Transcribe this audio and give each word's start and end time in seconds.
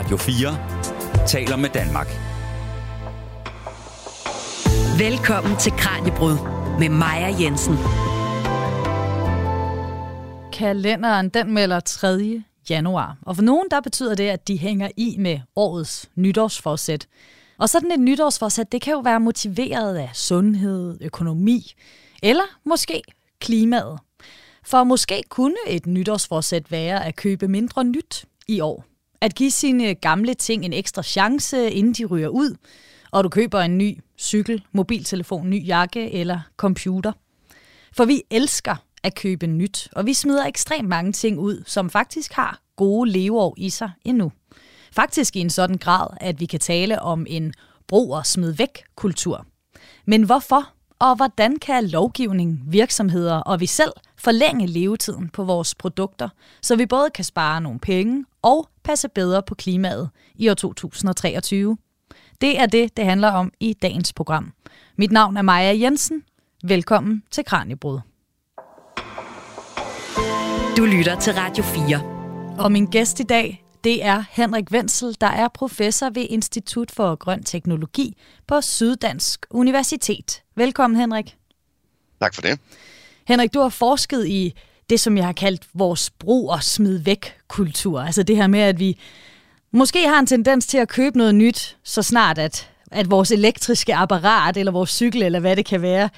Radio 0.00 0.16
4 0.16 1.26
taler 1.26 1.56
med 1.56 1.68
Danmark. 1.68 2.06
Velkommen 4.98 5.56
til 5.56 5.72
Kranjebrud 5.72 6.36
med 6.78 6.88
Maja 6.88 7.36
Jensen. 7.40 7.74
Kalenderen 10.52 11.28
den 11.28 11.54
melder 11.54 11.80
3. 11.80 12.42
januar, 12.70 13.18
og 13.22 13.36
for 13.36 13.42
nogen 13.42 13.66
der 13.70 13.80
betyder 13.80 14.14
det, 14.14 14.28
at 14.28 14.48
de 14.48 14.58
hænger 14.58 14.88
i 14.96 15.16
med 15.18 15.40
årets 15.56 16.10
nytårsforsæt. 16.14 17.06
Og 17.58 17.68
sådan 17.68 17.92
et 17.92 18.00
nytårsforsæt, 18.00 18.72
det 18.72 18.82
kan 18.82 18.92
jo 18.92 19.00
være 19.00 19.20
motiveret 19.20 19.96
af 19.96 20.10
sundhed, 20.14 20.98
økonomi 21.00 21.72
eller 22.22 22.58
måske 22.64 23.02
klimaet. 23.40 23.98
For 24.64 24.84
måske 24.84 25.22
kunne 25.28 25.56
et 25.66 25.86
nytårsforsæt 25.86 26.72
være 26.72 27.06
at 27.06 27.16
købe 27.16 27.48
mindre 27.48 27.84
nyt 27.84 28.24
i 28.48 28.60
år. 28.60 28.89
At 29.22 29.34
give 29.34 29.50
sine 29.50 29.94
gamle 29.94 30.34
ting 30.34 30.64
en 30.64 30.72
ekstra 30.72 31.02
chance, 31.02 31.70
inden 31.70 31.92
de 31.92 32.04
ryger 32.04 32.28
ud, 32.28 32.56
og 33.10 33.24
du 33.24 33.28
køber 33.28 33.60
en 33.60 33.78
ny 33.78 33.98
cykel, 34.18 34.64
mobiltelefon, 34.72 35.50
ny 35.50 35.66
jakke 35.66 36.12
eller 36.12 36.40
computer. 36.56 37.12
For 37.92 38.04
vi 38.04 38.22
elsker 38.30 38.76
at 39.02 39.14
købe 39.14 39.46
nyt, 39.46 39.88
og 39.92 40.06
vi 40.06 40.14
smider 40.14 40.46
ekstremt 40.46 40.88
mange 40.88 41.12
ting 41.12 41.38
ud, 41.38 41.62
som 41.66 41.90
faktisk 41.90 42.32
har 42.32 42.60
gode 42.76 43.10
leveår 43.10 43.54
i 43.56 43.70
sig 43.70 43.90
endnu. 44.04 44.32
Faktisk 44.92 45.36
i 45.36 45.40
en 45.40 45.50
sådan 45.50 45.78
grad, 45.78 46.06
at 46.20 46.40
vi 46.40 46.46
kan 46.46 46.60
tale 46.60 47.02
om 47.02 47.26
en 47.28 47.54
brug 47.88 48.14
og 48.14 48.26
smid 48.26 48.52
væk 48.52 48.82
kultur. 48.96 49.46
Men 50.06 50.22
hvorfor 50.22 50.72
og 51.00 51.16
hvordan 51.16 51.56
kan 51.58 51.86
lovgivning, 51.86 52.62
virksomheder 52.66 53.36
og 53.36 53.60
vi 53.60 53.66
selv 53.66 53.92
forlænge 54.16 54.66
levetiden 54.66 55.28
på 55.28 55.44
vores 55.44 55.74
produkter, 55.74 56.28
så 56.62 56.76
vi 56.76 56.86
både 56.86 57.10
kan 57.10 57.24
spare 57.24 57.60
nogle 57.60 57.78
penge 57.78 58.24
og 58.42 58.68
passe 58.82 59.08
bedre 59.08 59.42
på 59.42 59.54
klimaet 59.54 60.10
i 60.34 60.48
år 60.48 60.54
2023? 60.54 61.76
Det 62.40 62.60
er 62.60 62.66
det, 62.66 62.96
det 62.96 63.04
handler 63.04 63.28
om 63.28 63.52
i 63.60 63.72
dagens 63.72 64.12
program. 64.12 64.52
Mit 64.96 65.12
navn 65.12 65.36
er 65.36 65.42
Maja 65.42 65.78
Jensen. 65.80 66.22
Velkommen 66.64 67.22
til 67.30 67.44
Kranjebrud. 67.44 68.00
Du 70.76 70.84
lytter 70.84 71.16
til 71.20 71.32
Radio 71.32 71.64
4. 71.64 72.56
Og 72.58 72.72
min 72.72 72.86
gæst 72.86 73.20
i 73.20 73.22
dag, 73.22 73.64
det 73.84 74.04
er 74.04 74.24
Henrik 74.30 74.70
Wenzel, 74.70 75.16
der 75.20 75.26
er 75.26 75.48
professor 75.48 76.10
ved 76.10 76.26
Institut 76.30 76.90
for 76.90 77.14
Grøn 77.14 77.42
Teknologi 77.42 78.16
på 78.46 78.60
Syddansk 78.60 79.46
Universitet. 79.50 80.42
Velkommen, 80.60 81.00
Henrik. 81.00 81.36
Tak 82.20 82.34
for 82.34 82.42
det. 82.42 82.58
Henrik, 83.28 83.54
du 83.54 83.60
har 83.60 83.68
forsket 83.68 84.26
i 84.26 84.54
det, 84.90 85.00
som 85.00 85.16
jeg 85.16 85.24
har 85.24 85.32
kaldt 85.32 85.66
vores 85.74 86.10
brug 86.10 86.50
og 86.50 86.62
smid 86.62 86.98
væk 86.98 87.34
kultur. 87.48 88.00
Altså 88.00 88.22
det 88.22 88.36
her 88.36 88.46
med, 88.46 88.60
at 88.60 88.78
vi 88.78 88.98
måske 89.72 90.08
har 90.08 90.18
en 90.18 90.26
tendens 90.26 90.66
til 90.66 90.78
at 90.78 90.88
købe 90.88 91.18
noget 91.18 91.34
nyt, 91.34 91.76
så 91.84 92.02
snart 92.02 92.38
at, 92.38 92.70
at 92.90 93.10
vores 93.10 93.30
elektriske 93.30 93.94
apparat, 93.94 94.56
eller 94.56 94.72
vores 94.72 94.90
cykel, 94.90 95.22
eller 95.22 95.40
hvad 95.40 95.56
det 95.56 95.64
kan 95.64 95.82
være, 95.82 96.08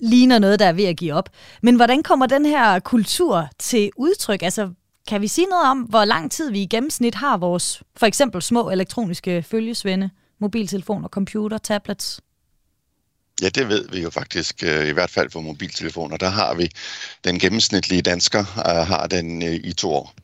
ligner 0.00 0.38
noget, 0.38 0.58
der 0.58 0.66
er 0.66 0.72
ved 0.72 0.84
at 0.84 0.96
give 0.96 1.14
op. 1.14 1.28
Men 1.62 1.76
hvordan 1.76 2.02
kommer 2.02 2.26
den 2.26 2.46
her 2.46 2.78
kultur 2.78 3.48
til 3.58 3.90
udtryk? 3.96 4.42
Altså, 4.42 4.70
kan 5.08 5.20
vi 5.20 5.28
sige 5.28 5.46
noget 5.46 5.70
om, 5.70 5.78
hvor 5.78 6.04
lang 6.04 6.30
tid 6.30 6.50
vi 6.50 6.62
i 6.62 6.66
gennemsnit 6.66 7.14
har 7.14 7.36
vores, 7.36 7.82
for 7.96 8.06
eksempel 8.06 8.42
små 8.42 8.70
elektroniske 8.70 9.42
følgesvende, 9.42 10.10
mobiltelefoner, 10.40 11.08
computer, 11.08 11.58
tablets? 11.58 12.20
Ja, 13.40 13.48
det 13.48 13.68
ved 13.68 13.88
vi 13.92 14.02
jo 14.02 14.10
faktisk, 14.10 14.62
øh, 14.62 14.88
i 14.88 14.92
hvert 14.92 15.10
fald 15.10 15.30
for 15.30 15.40
mobiltelefoner. 15.40 16.16
Der 16.16 16.28
har 16.28 16.54
vi, 16.54 16.70
den 17.24 17.38
gennemsnitlige 17.38 18.02
dansker 18.02 18.40
øh, 18.40 18.86
har 18.86 19.06
den 19.06 19.42
øh, 19.42 19.54
i 19.54 19.72
to 19.72 19.92
år. 19.92 20.14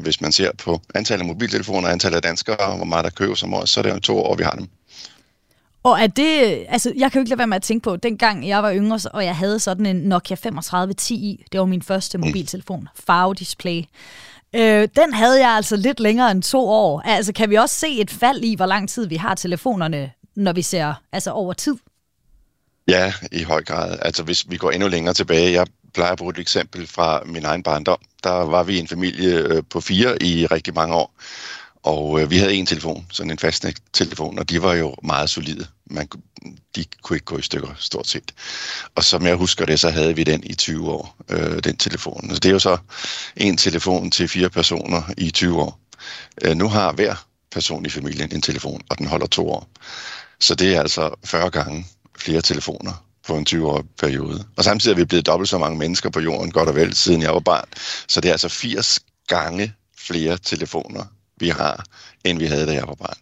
Hvis 0.00 0.20
man 0.20 0.32
ser 0.32 0.50
på 0.58 0.80
antallet 0.94 1.22
af 1.22 1.26
mobiltelefoner 1.26 1.88
og 1.88 1.92
antallet 1.92 2.16
af 2.16 2.22
danskere, 2.22 2.76
hvor 2.76 2.84
meget 2.84 3.04
der 3.04 3.10
køber 3.10 3.34
som 3.34 3.54
år, 3.54 3.64
så 3.64 3.80
er 3.80 3.82
det 3.82 3.90
jo 3.90 3.98
to 3.98 4.18
år, 4.18 4.36
vi 4.36 4.42
har 4.42 4.50
dem. 4.50 4.68
Og 5.82 6.00
er 6.00 6.06
det, 6.06 6.64
altså 6.68 6.92
jeg 6.96 7.12
kan 7.12 7.18
jo 7.18 7.22
ikke 7.22 7.30
lade 7.30 7.38
være 7.38 7.46
med 7.46 7.56
at 7.56 7.62
tænke 7.62 7.84
på, 7.84 7.96
dengang 7.96 8.48
jeg 8.48 8.62
var 8.62 8.74
yngre, 8.74 8.98
og 9.12 9.24
jeg 9.24 9.36
havde 9.36 9.58
sådan 9.58 9.86
en 9.86 9.96
Nokia 9.96 10.36
3510i, 10.36 11.44
det 11.52 11.60
var 11.60 11.64
min 11.64 11.82
første 11.82 12.18
mm. 12.18 12.24
mobiltelefon, 12.24 12.88
farvedisplay. 13.06 13.82
Øh, 14.54 14.88
den 14.96 15.14
havde 15.14 15.40
jeg 15.40 15.50
altså 15.50 15.76
lidt 15.76 16.00
længere 16.00 16.30
end 16.30 16.42
to 16.42 16.68
år. 16.68 17.00
Altså 17.00 17.32
kan 17.32 17.50
vi 17.50 17.54
også 17.54 17.74
se 17.74 18.00
et 18.00 18.10
fald 18.10 18.44
i, 18.44 18.54
hvor 18.54 18.66
lang 18.66 18.88
tid 18.88 19.06
vi 19.06 19.16
har 19.16 19.34
telefonerne, 19.34 20.10
når 20.36 20.52
vi 20.52 20.62
ser 20.62 20.94
altså 21.12 21.30
over 21.30 21.52
tid? 21.52 21.76
Ja, 22.88 23.12
i 23.32 23.42
høj 23.42 23.64
grad. 23.64 23.98
Altså 24.02 24.22
hvis 24.22 24.50
vi 24.50 24.56
går 24.56 24.70
endnu 24.70 24.88
længere 24.88 25.14
tilbage, 25.14 25.52
jeg 25.52 25.66
plejer 25.94 26.12
at 26.12 26.18
bruge 26.18 26.30
et 26.30 26.38
eksempel 26.38 26.86
fra 26.86 27.22
min 27.26 27.44
egen 27.44 27.62
barndom. 27.62 27.98
Der 28.24 28.30
var 28.30 28.62
vi 28.62 28.78
en 28.78 28.88
familie 28.88 29.38
øh, 29.38 29.62
på 29.70 29.80
fire 29.80 30.22
i 30.22 30.46
rigtig 30.46 30.74
mange 30.74 30.94
år. 30.94 31.14
Og 31.82 32.20
øh, 32.20 32.30
vi 32.30 32.38
havde 32.38 32.54
en 32.54 32.66
telefon, 32.66 33.06
sådan 33.10 33.30
en 33.30 33.38
fastnet-telefon, 33.38 34.38
og 34.38 34.50
de 34.50 34.62
var 34.62 34.74
jo 34.74 34.94
meget 35.02 35.30
solide. 35.30 35.66
Man, 35.86 36.08
de 36.76 36.84
kunne 37.02 37.16
ikke 37.16 37.24
gå 37.24 37.38
i 37.38 37.42
stykker, 37.42 37.74
stort 37.78 38.06
set. 38.06 38.32
Og 38.94 39.04
som 39.04 39.26
jeg 39.26 39.36
husker 39.36 39.64
det, 39.64 39.80
så 39.80 39.90
havde 39.90 40.16
vi 40.16 40.24
den 40.24 40.44
i 40.44 40.54
20 40.54 40.90
år, 40.90 41.16
øh, 41.28 41.62
den 41.64 41.76
telefon. 41.76 42.30
Så 42.30 42.38
det 42.38 42.48
er 42.48 42.52
jo 42.52 42.58
så 42.58 42.76
en 43.36 43.56
telefon 43.56 44.10
til 44.10 44.28
fire 44.28 44.50
personer 44.50 45.02
i 45.18 45.30
20 45.30 45.60
år. 45.60 45.80
Øh, 46.42 46.56
nu 46.56 46.68
har 46.68 46.92
hver 46.92 47.26
person 47.52 47.86
i 47.86 47.88
familien 47.88 48.32
en 48.32 48.42
telefon, 48.42 48.82
og 48.88 48.98
den 48.98 49.06
holder 49.06 49.26
to 49.26 49.50
år. 49.50 49.68
Så 50.40 50.54
det 50.54 50.74
er 50.76 50.80
altså 50.80 51.14
40 51.24 51.50
gange 51.50 51.86
flere 52.22 52.40
telefoner 52.40 53.04
på 53.26 53.36
en 53.36 53.46
20-årig 53.48 53.84
periode. 53.98 54.44
Og 54.56 54.64
samtidig 54.64 54.94
er 54.94 54.96
vi 54.96 55.04
blevet 55.04 55.26
dobbelt 55.26 55.50
så 55.50 55.58
mange 55.58 55.78
mennesker 55.78 56.10
på 56.10 56.20
jorden, 56.20 56.50
godt 56.50 56.68
og 56.68 56.74
vel, 56.74 56.94
siden 56.94 57.22
jeg 57.22 57.34
var 57.34 57.40
barn. 57.40 57.68
Så 58.08 58.20
det 58.20 58.28
er 58.28 58.32
altså 58.32 58.48
80 58.48 58.98
gange 59.28 59.72
flere 59.98 60.38
telefoner, 60.38 61.04
vi 61.36 61.48
har, 61.48 61.84
end 62.24 62.38
vi 62.38 62.46
havde, 62.46 62.66
da 62.66 62.72
jeg 62.72 62.88
var 62.88 62.94
barn. 62.94 63.18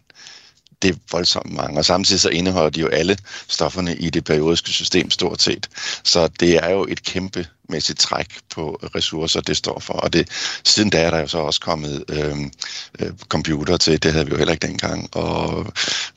Det 0.81 0.89
er 0.89 0.99
voldsomt 1.11 1.53
mange, 1.53 1.79
og 1.79 1.85
samtidig 1.85 2.21
så 2.21 2.29
indeholder 2.29 2.69
de 2.69 2.79
jo 2.79 2.87
alle 2.87 3.17
stofferne 3.47 3.95
i 3.95 4.09
det 4.09 4.23
periodiske 4.23 4.69
system 4.69 5.11
stort 5.11 5.41
set. 5.41 5.69
Så 6.03 6.27
det 6.27 6.55
er 6.55 6.69
jo 6.69 6.85
et 6.89 7.03
kæmpe 7.03 7.47
mæssigt 7.69 7.99
træk 7.99 8.27
på 8.49 8.79
ressourcer, 8.95 9.41
det 9.41 9.57
står 9.57 9.79
for. 9.79 9.93
Og 9.93 10.13
det, 10.13 10.29
siden 10.65 10.89
da 10.89 11.01
er 11.01 11.11
der 11.11 11.19
jo 11.19 11.27
så 11.27 11.37
også 11.37 11.59
kommet 11.59 12.03
øh, 12.09 12.37
øh 12.99 13.11
computer 13.29 13.77
til, 13.77 14.03
det 14.03 14.13
havde 14.13 14.25
vi 14.25 14.31
jo 14.31 14.37
heller 14.37 14.53
ikke 14.53 14.67
dengang, 14.67 15.15
og 15.15 15.65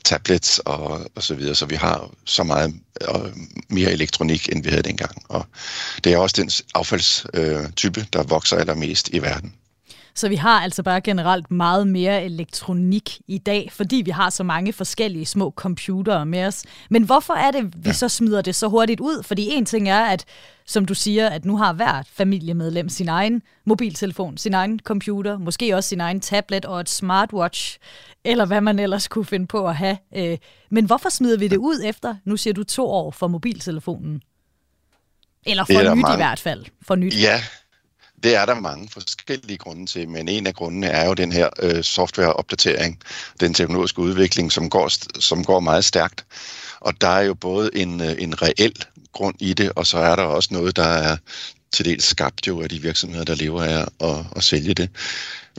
tablets 0.03 0.59
og, 0.59 1.11
og 1.15 1.23
så 1.23 1.35
videre. 1.35 1.55
Så 1.55 1.65
vi 1.65 1.75
har 1.75 2.09
så 2.25 2.43
meget 2.43 2.75
og 3.07 3.31
mere 3.69 3.91
elektronik, 3.91 4.49
end 4.51 4.63
vi 4.63 4.69
havde 4.69 4.83
dengang. 4.83 5.23
Og 5.29 5.45
det 6.03 6.13
er 6.13 6.17
også 6.17 6.35
den 6.41 6.51
affaldstype, 6.73 7.99
øh, 7.99 8.05
der 8.13 8.23
vokser 8.23 8.57
allermest 8.57 9.09
i 9.09 9.21
verden. 9.21 9.53
Så 10.15 10.29
vi 10.29 10.35
har 10.35 10.61
altså 10.61 10.83
bare 10.83 11.01
generelt 11.01 11.51
meget 11.51 11.87
mere 11.87 12.23
elektronik 12.23 13.19
i 13.27 13.37
dag, 13.37 13.69
fordi 13.71 13.95
vi 14.05 14.11
har 14.11 14.29
så 14.29 14.43
mange 14.43 14.73
forskellige 14.73 15.25
små 15.25 15.51
computere 15.55 16.25
med 16.25 16.45
os. 16.45 16.63
Men 16.89 17.03
hvorfor 17.03 17.33
er 17.33 17.51
det, 17.51 17.73
vi 17.75 17.89
ja. 17.89 17.93
så 17.93 18.09
smider 18.09 18.41
det 18.41 18.55
så 18.55 18.67
hurtigt 18.67 18.99
ud? 18.99 19.23
Fordi 19.23 19.47
en 19.51 19.65
ting 19.65 19.89
er, 19.89 20.05
at 20.05 20.25
som 20.65 20.85
du 20.85 20.93
siger, 20.93 21.29
at 21.29 21.45
nu 21.45 21.57
har 21.57 21.73
hvert 21.73 22.07
familiemedlem 22.13 22.89
sin 22.89 23.09
egen 23.09 23.41
mobiltelefon, 23.65 24.37
sin 24.37 24.53
egen 24.53 24.79
computer, 24.79 25.37
måske 25.37 25.75
også 25.75 25.89
sin 25.89 26.01
egen 26.01 26.19
tablet 26.21 26.65
og 26.65 26.79
et 26.79 26.89
smartwatch, 26.89 27.77
eller 28.23 28.45
hvad 28.45 28.61
man 28.61 28.79
ellers 28.79 29.07
kunne 29.07 29.25
finde 29.25 29.47
på 29.47 29.67
at 29.67 29.75
have. 29.75 29.97
Øh, 30.15 30.37
men 30.71 30.85
hvorfor 30.85 31.09
smider 31.09 31.37
vi 31.37 31.47
det 31.47 31.57
ud 31.57 31.81
efter, 31.85 32.15
nu 32.25 32.37
siger 32.37 32.53
du 32.53 32.63
to 32.63 32.87
år 32.87 33.11
for 33.11 33.27
mobiltelefonen? 33.27 34.21
Eller 35.45 35.63
for 35.63 35.73
nyt 35.73 36.01
mange... 36.01 36.13
i 36.13 36.15
hvert 36.17 36.39
fald. 36.39 36.65
For 36.87 36.95
nyt. 36.95 37.21
Ja, 37.21 37.41
det 38.25 38.35
er 38.35 38.45
der 38.45 38.59
mange 38.59 38.89
forskellige 38.89 39.57
grunde 39.57 39.85
til, 39.85 40.09
men 40.09 40.27
en 40.27 40.47
af 40.47 40.53
grundene 40.53 40.87
er 40.87 41.07
jo 41.07 41.13
den 41.13 41.31
her 41.31 41.49
øh, 41.59 41.83
softwareopdatering, 41.83 42.99
den 43.39 43.53
teknologiske 43.53 43.99
udvikling, 43.99 44.51
som 44.51 44.69
går, 44.69 45.19
som 45.19 45.45
går 45.45 45.59
meget 45.59 45.85
stærkt. 45.85 46.25
Og 46.79 47.01
der 47.01 47.07
er 47.07 47.21
jo 47.21 47.33
både 47.33 47.69
en, 47.73 48.01
øh, 48.01 48.15
en 48.19 48.41
reel 48.41 48.85
grund 49.13 49.35
i 49.39 49.53
det, 49.53 49.71
og 49.75 49.87
så 49.87 49.97
er 49.97 50.15
der 50.15 50.23
også 50.23 50.49
noget, 50.51 50.75
der 50.75 50.87
er 50.87 51.17
til 51.75 51.85
dels 51.85 52.05
skabt 52.05 52.47
jo 52.47 52.61
af 52.61 52.69
de 52.69 52.81
virksomheder, 52.81 53.23
der 53.23 53.35
lever 53.35 53.63
af 53.63 53.87
at, 53.99 54.25
at 54.35 54.43
sælge 54.43 54.73
det. 54.73 54.89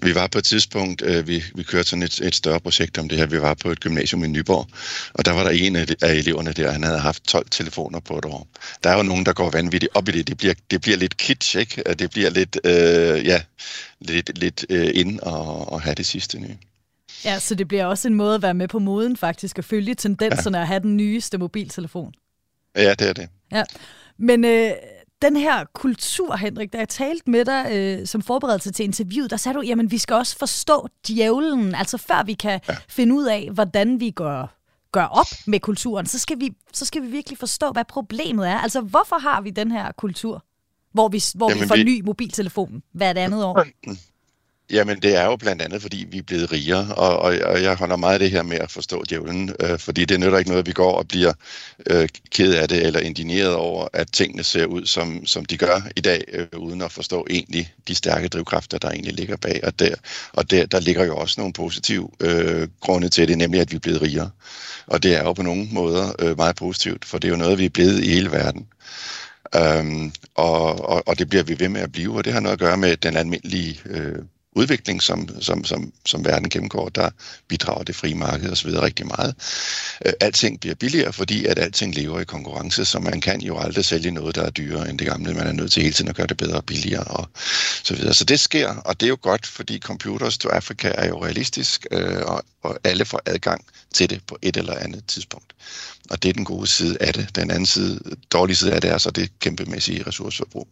Vi 0.03 0.15
var 0.15 0.26
på 0.26 0.38
et 0.38 0.44
tidspunkt, 0.44 1.02
øh, 1.02 1.29
vi, 1.29 1.44
vi 1.55 1.62
kørte 1.62 1.88
sådan 1.88 2.02
et, 2.02 2.20
et 2.20 2.35
større 2.35 2.61
projekt 2.61 2.99
om 2.99 3.08
det 3.08 3.19
her, 3.19 3.26
vi 3.26 3.40
var 3.40 3.55
på 3.55 3.70
et 3.70 3.81
gymnasium 3.81 4.25
i 4.25 4.26
Nyborg, 4.26 4.69
og 5.14 5.25
der 5.25 5.32
var 5.32 5.43
der 5.43 5.50
en 5.50 5.76
af, 5.76 5.87
af 6.02 6.12
eleverne 6.12 6.52
der, 6.52 6.70
han 6.70 6.82
havde 6.82 6.99
haft 6.99 7.25
12 7.25 7.46
telefoner 7.50 8.00
på 8.00 8.19
et 8.19 8.25
år. 8.25 8.49
Der 8.85 8.90
er 8.90 8.96
jo 8.96 9.02
nogen, 9.02 9.26
der 9.26 9.32
går 9.32 9.50
vanvittigt 9.50 9.93
op 9.94 10.08
i 10.08 10.12
det. 10.12 10.29
Det 10.29 10.37
bliver, 10.38 10.55
det 10.70 10.81
bliver 10.81 10.96
lidt 10.96 11.17
kitsch, 11.17 11.56
ikke? 11.56 11.82
Det 11.99 12.11
bliver 12.11 12.31
lidt, 12.31 12.58
øh, 12.64 13.26
ja, 13.26 13.43
lidt, 14.00 14.38
lidt 14.38 14.67
øh, 14.69 14.90
ind 14.94 15.20
og, 15.20 15.73
og 15.73 15.81
have 15.81 15.94
det 15.94 16.06
sidste 16.06 16.38
nye. 16.38 16.56
Ja, 17.25 17.38
så 17.38 17.55
det 17.55 17.69
bliver 17.69 17.87
også 17.87 18.08
en 18.08 18.14
måde 18.14 18.35
at 18.35 18.43
være 18.43 18.55
med 18.55 18.69
på 18.69 18.79
moden 18.79 19.17
faktisk, 19.17 19.58
at 19.58 19.64
følge 19.64 19.94
tendenserne 19.94 20.58
ja. 20.58 20.62
at 20.62 20.69
have 20.69 20.81
den 20.81 20.96
nyeste 20.96 21.38
mobiltelefon. 21.38 22.12
Ja, 22.76 22.94
det 22.94 23.08
er 23.08 23.12
det. 23.12 23.29
Ja. 23.52 23.62
Men 24.19 24.44
øh, 24.44 24.70
den 25.22 25.36
her 25.36 25.64
kultur, 25.74 26.36
Henrik, 26.36 26.72
da 26.72 26.78
jeg 26.78 26.88
talte 26.88 27.30
med 27.30 27.44
dig 27.44 27.66
øh, 27.72 28.06
som 28.06 28.22
forberedelse 28.22 28.72
til 28.72 28.84
interviewet, 28.84 29.30
der 29.30 29.36
sagde 29.36 29.58
du, 29.58 29.62
jamen 29.62 29.90
vi 29.90 29.98
skal 29.98 30.14
også 30.14 30.38
forstå 30.38 30.88
djævlen, 31.08 31.74
altså 31.74 31.98
før 31.98 32.22
vi 32.22 32.34
kan 32.34 32.60
ja. 32.68 32.76
finde 32.88 33.14
ud 33.14 33.24
af, 33.24 33.50
hvordan 33.52 34.00
vi 34.00 34.10
gør, 34.10 34.56
gør 34.92 35.04
op 35.04 35.26
med 35.46 35.60
kulturen, 35.60 36.06
så 36.06 36.18
skal, 36.18 36.40
vi, 36.40 36.50
så 36.72 36.84
skal 36.84 37.02
vi 37.02 37.06
virkelig 37.06 37.38
forstå, 37.38 37.72
hvad 37.72 37.84
problemet 37.84 38.48
er. 38.48 38.58
Altså 38.58 38.80
hvorfor 38.80 39.18
har 39.18 39.40
vi 39.40 39.50
den 39.50 39.70
her 39.70 39.92
kultur, 39.92 40.44
hvor 40.92 41.08
vi, 41.08 41.22
hvor 41.34 41.48
vi 41.48 41.68
får 41.68 41.76
vi... 41.76 41.84
ny 41.84 42.00
mobiltelefon 42.04 42.82
hvert 42.92 43.18
andet 43.18 43.44
år? 43.44 43.64
Jamen, 44.70 44.98
det 45.02 45.16
er 45.16 45.24
jo 45.24 45.36
blandt 45.36 45.62
andet, 45.62 45.82
fordi 45.82 46.06
vi 46.10 46.18
er 46.18 46.22
blevet 46.22 46.52
rigere, 46.52 46.94
og, 46.94 47.18
og, 47.18 47.38
og 47.44 47.62
jeg 47.62 47.74
holder 47.76 47.96
meget 47.96 48.12
af 48.12 48.18
det 48.18 48.30
her 48.30 48.42
med 48.42 48.56
at 48.58 48.70
forstå 48.70 49.04
djævlen, 49.04 49.54
øh, 49.60 49.78
fordi 49.78 50.04
det 50.04 50.20
nytter 50.20 50.38
ikke 50.38 50.50
noget, 50.50 50.62
at 50.62 50.66
vi 50.66 50.72
går 50.72 50.92
og 50.92 51.08
bliver 51.08 51.32
øh, 51.86 52.08
ked 52.30 52.54
af 52.54 52.68
det 52.68 52.86
eller 52.86 53.00
indigneret 53.00 53.54
over, 53.54 53.88
at 53.92 54.12
tingene 54.12 54.42
ser 54.42 54.66
ud, 54.66 54.86
som, 54.86 55.26
som 55.26 55.44
de 55.44 55.56
gør 55.56 55.88
i 55.96 56.00
dag, 56.00 56.24
øh, 56.32 56.46
uden 56.56 56.82
at 56.82 56.92
forstå 56.92 57.26
egentlig 57.30 57.74
de 57.88 57.94
stærke 57.94 58.28
drivkræfter, 58.28 58.78
der 58.78 58.90
egentlig 58.90 59.12
ligger 59.14 59.36
bag. 59.36 59.60
Og 59.62 59.78
der, 59.78 59.94
og 60.32 60.50
der, 60.50 60.66
der 60.66 60.80
ligger 60.80 61.04
jo 61.04 61.16
også 61.16 61.40
nogle 61.40 61.52
positive 61.52 62.10
øh, 62.20 62.68
grunde 62.80 63.08
til 63.08 63.28
det, 63.28 63.38
nemlig 63.38 63.60
at 63.60 63.70
vi 63.72 63.76
er 63.76 63.80
blevet 63.80 64.02
rigere. 64.02 64.30
Og 64.86 65.02
det 65.02 65.16
er 65.16 65.22
jo 65.22 65.32
på 65.32 65.42
nogle 65.42 65.68
måder 65.70 66.12
øh, 66.18 66.36
meget 66.36 66.56
positivt, 66.56 67.04
for 67.04 67.18
det 67.18 67.28
er 67.28 67.32
jo 67.32 67.38
noget, 67.38 67.58
vi 67.58 67.64
er 67.64 67.70
blevet 67.70 68.04
i 68.04 68.08
hele 68.08 68.30
verden. 68.32 68.66
Øhm, 69.54 70.12
og, 70.34 70.88
og, 70.88 71.02
og 71.08 71.18
det 71.18 71.28
bliver 71.28 71.44
vi 71.44 71.60
ved 71.60 71.68
med 71.68 71.80
at 71.80 71.92
blive, 71.92 72.16
og 72.16 72.24
det 72.24 72.32
har 72.32 72.40
noget 72.40 72.52
at 72.52 72.58
gøre 72.58 72.76
med 72.76 72.96
den 72.96 73.16
almindelige 73.16 73.80
øh, 73.86 74.18
udvikling, 74.56 75.03
som, 75.03 75.43
som, 75.43 75.64
som, 75.64 75.93
som 76.06 76.25
verden 76.25 76.49
gennemgår, 76.49 76.88
der 76.88 77.11
bidrager 77.49 77.85
det 77.85 77.97
frie 77.97 78.14
marked 78.14 78.50
osv. 78.50 78.70
rigtig 78.70 79.06
meget. 79.06 79.35
Øh, 80.06 80.12
alting 80.20 80.61
bliver 80.61 80.75
billigere, 80.75 81.12
fordi 81.12 81.47
at 81.47 81.58
alting 81.58 81.94
lever 81.94 82.20
i 82.20 82.25
konkurrence, 82.25 82.85
så 82.85 82.99
man 82.99 83.20
kan 83.20 83.41
jo 83.41 83.58
aldrig 83.58 83.85
sælge 83.85 84.11
noget, 84.11 84.35
der 84.35 84.43
er 84.43 84.50
dyrere 84.50 84.91
end 84.91 84.99
det 84.99 85.06
gamle. 85.06 85.35
Man 85.35 85.47
er 85.47 85.53
nødt 85.53 85.73
til 85.73 85.82
hele 85.82 85.94
tiden 85.94 86.11
at 86.11 86.17
gøre 86.17 86.26
det 86.26 86.37
bedre 86.37 86.56
og 86.56 86.64
billigere 86.64 87.05
og 87.05 87.29
så 87.82 87.94
videre. 87.94 88.14
Så 88.14 88.25
det 88.25 88.41
sker, 88.41 88.69
og 88.69 89.00
det 89.00 89.06
er 89.06 89.11
jo 89.11 89.19
godt, 89.23 89.47
fordi 89.47 89.79
Computers 89.79 90.38
to 90.38 90.49
Africa 90.49 90.93
er 90.94 91.09
jo 91.09 91.25
realistisk, 91.25 91.87
øh, 91.91 92.23
og, 92.26 92.44
og 92.62 92.79
alle 92.85 93.05
får 93.05 93.20
adgang 93.26 93.64
til 93.94 94.11
det 94.11 94.20
på 94.26 94.38
et 94.43 94.56
eller 94.56 94.75
andet 94.79 95.06
tidspunkt. 95.06 95.52
Og 96.11 96.23
det 96.23 96.29
er 96.29 96.32
den 96.32 96.44
gode 96.44 96.67
side 96.67 96.97
af 97.00 97.14
det. 97.14 97.37
Den 97.37 97.50
anden 97.50 97.67
side, 97.67 98.00
dårlige 98.31 98.56
side 98.56 98.73
af 98.73 98.81
det 98.81 98.91
er 98.91 98.99
så 98.99 99.11
det 99.11 99.38
kæmpemæssige 99.38 100.03
ressourceforbrug. 100.06 100.69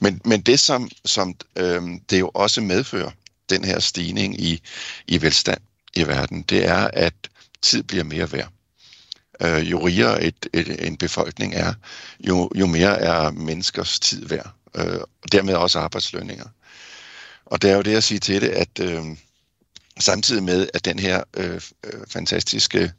Men, 0.00 0.20
men 0.24 0.40
det, 0.40 0.60
som, 0.60 0.90
som 1.04 1.34
øh, 1.56 1.82
det 2.10 2.20
jo 2.20 2.30
også 2.34 2.60
medfører, 2.60 3.10
den 3.50 3.64
her 3.64 3.78
stigning 3.78 4.40
i, 4.40 4.62
i 5.06 5.22
velstand 5.22 5.60
i 5.94 6.06
verden, 6.06 6.42
det 6.42 6.66
er, 6.66 6.90
at 6.92 7.14
tid 7.62 7.82
bliver 7.82 8.04
mere 8.04 8.32
værd. 8.32 8.48
Øh, 9.42 9.70
jo 9.70 9.86
rigere 9.86 10.22
et, 10.22 10.46
et, 10.52 10.86
en 10.86 10.96
befolkning 10.96 11.54
er, 11.54 11.74
jo, 12.20 12.50
jo 12.54 12.66
mere 12.66 12.98
er 13.00 13.30
menneskers 13.30 14.00
tid 14.00 14.26
værd, 14.26 14.50
øh, 14.74 15.00
og 15.22 15.32
dermed 15.32 15.54
også 15.54 15.78
arbejdslønninger. 15.78 16.46
Og 17.46 17.62
det 17.62 17.70
er 17.70 17.76
jo 17.76 17.82
det 17.82 17.96
at 17.96 18.04
sige 18.04 18.20
til 18.20 18.40
det, 18.40 18.48
at 18.48 18.80
øh, 18.80 19.04
samtidig 19.98 20.42
med, 20.42 20.68
at 20.74 20.84
den 20.84 20.98
her 20.98 21.22
øh, 21.36 21.60
øh 21.84 22.00
fantastiske 22.08 22.92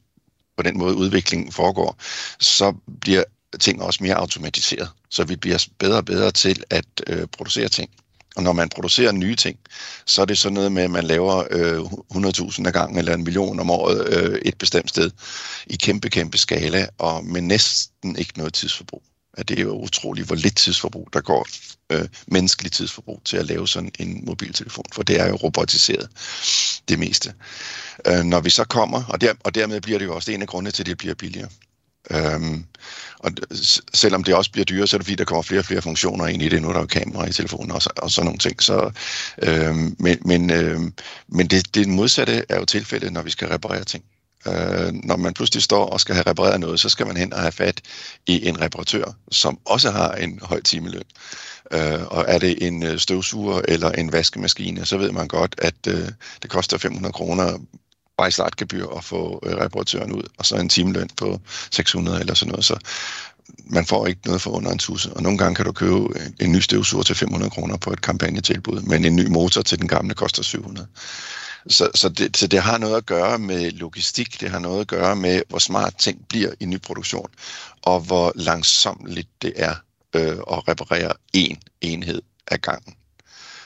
på 0.59 0.63
den 0.63 0.77
måde 0.77 0.95
udviklingen 0.95 1.51
foregår, 1.51 1.97
så 2.39 2.73
bliver 3.01 3.23
ting 3.59 3.81
også 3.81 4.03
mere 4.03 4.15
automatiseret. 4.15 4.89
Så 5.09 5.23
vi 5.23 5.35
bliver 5.35 5.67
bedre 5.77 5.97
og 5.97 6.06
bedre 6.06 6.31
til 6.31 6.63
at 6.69 6.85
øh, 7.07 7.27
producere 7.27 7.69
ting. 7.69 7.89
Og 8.35 8.44
når 8.44 8.53
man 8.53 8.69
producerer 8.69 9.11
nye 9.11 9.35
ting, 9.35 9.57
så 10.06 10.21
er 10.21 10.25
det 10.25 10.38
sådan 10.38 10.53
noget 10.53 10.71
med, 10.71 10.83
at 10.83 10.91
man 10.91 11.03
laver 11.03 11.44
øh, 11.51 11.79
100.000 11.79 12.65
af 12.65 12.73
gangen 12.73 12.97
eller 12.97 13.13
en 13.13 13.23
million 13.23 13.59
om 13.59 13.69
året 13.69 14.07
øh, 14.13 14.39
et 14.45 14.57
bestemt 14.57 14.89
sted 14.89 15.11
i 15.67 15.75
kæmpe, 15.75 16.09
kæmpe 16.09 16.38
skala, 16.38 16.88
og 16.97 17.25
med 17.25 17.41
næsten 17.41 18.15
ikke 18.15 18.38
noget 18.38 18.53
tidsforbrug. 18.53 19.03
At 19.39 19.50
det 19.50 19.59
er 19.59 19.63
jo 19.63 19.81
utroligt, 19.81 20.27
hvor 20.27 20.36
lidt 20.36 20.56
tidsforbrug 20.56 21.09
der 21.13 21.21
går, 21.21 21.47
øh, 21.89 22.07
menneskeligt 22.27 22.75
tidsforbrug 22.75 23.21
til 23.25 23.38
at 23.38 23.45
lave 23.45 23.68
sådan 23.68 23.91
en 24.00 24.25
mobiltelefon, 24.25 24.86
for 24.94 25.03
det 25.03 25.19
er 25.19 25.27
jo 25.27 25.36
robotiseret 25.36 26.09
det 26.89 27.00
meste. 27.00 27.33
Øh, 28.07 28.24
når 28.24 28.39
vi 28.39 28.50
så 28.50 28.63
kommer, 28.63 29.03
og, 29.03 29.21
der, 29.21 29.33
og 29.44 29.56
dermed 29.56 29.81
bliver 29.81 30.00
det 30.00 30.06
jo 30.06 30.15
også 30.15 30.31
en 30.31 30.41
af 30.41 30.47
grundene 30.47 30.71
til, 30.71 30.83
at 30.83 30.88
det 30.88 30.97
bliver 30.97 31.15
billigere. 31.15 31.50
Øhm, 32.12 32.65
og 33.19 33.31
selvom 33.94 34.24
det 34.24 34.36
også 34.36 34.51
bliver 34.51 34.65
dyrere, 34.65 34.88
så 34.88 34.95
er 34.95 34.97
det 34.97 35.06
fordi, 35.06 35.15
der 35.15 35.24
kommer 35.24 35.41
flere 35.41 35.62
og 35.62 35.65
flere 35.65 35.81
funktioner 35.81 36.27
ind 36.27 36.41
i 36.41 36.50
det. 36.50 36.62
Nu 36.62 36.69
er 36.69 36.74
der 36.74 36.80
jo 36.80 36.86
kamera 36.86 37.27
i 37.27 37.31
telefonen 37.31 37.71
og, 37.71 37.81
så, 37.81 37.89
og 37.97 38.12
sådan 38.12 38.25
nogle 38.25 38.39
ting. 38.39 38.63
Så, 38.63 38.91
øhm, 39.41 39.95
men 40.00 40.18
men, 40.25 40.50
øhm, 40.50 40.94
men 41.27 41.47
det, 41.47 41.75
det 41.75 41.88
modsatte 41.88 42.45
er 42.50 42.59
jo 42.59 42.65
tilfældet, 42.65 43.13
når 43.13 43.21
vi 43.21 43.30
skal 43.30 43.47
reparere 43.47 43.83
ting. 43.83 44.03
Øh, 44.47 44.94
når 44.94 45.18
man 45.18 45.33
pludselig 45.33 45.63
står 45.63 45.86
og 45.86 46.00
skal 46.00 46.15
have 46.15 46.27
repareret 46.27 46.59
noget, 46.59 46.80
så 46.80 46.89
skal 46.89 47.07
man 47.07 47.18
hen 47.18 47.33
og 47.33 47.39
have 47.39 47.51
fat 47.51 47.81
i 48.27 48.47
en 48.47 48.62
reparatør, 48.62 49.03
som 49.31 49.59
også 49.65 49.91
har 49.91 50.12
en 50.12 50.39
høj 50.44 50.62
timeløn. 50.62 51.03
Øh, 51.71 52.07
og 52.07 52.25
er 52.27 52.39
det 52.39 52.68
en 52.68 52.83
øh, 52.83 53.00
støvsuger 53.00 53.62
eller 53.68 53.91
en 53.91 54.12
vaskemaskine, 54.12 54.86
så 54.86 54.97
ved 54.97 55.12
man 55.12 55.27
godt, 55.27 55.56
at 55.57 55.88
øh, 55.88 56.07
det 56.41 56.50
koster 56.50 56.77
500 56.77 57.13
kroner 57.13 57.57
bare 58.18 58.27
i 58.27 58.31
startgebyr 58.31 58.88
at 58.88 59.03
få 59.03 59.39
øh, 59.45 59.56
reparatøren 59.56 60.12
ud, 60.12 60.24
og 60.38 60.45
så 60.45 60.56
en 60.56 60.69
timeløn 60.69 61.09
på 61.18 61.39
600 61.71 62.19
eller 62.19 62.33
sådan 62.33 62.50
noget. 62.50 62.65
Så 62.65 62.77
man 63.65 63.86
får 63.86 64.07
ikke 64.07 64.21
noget 64.25 64.41
for 64.41 64.51
under 64.51 64.71
en 64.71 64.77
tusse. 64.77 65.13
Og 65.13 65.24
nogle 65.24 65.38
gange 65.38 65.56
kan 65.56 65.65
du 65.65 65.71
købe 65.71 66.07
en 66.39 66.51
ny 66.51 66.59
støvsuger 66.59 67.03
til 67.03 67.15
500 67.15 67.51
kroner 67.51 67.77
på 67.77 67.94
et 67.94 68.01
kampagnetilbud, 68.01 68.81
men 68.81 69.06
en 69.06 69.15
ny 69.15 69.27
motor 69.27 69.62
til 69.62 69.80
den 69.80 69.88
gamle 69.88 70.13
koster 70.13 70.44
700. 70.44 70.88
Så, 71.67 71.89
så, 71.95 72.09
det, 72.09 72.38
så 72.38 72.47
det 72.47 72.61
har 72.61 72.77
noget 72.77 72.97
at 72.97 73.06
gøre 73.06 73.39
med 73.39 73.71
logistik, 73.71 74.41
det 74.41 74.50
har 74.50 74.59
noget 74.59 74.81
at 74.81 74.88
gøre 74.88 75.15
med, 75.15 75.41
hvor 75.50 75.59
smart 75.59 75.97
ting 75.97 76.27
bliver 76.29 76.51
i 76.59 76.65
ny 76.65 76.81
produktion, 76.81 77.29
og 77.81 78.00
hvor 78.01 78.31
langsomt 78.35 79.17
det 79.41 79.53
er 79.56 79.75
øh, 80.15 80.38
at 80.38 80.67
reparere 80.67 81.13
én 81.38 81.56
enhed 81.81 82.21
af 82.47 82.61
gangen. 82.61 82.95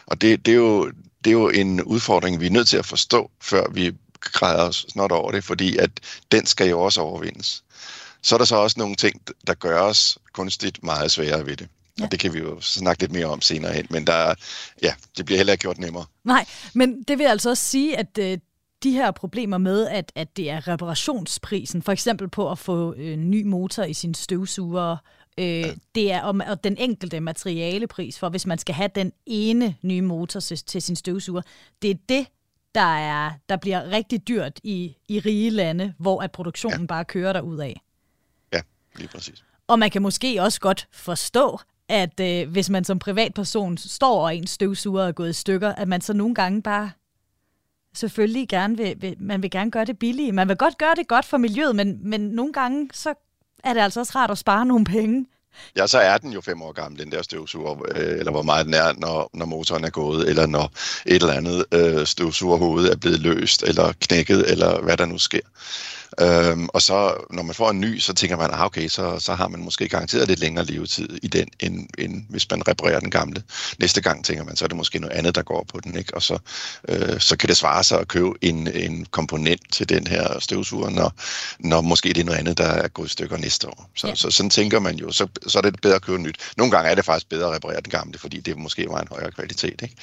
Og 0.06 0.22
det, 0.22 0.46
det, 0.46 0.52
er 0.52 0.56
jo, 0.56 0.92
det 1.24 1.30
er 1.30 1.32
jo 1.32 1.50
en 1.50 1.84
udfordring, 1.84 2.40
vi 2.40 2.46
er 2.46 2.52
nødt 2.52 2.68
til 2.68 2.78
at 2.78 2.86
forstå, 2.86 3.32
før 3.42 3.72
vi 3.72 3.92
græder 4.20 4.64
os 4.64 4.86
snart 4.90 5.12
over 5.12 5.32
det, 5.32 5.44
fordi 5.44 5.78
at 5.78 5.92
den 6.32 6.46
skal 6.46 6.70
jo 6.70 6.82
også 6.82 7.02
overvindes. 7.02 7.64
Så 8.22 8.36
er 8.36 8.38
der 8.38 8.46
så 8.46 8.56
også 8.56 8.80
nogle 8.80 8.96
ting, 8.96 9.22
der 9.48 9.54
gør 9.54 9.82
os 9.82 10.18
kunstigt 10.34 10.84
meget 10.84 11.12
sværere 11.12 11.46
ved 11.46 11.58
det. 11.58 11.68
Ja. 12.00 12.06
Og 12.06 12.12
det 12.12 12.20
kan 12.20 12.34
vi 12.34 12.40
jo 12.40 12.62
snakke 12.62 13.02
lidt 13.04 13.12
mere 13.12 13.26
om 13.26 13.42
senere 13.42 13.74
hen, 13.74 13.88
men 13.90 14.08
der, 14.08 14.36
ja, 14.82 14.94
det 15.18 15.26
bliver 15.26 15.38
heller 15.38 15.54
ikke 15.54 15.62
gjort 15.62 15.78
nemmere. 15.78 16.06
Nej, 16.24 16.46
men 16.74 17.04
det 17.04 17.18
vil 17.18 17.26
altså 17.26 17.50
også 17.50 17.64
sige, 17.64 17.98
at 17.98 18.18
øh, 18.20 18.38
de 18.84 18.92
her 18.92 19.12
problemer 19.12 19.58
med, 19.58 19.88
at, 19.88 20.12
at 20.16 20.38
det 20.38 20.50
er 20.50 20.68
reparationsprisen, 20.68 21.82
for 21.82 21.92
eksempel 21.92 22.30
på 22.30 22.52
at 22.52 22.60
få 22.60 22.94
øh, 22.94 23.18
ny 23.18 23.44
motor 23.44 23.84
i 23.84 23.94
sin 23.94 24.14
støvsuger, 24.14 24.98
øh, 25.38 25.46
ja. 25.46 25.74
det 25.96 26.12
er 26.12 26.22
om, 26.22 26.42
og 26.48 26.64
den 26.64 26.78
enkelte 26.78 27.20
materialepris 27.20 28.20
for, 28.20 28.30
hvis 28.30 28.46
man 28.46 28.58
skal 28.58 28.76
have 28.76 28.90
den 28.96 29.12
ene 29.26 29.76
nye 29.82 30.02
motor 30.02 30.40
til, 30.40 30.82
sin 30.82 30.96
støvsuger, 30.96 31.42
det 31.82 31.92
er 31.92 31.96
det, 32.10 32.28
der, 32.76 32.96
er, 32.98 33.32
der 33.50 33.58
bliver 33.58 33.90
rigtig 33.92 34.28
dyrt 34.28 34.60
i, 34.64 34.96
i 35.08 35.20
rige 35.20 35.50
lande, 35.50 35.94
hvor 36.00 36.22
at 36.22 36.32
produktionen 36.32 36.82
ja. 36.82 36.86
bare 36.86 37.06
kører 37.06 37.34
derud 37.34 37.58
af. 37.58 37.82
Ja, 38.54 38.62
lige 38.96 39.08
præcis. 39.08 39.44
Og 39.68 39.80
man 39.80 39.90
kan 39.90 40.02
måske 40.02 40.42
også 40.42 40.60
godt 40.60 40.88
forstå, 40.92 41.60
at 41.90 42.20
øh, 42.20 42.50
hvis 42.52 42.70
man 42.70 42.84
som 42.84 43.00
privatperson 43.00 43.78
står 43.78 44.24
og 44.24 44.36
en 44.36 44.48
støvsuger 44.48 45.04
er 45.04 45.12
gået 45.12 45.30
i 45.30 45.34
stykker, 45.34 45.76
at 45.76 45.88
man 45.88 46.02
så 46.02 46.14
nogle 46.14 46.36
gange 46.36 46.62
bare 46.62 46.92
selvfølgelig 47.96 48.50
gerne 48.50 48.78
vil, 48.78 48.96
vil, 49.02 49.16
man 49.20 49.42
vil 49.42 49.52
gerne 49.52 49.72
gøre 49.72 49.86
det 49.86 50.00
billigt. 50.00 50.36
Man 50.36 50.48
vil 50.48 50.58
godt 50.58 50.78
gøre 50.78 50.96
det 50.96 51.08
godt 51.08 51.26
for 51.26 51.38
miljøet, 51.38 51.76
men, 51.76 52.10
men 52.10 52.22
nogle 52.22 52.54
gange 52.54 52.90
så 52.94 53.14
er 53.64 53.74
det 53.74 53.82
altså 53.82 54.00
også 54.00 54.12
rart 54.16 54.32
at 54.32 54.38
spare 54.38 54.66
nogle 54.66 54.86
penge. 54.86 55.26
Ja, 55.76 55.88
så 55.88 56.00
er 56.00 56.18
den 56.18 56.34
jo 56.34 56.42
fem 56.42 56.62
år 56.62 56.72
gammel, 56.72 57.02
den 57.04 57.12
der 57.12 57.22
støvsuger, 57.22 57.84
øh, 57.96 58.20
eller 58.20 58.32
hvor 58.32 58.42
meget 58.42 58.66
den 58.66 58.74
er, 58.74 58.94
når, 58.98 59.30
når 59.34 59.46
motoren 59.46 59.84
er 59.84 59.90
gået, 59.90 60.30
eller 60.30 60.46
når 60.46 60.72
et 61.06 61.22
eller 61.22 61.34
andet 61.34 61.66
øh, 61.72 62.08
støvsugerhoved 62.08 62.90
er 62.90 62.96
blevet 62.96 63.20
løst, 63.20 63.64
eller 63.64 63.94
knækket, 64.00 64.52
eller 64.52 64.82
hvad 64.82 64.98
der 64.98 65.06
nu 65.06 65.18
sker. 65.18 65.40
Øhm, 66.20 66.70
og 66.74 66.82
så 66.82 67.26
når 67.30 67.44
man 67.44 67.56
får 67.56 67.70
en 67.70 67.82
ny, 67.82 68.00
så 68.00 68.14
tænker 68.14 68.38
man, 68.38 68.50
ah, 68.52 68.66
okay, 68.66 68.88
så, 68.88 69.20
så 69.20 69.34
har 69.34 69.48
man 69.48 69.60
måske 69.60 69.90
garanteret 69.90 70.28
lidt 70.28 70.40
længere 70.40 70.66
levetid 70.66 71.20
i 71.24 71.28
den, 71.28 71.48
end, 71.60 71.88
end 71.98 72.24
hvis 72.30 72.50
man 72.52 72.68
reparerer 72.68 73.00
den 73.00 73.12
gamle. 73.12 73.44
Næste 73.80 74.02
gang 74.02 74.26
tænker 74.26 74.44
man, 74.44 74.56
så 74.56 74.66
er 74.66 74.68
det 74.68 74.78
måske 74.78 75.00
noget 75.00 75.14
andet, 75.14 75.36
der 75.36 75.42
går 75.42 75.66
på 75.74 75.80
den, 75.84 75.98
ikke? 75.98 76.14
og 76.14 76.24
så, 76.24 76.38
øh, 76.90 77.20
så 77.20 77.38
kan 77.38 77.50
det 77.50 77.58
svare 77.58 77.84
sig 77.84 78.00
at 78.00 78.08
købe 78.08 78.32
en, 78.42 78.68
en 78.68 79.06
komponent 79.12 79.62
til 79.72 79.90
den 79.90 80.08
her 80.08 80.40
støvsuger, 80.40 80.90
når, 80.90 81.14
når 81.60 81.82
måske 81.82 82.10
det 82.10 82.18
er 82.18 82.24
noget 82.24 82.40
andet, 82.40 82.58
der 82.58 82.68
er 82.68 82.88
gået 82.88 83.08
i 83.08 83.12
stykker 83.12 83.38
næste 83.38 83.68
år. 83.68 83.90
Så, 83.96 84.08
ja. 84.08 84.16
så 84.16 84.32
sådan 84.32 84.50
tænker 84.50 84.80
man 84.80 84.96
jo, 84.96 85.12
så, 85.12 85.28
så 85.48 85.58
er 85.58 85.62
det 85.62 85.82
bedre 85.82 85.96
at 85.96 86.02
købe 86.02 86.18
nyt. 86.18 86.38
Nogle 86.58 86.72
gange 86.72 86.92
er 86.92 86.96
det 86.96 87.06
faktisk 87.06 87.30
bedre 87.30 87.48
at 87.48 87.56
reparere 87.56 87.82
den 87.82 87.92
gamle, 87.92 88.18
fordi 88.18 88.40
det 88.40 88.58
måske 88.58 88.86
var 88.90 89.02
en 89.02 89.08
højere 89.12 89.32
kvalitet. 89.32 89.82
Ikke? 89.82 89.96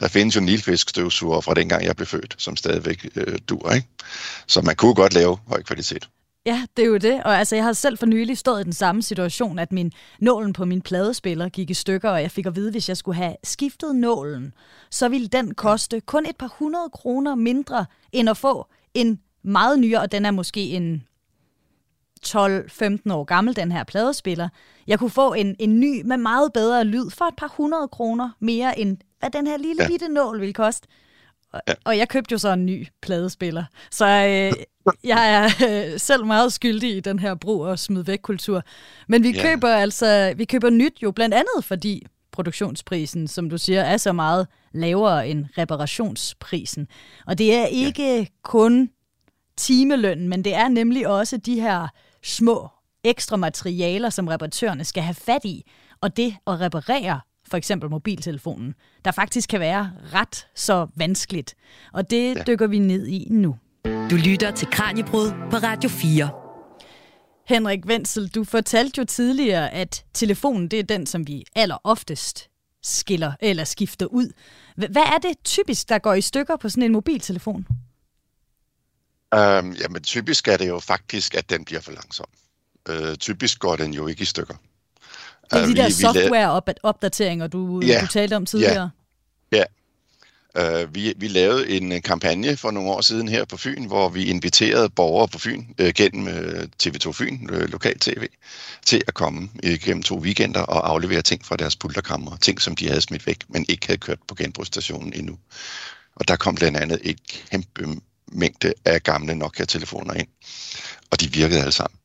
Der 0.00 0.08
findes 0.08 0.36
jo 0.36 0.40
nilfisk 0.40 0.88
støvsuger 0.88 1.40
fra 1.40 1.54
dengang 1.54 1.84
jeg 1.84 1.96
blev 1.96 2.06
født, 2.06 2.34
som 2.38 2.56
stadigvæk 2.56 3.06
øh, 3.16 3.38
dur. 3.48 3.72
Ikke? 3.72 3.86
Så 4.46 4.60
man 4.60 4.76
kunne 4.76 4.94
godt 4.94 5.14
lave 5.14 5.38
høj 5.48 5.62
kvalitet. 5.62 6.08
Ja, 6.46 6.66
det 6.76 6.82
er 6.82 6.86
jo 6.86 6.96
det. 6.96 7.22
Og 7.24 7.38
altså, 7.38 7.56
jeg 7.56 7.64
har 7.64 7.72
selv 7.72 7.98
for 7.98 8.06
nylig 8.06 8.38
stået 8.38 8.60
i 8.60 8.64
den 8.64 8.72
samme 8.72 9.02
situation, 9.02 9.58
at 9.58 9.72
min 9.72 9.92
nålen 10.20 10.52
på 10.52 10.64
min 10.64 10.82
pladespiller 10.82 11.48
gik 11.48 11.70
i 11.70 11.74
stykker, 11.74 12.10
og 12.10 12.22
jeg 12.22 12.30
fik 12.30 12.46
at 12.46 12.56
vide, 12.56 12.66
at 12.66 12.74
hvis 12.74 12.88
jeg 12.88 12.96
skulle 12.96 13.16
have 13.16 13.36
skiftet 13.44 13.96
nålen, 13.96 14.52
så 14.90 15.08
ville 15.08 15.28
den 15.28 15.54
koste 15.54 16.00
kun 16.00 16.26
et 16.26 16.36
par 16.36 16.54
hundrede 16.58 16.90
kroner 16.90 17.34
mindre, 17.34 17.86
end 18.12 18.30
at 18.30 18.36
få 18.36 18.66
en 18.94 19.20
meget 19.42 19.78
nyere, 19.78 20.00
og 20.00 20.12
den 20.12 20.24
er 20.24 20.30
måske 20.30 20.60
en 20.60 21.04
12-15 22.26 23.12
år 23.12 23.24
gammel, 23.24 23.56
den 23.56 23.72
her 23.72 23.84
pladespiller. 23.84 24.48
Jeg 24.86 24.98
kunne 24.98 25.10
få 25.10 25.32
en, 25.32 25.56
en 25.58 25.80
ny 25.80 26.02
med 26.04 26.16
meget 26.16 26.52
bedre 26.52 26.84
lyd 26.84 27.10
for 27.10 27.24
et 27.24 27.36
par 27.36 27.52
hundrede 27.56 27.88
kroner 27.88 28.30
mere, 28.40 28.78
end 28.78 28.96
hvad 29.18 29.30
den 29.30 29.46
her 29.46 29.56
lille 29.56 29.82
ja. 29.82 29.88
bitte 29.88 30.08
nål 30.08 30.40
ville 30.40 30.54
koste. 30.54 30.88
Og, 31.52 31.60
ja. 31.68 31.74
og 31.84 31.98
jeg 31.98 32.08
købte 32.08 32.32
jo 32.32 32.38
så 32.38 32.52
en 32.52 32.66
ny 32.66 32.86
pladespiller. 33.02 33.64
Så 33.90 34.06
øh, 34.06 34.64
jeg 35.04 35.34
er 35.34 35.44
øh, 35.68 36.00
selv 36.00 36.24
meget 36.24 36.52
skyldig 36.52 36.96
i 36.96 37.00
den 37.00 37.18
her 37.18 37.34
brug 37.34 37.60
og 37.60 37.78
smid 37.78 38.02
væk 38.02 38.18
kultur. 38.22 38.62
Men 39.08 39.22
vi 39.22 39.30
ja. 39.30 39.42
køber 39.42 39.68
altså 39.68 40.34
vi 40.36 40.44
køber 40.44 40.70
nyt 40.70 41.02
jo 41.02 41.10
blandt 41.10 41.34
andet 41.34 41.64
fordi 41.64 42.06
produktionsprisen, 42.32 43.28
som 43.28 43.50
du 43.50 43.58
siger, 43.58 43.80
er 43.80 43.96
så 43.96 44.12
meget 44.12 44.46
lavere 44.72 45.28
end 45.28 45.46
reparationsprisen. 45.58 46.88
Og 47.26 47.38
det 47.38 47.54
er 47.54 47.66
ikke 47.66 48.18
ja. 48.18 48.24
kun 48.42 48.90
timelønnen, 49.56 50.28
men 50.28 50.44
det 50.44 50.54
er 50.54 50.68
nemlig 50.68 51.08
også 51.08 51.36
de 51.36 51.60
her 51.60 51.88
små 52.24 52.68
ekstra 53.04 53.36
materialer, 53.36 54.10
som 54.10 54.28
reparatørerne 54.28 54.84
skal 54.84 55.02
have 55.02 55.14
fat 55.14 55.44
i. 55.44 55.70
Og 56.00 56.16
det 56.16 56.36
at 56.46 56.60
reparere 56.60 57.20
for 57.50 57.56
eksempel 57.56 57.90
mobiltelefonen, 57.90 58.74
der 59.04 59.10
faktisk 59.10 59.48
kan 59.48 59.60
være 59.60 59.92
ret 60.14 60.46
så 60.54 60.86
vanskeligt. 60.96 61.54
Og 61.92 62.10
det 62.10 62.36
ja. 62.36 62.42
dykker 62.42 62.66
vi 62.66 62.78
ned 62.78 63.06
i 63.06 63.26
nu. 63.30 63.56
Du 63.84 64.16
lytter 64.16 64.50
til 64.50 64.68
Kranjebrud 64.70 65.30
på 65.50 65.56
Radio 65.56 65.90
4. 65.90 66.30
Henrik 67.48 67.86
Wenzel, 67.86 68.28
du 68.28 68.44
fortalte 68.44 68.98
jo 68.98 69.04
tidligere, 69.04 69.70
at 69.70 70.04
telefonen 70.14 70.68
det 70.68 70.78
er 70.78 70.82
den, 70.82 71.06
som 71.06 71.26
vi 71.26 71.44
aller 71.54 71.76
oftest 71.84 72.48
skiller 72.82 73.32
eller 73.40 73.64
skifter 73.64 74.06
ud. 74.06 74.32
Hvad 74.76 75.02
er 75.02 75.18
det 75.18 75.36
typisk, 75.44 75.88
der 75.88 75.98
går 75.98 76.14
i 76.14 76.20
stykker 76.20 76.56
på 76.56 76.68
sådan 76.68 76.82
en 76.82 76.92
mobiltelefon? 76.92 77.66
Um, 79.36 79.72
jamen, 79.72 80.02
typisk 80.02 80.48
er 80.48 80.56
det 80.56 80.68
jo 80.68 80.78
faktisk, 80.78 81.34
at 81.34 81.50
den 81.50 81.64
bliver 81.64 81.80
for 81.80 81.92
langsom. 81.92 82.26
Uh, 82.90 83.14
typisk 83.14 83.58
går 83.58 83.76
den 83.76 83.94
jo 83.94 84.06
ikke 84.06 84.22
i 84.22 84.24
stykker. 84.24 84.54
Det 85.50 85.58
er 85.58 85.64
de 85.64 85.70
uh, 85.70 85.76
der 85.76 85.88
software-opdateringer, 85.88 87.46
du, 87.46 87.80
ja, 87.80 88.00
du 88.00 88.06
talte 88.06 88.36
om 88.36 88.46
tidligere. 88.46 88.90
Ja, 89.52 89.58
ja. 89.58 89.64
Uh, 90.82 90.94
vi, 90.94 91.14
vi 91.16 91.28
lavede 91.28 91.68
en 91.68 92.02
kampagne 92.02 92.56
for 92.56 92.70
nogle 92.70 92.90
år 92.90 93.00
siden 93.00 93.28
her 93.28 93.44
på 93.44 93.56
Fyn, 93.56 93.84
hvor 93.84 94.08
vi 94.08 94.24
inviterede 94.24 94.88
borgere 94.88 95.28
på 95.28 95.38
Fyn 95.38 95.64
uh, 95.82 95.88
gennem 95.88 96.26
uh, 96.26 96.62
TV2 96.82 97.12
Fyn, 97.12 97.50
uh, 97.50 97.60
lokal 97.60 97.98
tv, 97.98 98.26
til 98.86 99.02
at 99.08 99.14
komme 99.14 99.48
uh, 99.64 99.70
gennem 99.70 100.02
to 100.02 100.18
weekender 100.18 100.60
og 100.60 100.90
aflevere 100.90 101.22
ting 101.22 101.46
fra 101.46 101.56
deres 101.56 101.76
pulterkammer. 101.76 102.36
Ting, 102.36 102.60
som 102.60 102.76
de 102.76 102.88
havde 102.88 103.00
smidt 103.00 103.26
væk, 103.26 103.38
men 103.48 103.66
ikke 103.68 103.86
havde 103.86 103.98
kørt 103.98 104.18
på 104.28 104.34
genbrugsstationen 104.34 105.12
endnu. 105.12 105.38
Og 106.16 106.28
der 106.28 106.36
kom 106.36 106.54
blandt 106.54 106.76
andet 106.76 107.00
et 107.02 107.18
kæmpe 107.50 108.00
mængde 108.32 108.72
af 108.84 109.02
gamle 109.02 109.34
Nokia-telefoner 109.34 110.14
ind. 110.14 110.28
Og 111.10 111.20
de 111.20 111.32
virkede 111.32 111.60
alle 111.60 111.72
sammen. 111.72 111.98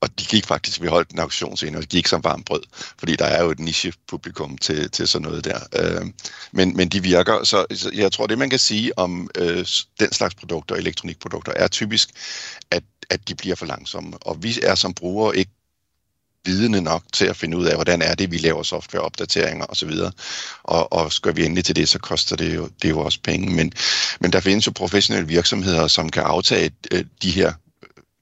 Og 0.00 0.08
de 0.18 0.24
gik 0.24 0.46
faktisk, 0.46 0.82
vi 0.82 0.86
holdt 0.86 1.10
en 1.10 1.18
auktion 1.18 1.56
senere, 1.56 1.78
og 1.78 1.82
de 1.82 1.96
gik 1.96 2.06
som 2.06 2.24
varmt 2.24 2.46
brød, 2.46 2.62
fordi 2.98 3.16
der 3.16 3.24
er 3.24 3.44
jo 3.44 3.50
et 3.50 3.58
niche-publikum 3.58 4.58
til, 4.58 4.90
til 4.90 5.08
sådan 5.08 5.28
noget 5.28 5.44
der. 5.44 5.58
Øh, 5.76 6.06
men, 6.52 6.76
men 6.76 6.88
de 6.88 7.02
virker, 7.02 7.44
så 7.44 7.90
jeg 7.94 8.12
tror, 8.12 8.26
det 8.26 8.38
man 8.38 8.50
kan 8.50 8.58
sige 8.58 8.98
om 8.98 9.30
øh, 9.34 9.66
den 10.00 10.12
slags 10.12 10.34
produkter, 10.34 10.74
elektronikprodukter, 10.74 11.52
er 11.56 11.68
typisk, 11.68 12.10
at, 12.70 12.82
at 13.10 13.28
de 13.28 13.34
bliver 13.34 13.56
for 13.56 13.66
langsomme. 13.66 14.12
Og 14.20 14.42
vi 14.42 14.58
er 14.62 14.74
som 14.74 14.94
brugere 14.94 15.36
ikke 15.36 15.52
vidende 16.44 16.80
nok 16.80 17.02
til 17.12 17.26
at 17.26 17.36
finde 17.36 17.56
ud 17.56 17.64
af, 17.66 17.74
hvordan 17.74 18.02
er 18.02 18.14
det, 18.14 18.30
vi 18.30 18.38
laver 18.38 18.62
softwareopdateringer 18.62 19.66
osv. 19.68 19.90
Og, 20.62 20.92
og 20.92 21.12
skal 21.12 21.36
vi 21.36 21.44
endelig 21.44 21.64
til 21.64 21.76
det, 21.76 21.88
så 21.88 21.98
koster 21.98 22.36
det 22.36 22.54
jo, 22.56 22.68
det 22.82 22.84
er 22.84 22.88
jo 22.88 23.00
også 23.00 23.18
penge. 23.24 23.54
Men, 23.54 23.72
men 24.20 24.32
der 24.32 24.40
findes 24.40 24.66
jo 24.66 24.72
professionelle 24.72 25.28
virksomheder, 25.28 25.88
som 25.88 26.08
kan 26.08 26.22
aftage 26.22 26.70
øh, 26.92 27.04
de 27.22 27.30
her 27.30 27.52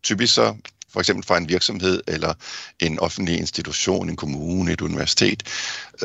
typisk 0.03 0.35
så 0.35 0.55
for 0.93 1.01
eksempel 1.01 1.27
fra 1.27 1.37
en 1.37 1.49
virksomhed 1.49 2.03
eller 2.07 2.35
en 2.81 2.99
offentlig 2.99 3.39
institution, 3.39 4.09
en 4.09 4.17
kommune, 4.17 4.73
et 4.73 4.81
universitet. 4.81 5.43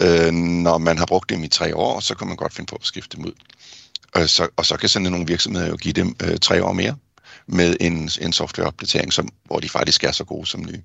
Øh, 0.01 0.31
når 0.33 0.77
man 0.77 0.97
har 0.97 1.05
brugt 1.05 1.29
dem 1.29 1.43
i 1.43 1.47
tre 1.47 1.75
år, 1.75 1.99
så 1.99 2.15
kan 2.15 2.27
man 2.27 2.37
godt 2.37 2.53
finde 2.53 2.69
på 2.69 2.75
at 2.75 2.85
skifte 2.85 3.17
dem 3.17 3.25
ud. 3.25 3.33
Og 4.13 4.29
så, 4.29 4.47
og 4.55 4.65
så 4.65 4.77
kan 4.77 4.89
sådan 4.89 5.11
nogle 5.11 5.27
virksomheder 5.27 5.67
jo 5.67 5.75
give 5.75 5.93
dem 5.93 6.15
øh, 6.23 6.37
tre 6.37 6.63
år 6.63 6.73
mere 6.73 6.95
med 7.47 7.77
en, 7.79 8.09
en 8.21 8.33
softwareopdatering, 8.33 9.13
som, 9.13 9.29
hvor 9.45 9.59
de 9.59 9.69
faktisk 9.69 10.03
er 10.03 10.11
så 10.11 10.23
gode 10.23 10.47
som 10.47 10.61
nye. 10.61 10.81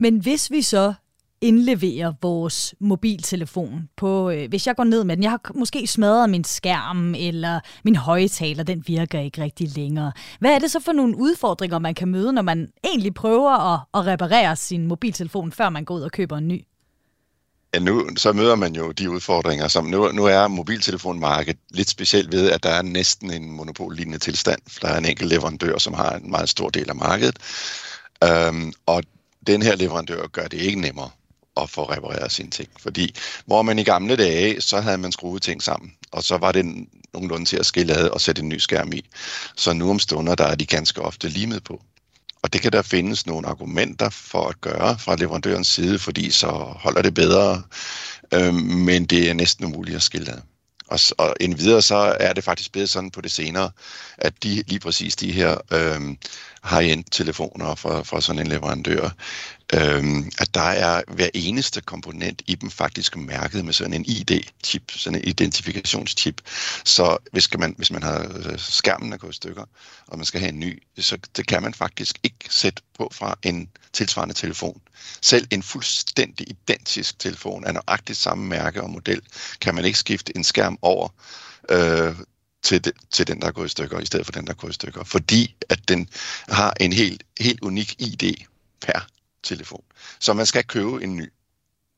Men 0.00 0.18
hvis 0.18 0.50
vi 0.50 0.62
så 0.62 0.94
indleverer 1.40 2.12
vores 2.22 2.74
mobiltelefon 2.80 3.88
på, 3.96 4.30
øh, 4.30 4.48
hvis 4.48 4.66
jeg 4.66 4.76
går 4.76 4.84
ned 4.84 5.04
med 5.04 5.16
den, 5.16 5.22
jeg 5.22 5.30
har 5.30 5.40
måske 5.54 5.86
smadret 5.86 6.30
min 6.30 6.44
skærm, 6.44 7.14
eller 7.14 7.60
min 7.84 7.96
højtaler, 7.96 8.62
den 8.64 8.84
virker 8.86 9.20
ikke 9.20 9.42
rigtig 9.42 9.68
længere. 9.76 10.12
Hvad 10.40 10.50
er 10.54 10.58
det 10.58 10.70
så 10.70 10.80
for 10.80 10.92
nogle 10.92 11.16
udfordringer, 11.16 11.78
man 11.78 11.94
kan 11.94 12.08
møde, 12.08 12.32
når 12.32 12.42
man 12.42 12.68
egentlig 12.84 13.14
prøver 13.14 13.74
at, 13.74 13.80
at 13.94 14.06
reparere 14.06 14.56
sin 14.56 14.86
mobiltelefon, 14.86 15.52
før 15.52 15.68
man 15.68 15.84
går 15.84 15.94
ud 15.94 16.02
og 16.02 16.12
køber 16.12 16.36
en 16.36 16.48
ny? 16.48 16.64
Ja, 17.74 17.78
nu 17.78 18.08
så 18.16 18.32
møder 18.32 18.56
man 18.56 18.74
jo 18.74 18.92
de 18.92 19.10
udfordringer, 19.10 19.68
som 19.68 19.84
nu, 19.84 20.12
nu 20.12 20.24
er 20.24 20.48
mobiltelefonmarkedet 20.48 21.60
lidt 21.70 21.90
specielt 21.90 22.32
ved, 22.32 22.50
at 22.50 22.62
der 22.62 22.70
er 22.70 22.82
næsten 22.82 23.32
en 23.32 23.50
monopollignende 23.50 24.18
tilstand. 24.18 24.60
Der 24.82 24.88
er 24.88 24.98
en 24.98 25.04
enkelt 25.04 25.28
leverandør, 25.28 25.78
som 25.78 25.94
har 25.94 26.16
en 26.16 26.30
meget 26.30 26.48
stor 26.48 26.68
del 26.68 26.90
af 26.90 26.96
markedet. 26.96 27.36
Øhm, 28.24 28.72
og 28.86 29.02
den 29.46 29.62
her 29.62 29.76
leverandør 29.76 30.26
gør 30.26 30.46
det 30.46 30.58
ikke 30.58 30.80
nemmere 30.80 31.10
at 31.56 31.70
få 31.70 31.84
repareret 31.84 32.32
sine 32.32 32.50
ting. 32.50 32.68
Fordi 32.78 33.14
hvor 33.46 33.62
man 33.62 33.78
i 33.78 33.84
gamle 33.84 34.16
dage, 34.16 34.60
så 34.60 34.80
havde 34.80 34.98
man 34.98 35.12
skruet 35.12 35.42
ting 35.42 35.62
sammen, 35.62 35.92
og 36.12 36.22
så 36.22 36.36
var 36.36 36.52
det 36.52 36.86
nogenlunde 37.14 37.44
til 37.44 37.56
at 37.56 37.66
skille 37.66 37.94
ad 37.94 38.08
og 38.08 38.20
sætte 38.20 38.42
en 38.42 38.48
ny 38.48 38.58
skærm 38.58 38.92
i. 38.92 39.04
Så 39.56 39.72
nu 39.72 39.90
om 39.90 39.98
stunder, 39.98 40.34
der 40.34 40.44
er 40.44 40.54
de 40.54 40.66
ganske 40.66 41.02
ofte 41.02 41.28
limet 41.28 41.64
på. 41.64 41.82
Og 42.42 42.52
det 42.52 42.60
kan 42.60 42.72
der 42.72 42.82
findes 42.82 43.26
nogle 43.26 43.48
argumenter 43.48 44.10
for 44.10 44.48
at 44.48 44.60
gøre 44.60 44.98
fra 44.98 45.16
leverandørens 45.16 45.68
side, 45.68 45.98
fordi 45.98 46.30
så 46.30 46.46
holder 46.76 47.02
det 47.02 47.14
bedre, 47.14 47.62
øh, 48.34 48.54
men 48.54 49.04
det 49.04 49.30
er 49.30 49.34
næsten 49.34 49.64
umuligt 49.64 49.96
at 49.96 50.02
skille 50.02 50.32
ad. 50.32 50.38
Og, 50.88 50.98
og 51.18 51.36
endvidere 51.40 51.82
så 51.82 52.16
er 52.20 52.32
det 52.32 52.44
faktisk 52.44 52.72
blevet 52.72 52.90
sådan 52.90 53.10
på 53.10 53.20
det 53.20 53.30
senere, 53.30 53.70
at 54.18 54.42
de 54.42 54.62
lige 54.66 54.80
præcis 54.80 55.16
de 55.16 55.32
her 55.32 55.56
øh, 55.72 56.00
high-end 56.64 57.04
telefoner 57.10 57.74
fra, 57.74 58.02
fra 58.02 58.20
sådan 58.20 58.40
en 58.40 58.46
leverandør, 58.46 59.10
øhm, 59.74 60.30
at 60.38 60.54
der 60.54 60.60
er 60.60 61.02
hver 61.08 61.28
eneste 61.34 61.80
komponent 61.80 62.42
i 62.46 62.54
dem 62.54 62.70
faktisk 62.70 63.16
mærket 63.16 63.64
med 63.64 63.72
sådan 63.72 63.94
en 63.94 64.04
ID-chip, 64.04 64.90
sådan 64.90 65.18
en 65.18 65.28
identifikationschip. 65.28 66.40
Så 66.84 67.16
hvis 67.32 67.58
man, 67.58 67.74
hvis 67.76 67.90
man 67.90 68.02
har 68.02 68.32
øh, 68.36 68.58
skærmen 68.58 69.12
er 69.12 69.16
gået 69.16 69.32
i 69.32 69.36
stykker, 69.36 69.64
og 70.06 70.18
man 70.18 70.24
skal 70.24 70.40
have 70.40 70.52
en 70.52 70.60
ny, 70.60 70.82
så 70.98 71.18
det 71.36 71.46
kan 71.46 71.62
man 71.62 71.74
faktisk 71.74 72.18
ikke 72.22 72.46
sætte 72.48 72.82
på 72.98 73.10
fra 73.12 73.38
en 73.42 73.68
tilsvarende 73.92 74.34
telefon. 74.34 74.80
Selv 75.20 75.46
en 75.50 75.62
fuldstændig 75.62 76.50
identisk 76.50 77.18
telefon 77.18 77.64
af 77.64 77.74
nøjagtigt 77.74 78.18
samme 78.18 78.46
mærke 78.46 78.82
og 78.82 78.90
model, 78.90 79.22
kan 79.60 79.74
man 79.74 79.84
ikke 79.84 79.98
skifte 79.98 80.36
en 80.36 80.44
skærm 80.44 80.78
over 80.82 81.08
øh, 81.70 82.14
til, 82.62 82.84
de, 82.84 82.92
til 83.10 83.26
den, 83.26 83.40
der 83.40 83.46
er 83.46 83.52
gået 83.52 83.66
i 83.66 83.68
stykker, 83.68 84.00
i 84.00 84.06
stedet 84.06 84.26
for 84.26 84.32
den, 84.32 84.44
der 84.44 84.50
er 84.50 84.56
gået 84.56 84.70
i 84.70 84.74
stykker. 84.74 85.04
Fordi 85.04 85.54
at 85.68 85.88
den 85.88 86.08
har 86.48 86.74
en 86.80 86.92
helt, 86.92 87.22
helt 87.40 87.60
unik 87.60 87.94
ID 87.98 88.34
per 88.80 89.06
telefon. 89.42 89.82
Så 90.20 90.32
man 90.32 90.46
skal 90.46 90.64
købe 90.64 91.04
en 91.04 91.16
ny 91.16 91.32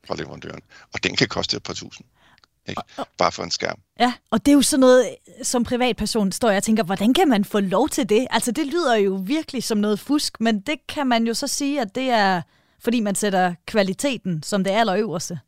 fra 0.07 0.17
leverandøren, 0.17 0.61
og 0.93 1.05
den 1.05 1.17
kan 1.17 1.29
koste 1.29 1.57
et 1.57 1.63
par 1.63 1.75
tusind. 1.75 2.07
Ikke? 2.69 2.83
Bare 3.19 3.33
for 3.33 3.43
en 3.43 3.51
skærm. 3.51 3.79
Ja, 4.01 4.13
og 4.31 4.47
det 4.47 4.53
er 4.53 4.57
jo 4.57 4.63
sådan 4.63 4.81
noget, 4.81 5.17
som 5.43 5.65
privatperson 5.65 6.33
står 6.33 6.49
jeg 6.49 6.57
og 6.57 6.63
tænker, 6.63 6.83
hvordan 6.83 7.15
kan 7.15 7.29
man 7.29 7.45
få 7.45 7.61
lov 7.61 7.89
til 7.89 8.09
det? 8.09 8.27
Altså 8.31 8.53
det 8.53 8.67
lyder 8.67 8.95
jo 8.95 9.23
virkelig 9.25 9.65
som 9.65 9.79
noget 9.79 10.01
fusk, 10.01 10.41
men 10.41 10.61
det 10.61 10.87
kan 10.89 11.07
man 11.07 11.27
jo 11.27 11.35
så 11.35 11.47
sige, 11.47 11.81
at 11.81 11.95
det 11.95 12.11
er, 12.11 12.43
fordi 12.81 13.01
man 13.01 13.15
sætter 13.15 13.55
kvaliteten 13.67 14.43
som 14.43 14.65
det 14.65 14.71
allerøverste. 14.71 15.39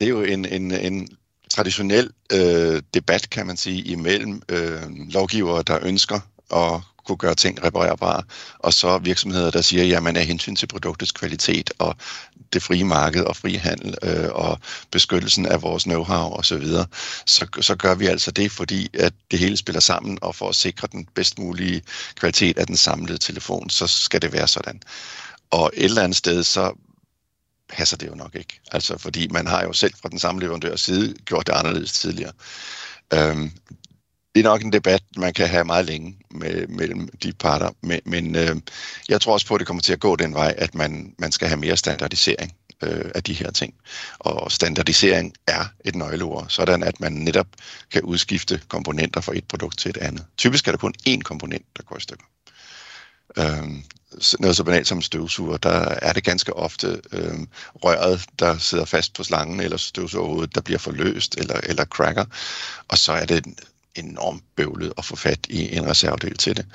Det 0.00 0.06
er 0.06 0.10
jo 0.10 0.22
en, 0.22 0.44
en, 0.44 0.72
en 0.72 1.08
traditionel 1.54 2.10
øh, 2.32 2.82
debat, 2.94 3.30
kan 3.30 3.46
man 3.46 3.56
sige, 3.56 3.82
imellem 3.82 4.42
øh, 4.48 4.82
lovgivere, 5.12 5.62
der 5.62 5.78
ønsker 5.82 6.20
at 6.54 6.80
kunne 7.06 7.16
gøre 7.16 7.34
ting 7.34 7.64
reparerbare, 7.64 8.22
og 8.58 8.72
så 8.72 8.98
virksomheder, 8.98 9.50
der 9.50 9.60
siger, 9.60 9.84
jamen 9.84 10.16
af 10.16 10.26
hensyn 10.26 10.56
til 10.56 10.66
produktets 10.66 11.12
kvalitet 11.12 11.70
og 11.78 11.96
det 12.52 12.62
frie 12.62 12.84
marked 12.84 13.24
og 13.24 13.36
frihandel 13.36 13.94
øh, 14.02 14.30
og 14.32 14.58
beskyttelsen 14.90 15.46
af 15.46 15.62
vores 15.62 15.86
know-how 15.86 16.38
osv., 16.38 16.66
så, 16.66 16.86
så, 17.26 17.46
så 17.60 17.76
gør 17.76 17.94
vi 17.94 18.06
altså 18.06 18.30
det, 18.30 18.52
fordi 18.52 18.90
at 18.94 19.12
det 19.30 19.38
hele 19.38 19.56
spiller 19.56 19.80
sammen, 19.80 20.18
og 20.22 20.34
for 20.34 20.48
at 20.48 20.54
sikre 20.54 20.88
den 20.92 21.06
bedst 21.14 21.38
mulige 21.38 21.82
kvalitet 22.14 22.58
af 22.58 22.66
den 22.66 22.76
samlede 22.76 23.18
telefon, 23.18 23.70
så 23.70 23.86
skal 23.86 24.22
det 24.22 24.32
være 24.32 24.48
sådan. 24.48 24.80
Og 25.50 25.70
et 25.74 25.84
eller 25.84 26.02
andet 26.02 26.16
sted, 26.16 26.42
så 26.42 26.72
passer 27.68 27.96
det 27.96 28.06
jo 28.06 28.14
nok 28.14 28.34
ikke. 28.34 28.60
Altså, 28.72 28.98
fordi 28.98 29.28
man 29.28 29.46
har 29.46 29.62
jo 29.62 29.72
selv 29.72 29.94
fra 30.02 30.08
den 30.08 30.18
samme 30.18 30.40
leverandørs 30.40 30.80
side 30.80 31.14
gjort 31.24 31.46
det 31.46 31.52
anderledes 31.52 31.92
tidligere. 31.92 32.32
Øhm, 33.14 33.50
det 34.34 34.40
er 34.40 34.44
nok 34.44 34.62
en 34.62 34.72
debat, 34.72 35.02
man 35.16 35.34
kan 35.34 35.48
have 35.48 35.64
meget 35.64 35.84
længe 35.84 36.16
med, 36.30 36.66
mellem 36.66 37.08
de 37.22 37.32
parter, 37.32 37.70
men, 37.80 38.00
men 38.04 38.36
øh, 38.36 38.56
jeg 39.08 39.20
tror 39.20 39.32
også 39.32 39.46
på, 39.46 39.54
at 39.54 39.58
det 39.58 39.66
kommer 39.66 39.82
til 39.82 39.92
at 39.92 40.00
gå 40.00 40.16
den 40.16 40.34
vej, 40.34 40.54
at 40.58 40.74
man, 40.74 41.14
man 41.18 41.32
skal 41.32 41.48
have 41.48 41.60
mere 41.60 41.76
standardisering 41.76 42.52
øh, 42.82 43.10
af 43.14 43.22
de 43.22 43.32
her 43.32 43.50
ting. 43.50 43.74
Og 44.18 44.52
standardisering 44.52 45.34
er 45.46 45.64
et 45.84 45.94
nøgleord, 45.94 46.46
sådan 46.48 46.82
at 46.82 47.00
man 47.00 47.12
netop 47.12 47.46
kan 47.90 48.02
udskifte 48.02 48.60
komponenter 48.68 49.20
fra 49.20 49.36
et 49.36 49.48
produkt 49.48 49.78
til 49.78 49.88
et 49.88 49.96
andet. 49.96 50.24
Typisk 50.36 50.68
er 50.68 50.72
der 50.72 50.78
kun 50.78 50.94
én 51.08 51.20
komponent, 51.20 51.66
der 51.76 51.82
går 51.82 51.96
i 51.96 52.00
stykker. 52.00 52.24
Øh, 53.38 53.68
noget 54.40 54.56
så 54.56 54.64
banalt 54.64 54.86
som 54.86 55.02
støvsuger, 55.02 55.56
der 55.56 55.94
er 56.02 56.12
det 56.12 56.24
ganske 56.24 56.56
ofte 56.56 57.00
øh, 57.12 57.38
røret, 57.74 58.24
der 58.38 58.58
sidder 58.58 58.84
fast 58.84 59.14
på 59.14 59.24
slangen, 59.24 59.60
eller 59.60 59.76
støvsugerhovedet, 59.76 60.54
der 60.54 60.60
bliver 60.60 60.78
forløst 60.78 61.34
eller, 61.38 61.60
eller 61.62 61.84
cracker. 61.84 62.24
Og 62.88 62.98
så 62.98 63.12
er 63.12 63.24
det 63.24 63.46
enormt 63.94 64.42
bøvlet 64.56 64.92
at 64.98 65.04
få 65.04 65.16
fat 65.16 65.46
i 65.48 65.76
en 65.76 65.86
reservedel 65.86 66.36
til 66.36 66.56
det. 66.56 66.66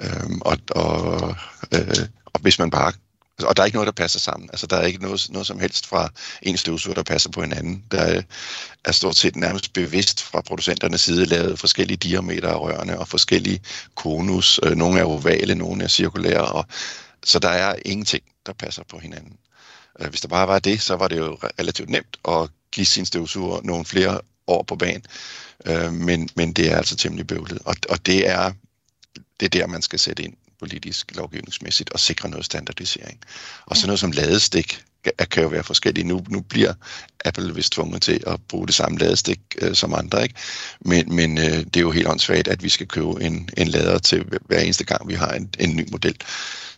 Øh, 0.00 0.30
og, 0.40 0.58
og, 0.70 1.36
øh, 1.74 2.08
og 2.24 2.40
hvis 2.40 2.58
man 2.58 2.70
bare 2.70 2.92
og 3.42 3.56
der 3.56 3.62
er 3.62 3.66
ikke 3.66 3.76
noget, 3.76 3.86
der 3.86 3.92
passer 3.92 4.18
sammen. 4.18 4.50
Altså, 4.52 4.66
der 4.66 4.76
er 4.76 4.86
ikke 4.86 5.02
noget, 5.02 5.26
noget 5.30 5.46
som 5.46 5.60
helst 5.60 5.86
fra 5.86 6.08
en 6.42 6.56
støvsuger, 6.56 6.94
der 6.94 7.02
passer 7.02 7.30
på 7.30 7.40
hinanden. 7.40 7.84
Der 7.90 7.98
er, 7.98 8.22
er 8.84 8.92
stort 8.92 9.16
set 9.16 9.36
nærmest 9.36 9.72
bevidst 9.72 10.22
fra 10.22 10.40
producenternes 10.40 11.00
side 11.00 11.26
lavet 11.26 11.58
forskellige 11.58 11.96
diameter 11.96 12.48
af 12.48 12.60
rørene 12.60 12.98
og 12.98 13.08
forskellige 13.08 13.60
konus. 13.94 14.60
Øh, 14.62 14.76
nogle 14.76 15.00
er 15.00 15.04
ovale, 15.04 15.54
nogle 15.54 15.84
er 15.84 15.88
cirkulære. 15.88 16.44
Og, 16.44 16.66
så 17.24 17.38
der 17.38 17.48
er 17.48 17.76
ingenting, 17.84 18.22
der 18.46 18.52
passer 18.52 18.82
på 18.90 18.98
hinanden. 18.98 19.36
Øh, 20.00 20.08
hvis 20.08 20.20
der 20.20 20.28
bare 20.28 20.48
var 20.48 20.58
det, 20.58 20.82
så 20.82 20.96
var 20.96 21.08
det 21.08 21.16
jo 21.18 21.38
relativt 21.58 21.90
nemt 21.90 22.16
at 22.28 22.48
give 22.72 22.86
sin 22.86 23.06
støvsuger 23.06 23.60
nogle 23.64 23.84
flere 23.84 24.20
år 24.46 24.62
på 24.62 24.76
banen. 24.76 25.02
Øh, 25.66 25.92
men, 25.92 26.28
men 26.36 26.52
det 26.52 26.72
er 26.72 26.76
altså 26.76 26.96
temmelig 26.96 27.26
bøvlet. 27.26 27.58
Og, 27.64 27.74
og 27.88 28.06
det 28.06 28.28
er 28.28 28.52
det 29.40 29.46
er 29.46 29.60
der, 29.60 29.66
man 29.66 29.82
skal 29.82 29.98
sætte 29.98 30.22
ind 30.22 30.34
politisk, 30.60 31.16
lovgivningsmæssigt 31.16 31.90
og 31.90 32.00
sikre 32.00 32.28
noget 32.28 32.44
standardisering. 32.44 33.18
Og 33.66 33.76
så 33.76 33.86
noget 33.86 34.00
som 34.00 34.10
ladestik 34.10 34.82
kan 35.30 35.42
jo 35.42 35.48
være 35.48 35.62
forskellige. 35.62 36.04
Nu, 36.04 36.24
nu 36.28 36.40
bliver 36.40 36.72
Apple 37.24 37.54
vist 37.54 37.72
tvunget 37.72 38.02
til 38.02 38.22
at 38.26 38.40
bruge 38.48 38.66
det 38.66 38.74
samme 38.74 38.98
ladestik 38.98 39.40
øh, 39.62 39.74
som 39.74 39.94
andre, 39.94 40.22
ikke? 40.22 40.34
Men, 40.80 41.14
men 41.14 41.38
øh, 41.38 41.44
det 41.44 41.76
er 41.76 41.80
jo 41.80 41.90
helt 41.90 42.08
åndssvagt, 42.08 42.48
at 42.48 42.62
vi 42.62 42.68
skal 42.68 42.88
købe 42.88 43.22
en, 43.22 43.48
en 43.56 43.68
lader 43.68 43.98
til 43.98 44.24
hver 44.46 44.60
eneste 44.60 44.84
gang, 44.84 45.08
vi 45.08 45.14
har 45.14 45.30
en, 45.30 45.50
en 45.58 45.76
ny 45.76 45.88
model. 45.90 46.16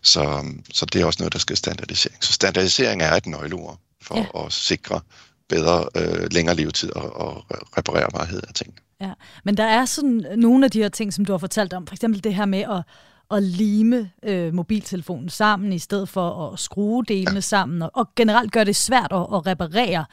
Så, 0.03 0.45
så 0.73 0.87
det 0.87 1.01
er 1.01 1.05
også 1.05 1.23
noget, 1.23 1.33
der 1.33 1.39
skal 1.39 1.57
standardisering. 1.57 2.25
Så 2.25 2.33
standardisering 2.33 3.03
er 3.03 3.13
et 3.13 3.27
nøgleord 3.27 3.79
for 4.03 4.19
ja. 4.19 4.47
at 4.47 4.53
sikre 4.53 5.01
bedre, 5.49 5.89
øh, 5.95 6.33
længere 6.33 6.57
levetid 6.57 6.93
og, 6.93 7.17
og 7.17 7.45
reparerbarhed 7.51 8.43
af 8.49 8.55
tingene. 8.55 8.79
Ja, 9.01 9.13
men 9.45 9.57
der 9.57 9.65
er 9.65 9.85
sådan 9.85 10.27
nogle 10.37 10.65
af 10.65 10.71
de 10.71 10.79
her 10.79 10.89
ting, 10.89 11.15
som 11.15 11.25
du 11.25 11.33
har 11.33 11.39
fortalt 11.39 11.73
om, 11.73 11.87
for 11.87 11.95
eksempel 11.95 12.25
det 12.25 12.35
her 12.35 12.47
med 12.47 12.61
at, 12.61 12.83
at 13.31 13.43
lime 13.43 14.11
øh, 14.23 14.55
mobiltelefonen 14.55 15.29
sammen, 15.29 15.73
i 15.73 15.79
stedet 15.79 16.09
for 16.09 16.53
at 16.53 16.59
skrue 16.59 17.05
delene 17.05 17.35
ja. 17.35 17.41
sammen, 17.41 17.83
og, 17.83 17.91
og 17.95 18.09
generelt 18.17 18.53
gør 18.53 18.65
det 18.65 18.77
svært 18.77 19.13
at, 19.13 19.21
at 19.21 19.47
reparere 19.47 20.05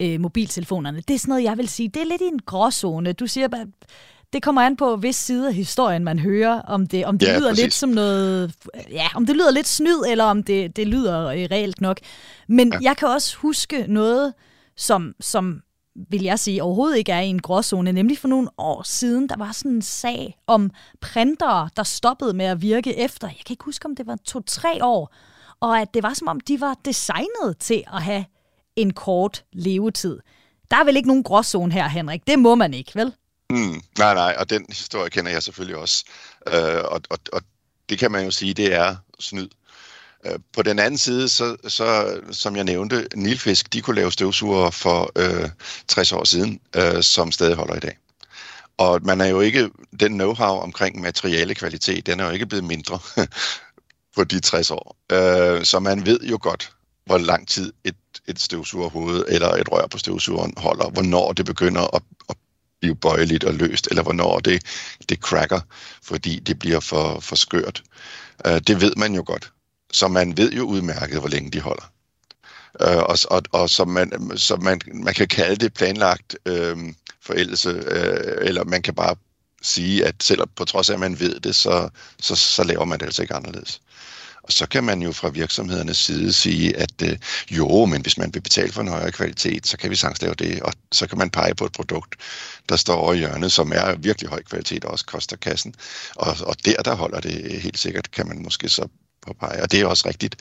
øh, 0.00 0.20
mobiltelefonerne. 0.20 1.02
Det 1.08 1.14
er 1.14 1.18
sådan 1.18 1.32
noget, 1.32 1.44
jeg 1.44 1.58
vil 1.58 1.68
sige, 1.68 1.88
det 1.88 2.02
er 2.02 2.06
lidt 2.06 2.22
i 2.22 2.24
en 2.24 2.40
gråzone. 2.46 3.12
Du 3.12 3.26
siger, 3.26 3.48
at 3.52 3.66
det 4.32 4.42
kommer 4.42 4.62
an 4.62 4.76
på, 4.76 4.96
hvis 4.96 5.16
side 5.16 5.48
af 5.48 5.54
historien 5.54 6.04
man 6.04 6.18
hører, 6.18 6.60
om 6.62 6.86
det, 6.86 7.06
om 7.06 7.18
det 7.18 7.26
ja, 7.26 7.38
lyder 7.38 7.50
præcis. 7.50 7.64
lidt 7.64 7.74
som 7.74 7.88
noget, 7.88 8.54
ja, 8.90 9.06
om 9.14 9.26
det 9.26 9.36
lyder 9.36 9.50
lidt 9.50 9.68
snyd, 9.68 10.02
eller 10.08 10.24
om 10.24 10.42
det, 10.42 10.76
det 10.76 10.86
lyder 10.86 11.26
øh, 11.26 11.48
reelt 11.50 11.80
nok. 11.80 11.98
Men 12.48 12.72
ja. 12.72 12.78
jeg 12.82 12.96
kan 12.96 13.08
også 13.08 13.36
huske 13.36 13.84
noget, 13.88 14.34
som, 14.76 15.14
som 15.20 15.62
vil 15.94 16.22
jeg 16.22 16.38
sige, 16.38 16.62
overhovedet 16.62 16.98
ikke 16.98 17.12
er 17.12 17.20
i 17.20 17.26
en 17.26 17.42
gråzone. 17.42 17.92
Nemlig 17.92 18.18
for 18.18 18.28
nogle 18.28 18.48
år 18.58 18.82
siden, 18.82 19.28
der 19.28 19.36
var 19.36 19.52
sådan 19.52 19.70
en 19.70 19.82
sag 19.82 20.38
om 20.46 20.70
printere, 21.00 21.68
der 21.76 21.82
stoppede 21.82 22.34
med 22.34 22.46
at 22.46 22.62
virke 22.62 22.96
efter, 22.98 23.28
jeg 23.28 23.42
kan 23.46 23.54
ikke 23.54 23.64
huske, 23.64 23.86
om 23.86 23.96
det 23.96 24.06
var 24.06 24.16
to-tre 24.24 24.84
år, 24.84 25.14
og 25.60 25.80
at 25.80 25.94
det 25.94 26.02
var 26.02 26.14
som 26.14 26.28
om, 26.28 26.40
de 26.40 26.60
var 26.60 26.76
designet 26.84 27.58
til 27.60 27.84
at 27.92 28.02
have 28.02 28.24
en 28.76 28.92
kort 28.92 29.44
levetid. 29.52 30.18
Der 30.70 30.76
er 30.76 30.84
vel 30.84 30.96
ikke 30.96 31.08
nogen 31.08 31.22
gråzone 31.22 31.72
her, 31.72 31.88
Henrik. 31.88 32.26
Det 32.26 32.38
må 32.38 32.54
man 32.54 32.74
ikke, 32.74 32.92
vel? 32.94 33.14
Mm, 33.50 33.82
nej, 33.98 34.14
nej, 34.14 34.36
og 34.38 34.50
den 34.50 34.66
historie 34.68 35.10
kender 35.10 35.30
jeg 35.30 35.42
selvfølgelig 35.42 35.76
også. 35.76 36.04
Øh, 36.46 36.84
og, 36.84 37.00
og, 37.10 37.18
og 37.32 37.42
det 37.88 37.98
kan 37.98 38.12
man 38.12 38.24
jo 38.24 38.30
sige, 38.30 38.54
det 38.54 38.74
er 38.74 38.96
snyd. 39.20 39.48
Øh, 40.26 40.38
på 40.52 40.62
den 40.62 40.78
anden 40.78 40.98
side, 40.98 41.28
så, 41.28 41.56
så, 41.68 42.20
som 42.30 42.56
jeg 42.56 42.64
nævnte, 42.64 43.06
Nilfisk, 43.14 43.72
de 43.72 43.80
kunne 43.80 43.96
lave 43.96 44.12
støvsuger 44.12 44.70
for 44.70 45.12
øh, 45.16 45.48
60 45.88 46.12
år 46.12 46.24
siden, 46.24 46.60
øh, 46.76 47.02
som 47.02 47.32
stadig 47.32 47.56
holder 47.56 47.74
i 47.74 47.80
dag. 47.80 47.98
Og 48.78 49.00
man 49.02 49.20
er 49.20 49.26
jo 49.26 49.40
ikke, 49.40 49.70
den 50.00 50.20
know-how 50.20 50.42
omkring 50.42 51.00
materialekvalitet, 51.00 52.06
den 52.06 52.20
er 52.20 52.24
jo 52.24 52.30
ikke 52.30 52.46
blevet 52.46 52.64
mindre 52.64 52.98
på 54.16 54.24
de 54.24 54.40
60 54.40 54.70
år. 54.70 54.96
Øh, 55.12 55.64
så 55.64 55.80
man 55.80 56.06
ved 56.06 56.20
jo 56.20 56.38
godt, 56.42 56.72
hvor 57.04 57.18
lang 57.18 57.48
tid 57.48 57.72
et, 57.84 57.96
et 58.26 58.40
støvsugerhoved 58.40 59.24
eller 59.28 59.48
et 59.48 59.72
rør 59.72 59.86
på 59.86 59.98
støvsugeren 59.98 60.54
holder, 60.56 60.90
hvornår 60.90 61.32
det 61.32 61.46
begynder 61.46 61.96
at, 61.96 62.02
at 62.30 62.36
blive 62.80 62.96
bøjeligt 62.96 63.44
og 63.44 63.54
løst, 63.54 63.88
eller 63.90 64.02
hvornår 64.02 64.38
det, 64.38 64.62
det 65.08 65.18
cracker, 65.18 65.60
fordi 66.02 66.38
det 66.38 66.58
bliver 66.58 66.80
for, 66.80 67.20
for 67.20 67.36
skørt. 67.36 67.82
Øh, 68.46 68.60
det 68.66 68.80
ved 68.80 68.92
man 68.96 69.14
jo 69.14 69.22
godt 69.26 69.51
så 69.92 70.08
man 70.08 70.36
ved 70.36 70.52
jo 70.52 70.62
udmærket, 70.62 71.18
hvor 71.18 71.28
længe 71.28 71.50
de 71.50 71.60
holder. 71.60 71.92
Øh, 72.80 72.96
og 72.96 73.18
og, 73.30 73.42
og 73.52 73.70
så, 73.70 73.84
man, 73.84 74.32
så 74.36 74.56
man, 74.56 74.80
man 74.94 75.14
kan 75.14 75.28
kalde 75.28 75.56
det 75.56 75.74
planlagt 75.74 76.36
øh, 76.46 76.76
forældelse, 77.22 77.68
øh, 77.68 78.46
eller 78.46 78.64
man 78.64 78.82
kan 78.82 78.94
bare 78.94 79.16
sige, 79.62 80.06
at 80.06 80.14
selvom 80.22 80.48
på 80.56 80.64
trods 80.64 80.90
af, 80.90 80.94
at 80.94 81.00
man 81.00 81.20
ved 81.20 81.40
det, 81.40 81.54
så, 81.54 81.88
så, 82.20 82.36
så 82.36 82.64
laver 82.64 82.84
man 82.84 82.98
det 82.98 83.06
altså 83.06 83.22
ikke 83.22 83.34
anderledes. 83.34 83.80
Og 84.42 84.52
så 84.52 84.66
kan 84.66 84.84
man 84.84 85.02
jo 85.02 85.12
fra 85.12 85.28
virksomhedernes 85.28 85.96
side 85.96 86.32
sige, 86.32 86.76
at 86.76 87.02
øh, 87.02 87.18
jo, 87.50 87.84
men 87.84 88.02
hvis 88.02 88.18
man 88.18 88.34
vil 88.34 88.40
betale 88.40 88.72
for 88.72 88.80
en 88.80 88.88
højere 88.88 89.12
kvalitet, 89.12 89.66
så 89.66 89.76
kan 89.76 89.90
vi 89.90 89.96
sagtens 89.96 90.22
lave 90.22 90.34
det. 90.34 90.62
Og 90.62 90.72
så 90.92 91.06
kan 91.06 91.18
man 91.18 91.30
pege 91.30 91.54
på 91.54 91.64
et 91.64 91.72
produkt, 91.72 92.14
der 92.68 92.76
står 92.76 92.94
over 92.94 93.12
i 93.12 93.18
hjørnet, 93.18 93.52
som 93.52 93.72
er 93.74 93.96
virkelig 93.96 94.30
høj 94.30 94.42
kvalitet 94.42 94.84
og 94.84 94.90
også 94.90 95.06
koster 95.06 95.36
kassen. 95.36 95.74
Og, 96.14 96.36
og 96.40 96.56
der, 96.64 96.82
der 96.82 96.94
holder 96.94 97.20
det 97.20 97.60
helt 97.60 97.78
sikkert, 97.78 98.10
kan 98.10 98.28
man 98.28 98.42
måske 98.42 98.68
så 98.68 98.88
påpege, 99.26 99.62
og 99.62 99.72
det 99.72 99.80
er 99.80 99.86
også 99.86 100.08
rigtigt. 100.08 100.36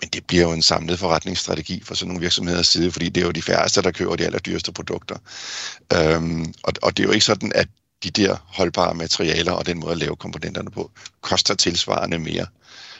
Men 0.00 0.08
det 0.08 0.26
bliver 0.26 0.42
jo 0.42 0.52
en 0.52 0.62
samlet 0.62 0.98
forretningsstrategi 0.98 1.82
for 1.84 1.94
sådan 1.94 2.08
nogle 2.08 2.20
virksomheders 2.20 2.66
side, 2.66 2.92
fordi 2.92 3.08
det 3.08 3.20
er 3.20 3.26
jo 3.26 3.32
de 3.32 3.42
færreste, 3.42 3.82
der 3.82 3.90
køber 3.90 4.16
de 4.16 4.24
allerdyreste 4.24 4.72
produkter. 4.72 5.16
Øhm, 5.92 6.54
og, 6.62 6.72
og 6.82 6.96
det 6.96 7.02
er 7.02 7.06
jo 7.06 7.12
ikke 7.12 7.24
sådan, 7.24 7.52
at 7.54 7.68
de 8.04 8.10
der 8.10 8.36
holdbare 8.46 8.94
materialer 8.94 9.52
og 9.52 9.66
den 9.66 9.80
måde 9.80 9.92
at 9.92 9.98
lave 9.98 10.16
komponenterne 10.16 10.70
på, 10.70 10.90
koster 11.20 11.54
tilsvarende 11.54 12.18
mere 12.18 12.46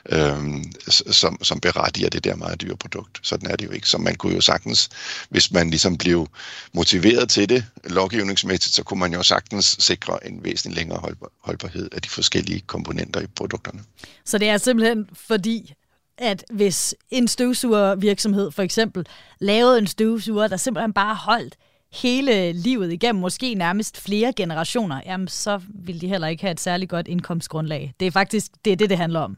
øhm, 0.08 0.72
som, 0.88 1.38
som 1.42 1.60
berettiger 1.60 2.08
det 2.08 2.24
der 2.24 2.36
meget 2.36 2.60
dyre 2.60 2.76
produkt. 2.76 3.18
Sådan 3.22 3.50
er 3.50 3.56
det 3.56 3.66
jo 3.66 3.70
ikke. 3.70 3.88
Så 3.88 3.98
man 3.98 4.14
kunne 4.14 4.34
jo 4.34 4.40
sagtens, 4.40 4.88
hvis 5.28 5.52
man 5.52 5.70
ligesom 5.70 5.98
blev 5.98 6.28
motiveret 6.72 7.28
til 7.28 7.48
det 7.48 7.64
lovgivningsmæssigt, 7.84 8.74
så 8.74 8.82
kunne 8.82 9.00
man 9.00 9.12
jo 9.12 9.22
sagtens 9.22 9.76
sikre 9.78 10.26
en 10.26 10.44
væsentlig 10.44 10.76
længere 10.76 10.98
holdbar, 10.98 11.28
holdbarhed 11.40 11.88
af 11.92 12.02
de 12.02 12.08
forskellige 12.08 12.60
komponenter 12.60 13.20
i 13.20 13.26
produkterne. 13.26 13.80
Så 14.24 14.38
det 14.38 14.48
er 14.48 14.58
simpelthen 14.58 15.08
fordi, 15.14 15.74
at 16.18 16.44
hvis 16.50 16.94
en 17.10 17.28
støvsugervirksomhed 17.28 18.50
for 18.50 18.62
eksempel 18.62 19.06
lavede 19.40 19.78
en 19.78 19.86
støvsuger, 19.86 20.48
der 20.48 20.56
simpelthen 20.56 20.92
bare 20.92 21.14
holdt 21.14 21.56
hele 21.92 22.52
livet 22.52 22.92
igennem, 22.92 23.20
måske 23.20 23.54
nærmest 23.54 24.00
flere 24.00 24.32
generationer, 24.32 25.00
jamen 25.06 25.28
så 25.28 25.60
ville 25.74 26.00
de 26.00 26.08
heller 26.08 26.28
ikke 26.28 26.42
have 26.42 26.52
et 26.52 26.60
særligt 26.60 26.90
godt 26.90 27.08
indkomstgrundlag. 27.08 27.94
Det 28.00 28.06
er 28.06 28.10
faktisk 28.10 28.52
det, 28.64 28.72
er 28.72 28.76
det, 28.76 28.90
det 28.90 28.98
handler 28.98 29.20
om. 29.20 29.36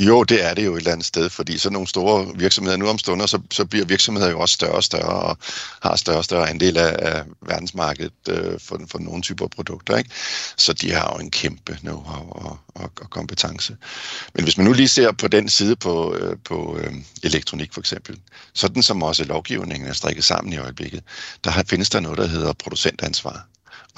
Jo, 0.00 0.22
det 0.22 0.44
er 0.44 0.54
det 0.54 0.64
jo 0.64 0.74
et 0.74 0.78
eller 0.78 0.92
andet 0.92 1.06
sted, 1.06 1.30
fordi 1.30 1.58
så 1.58 1.70
nogle 1.70 1.88
store 1.88 2.32
virksomheder, 2.36 2.76
nu 2.76 2.88
om 2.88 2.98
stunder, 2.98 3.26
så, 3.26 3.40
så 3.50 3.64
bliver 3.64 3.84
virksomheder 3.84 4.30
jo 4.30 4.40
også 4.40 4.52
større 4.52 4.72
og 4.72 4.84
større, 4.84 5.22
og 5.22 5.38
har 5.82 5.96
større 5.96 6.16
og 6.16 6.24
større 6.24 6.48
andel 6.48 6.76
af, 6.76 6.96
af 6.98 7.24
verdensmarkedet 7.40 8.12
øh, 8.28 8.60
for, 8.60 8.80
for 8.90 8.98
nogle 8.98 9.22
typer 9.22 9.48
produkter. 9.48 9.96
Ikke? 9.96 10.10
Så 10.56 10.72
de 10.72 10.92
har 10.92 11.12
jo 11.14 11.24
en 11.24 11.30
kæmpe 11.30 11.72
know-how 11.72 12.30
og, 12.30 12.58
og, 12.74 12.90
og 13.00 13.10
kompetence. 13.10 13.76
Men 14.34 14.44
hvis 14.44 14.56
man 14.56 14.66
nu 14.66 14.72
lige 14.72 14.88
ser 14.88 15.12
på 15.12 15.28
den 15.28 15.48
side 15.48 15.76
på, 15.76 16.14
øh, 16.14 16.36
på 16.44 16.78
øh, 16.78 16.94
elektronik 17.22 17.72
for 17.72 17.80
eksempel, 17.80 18.20
sådan 18.54 18.82
som 18.82 19.02
også 19.02 19.24
lovgivningen 19.24 19.88
er 19.88 19.92
strikket 19.92 20.24
sammen 20.24 20.52
i 20.52 20.58
øjeblikket, 20.58 21.02
der 21.44 21.50
har, 21.50 21.64
findes 21.68 21.90
der 21.90 22.00
noget, 22.00 22.18
der 22.18 22.26
hedder 22.26 22.52
producentansvar. 22.52 23.46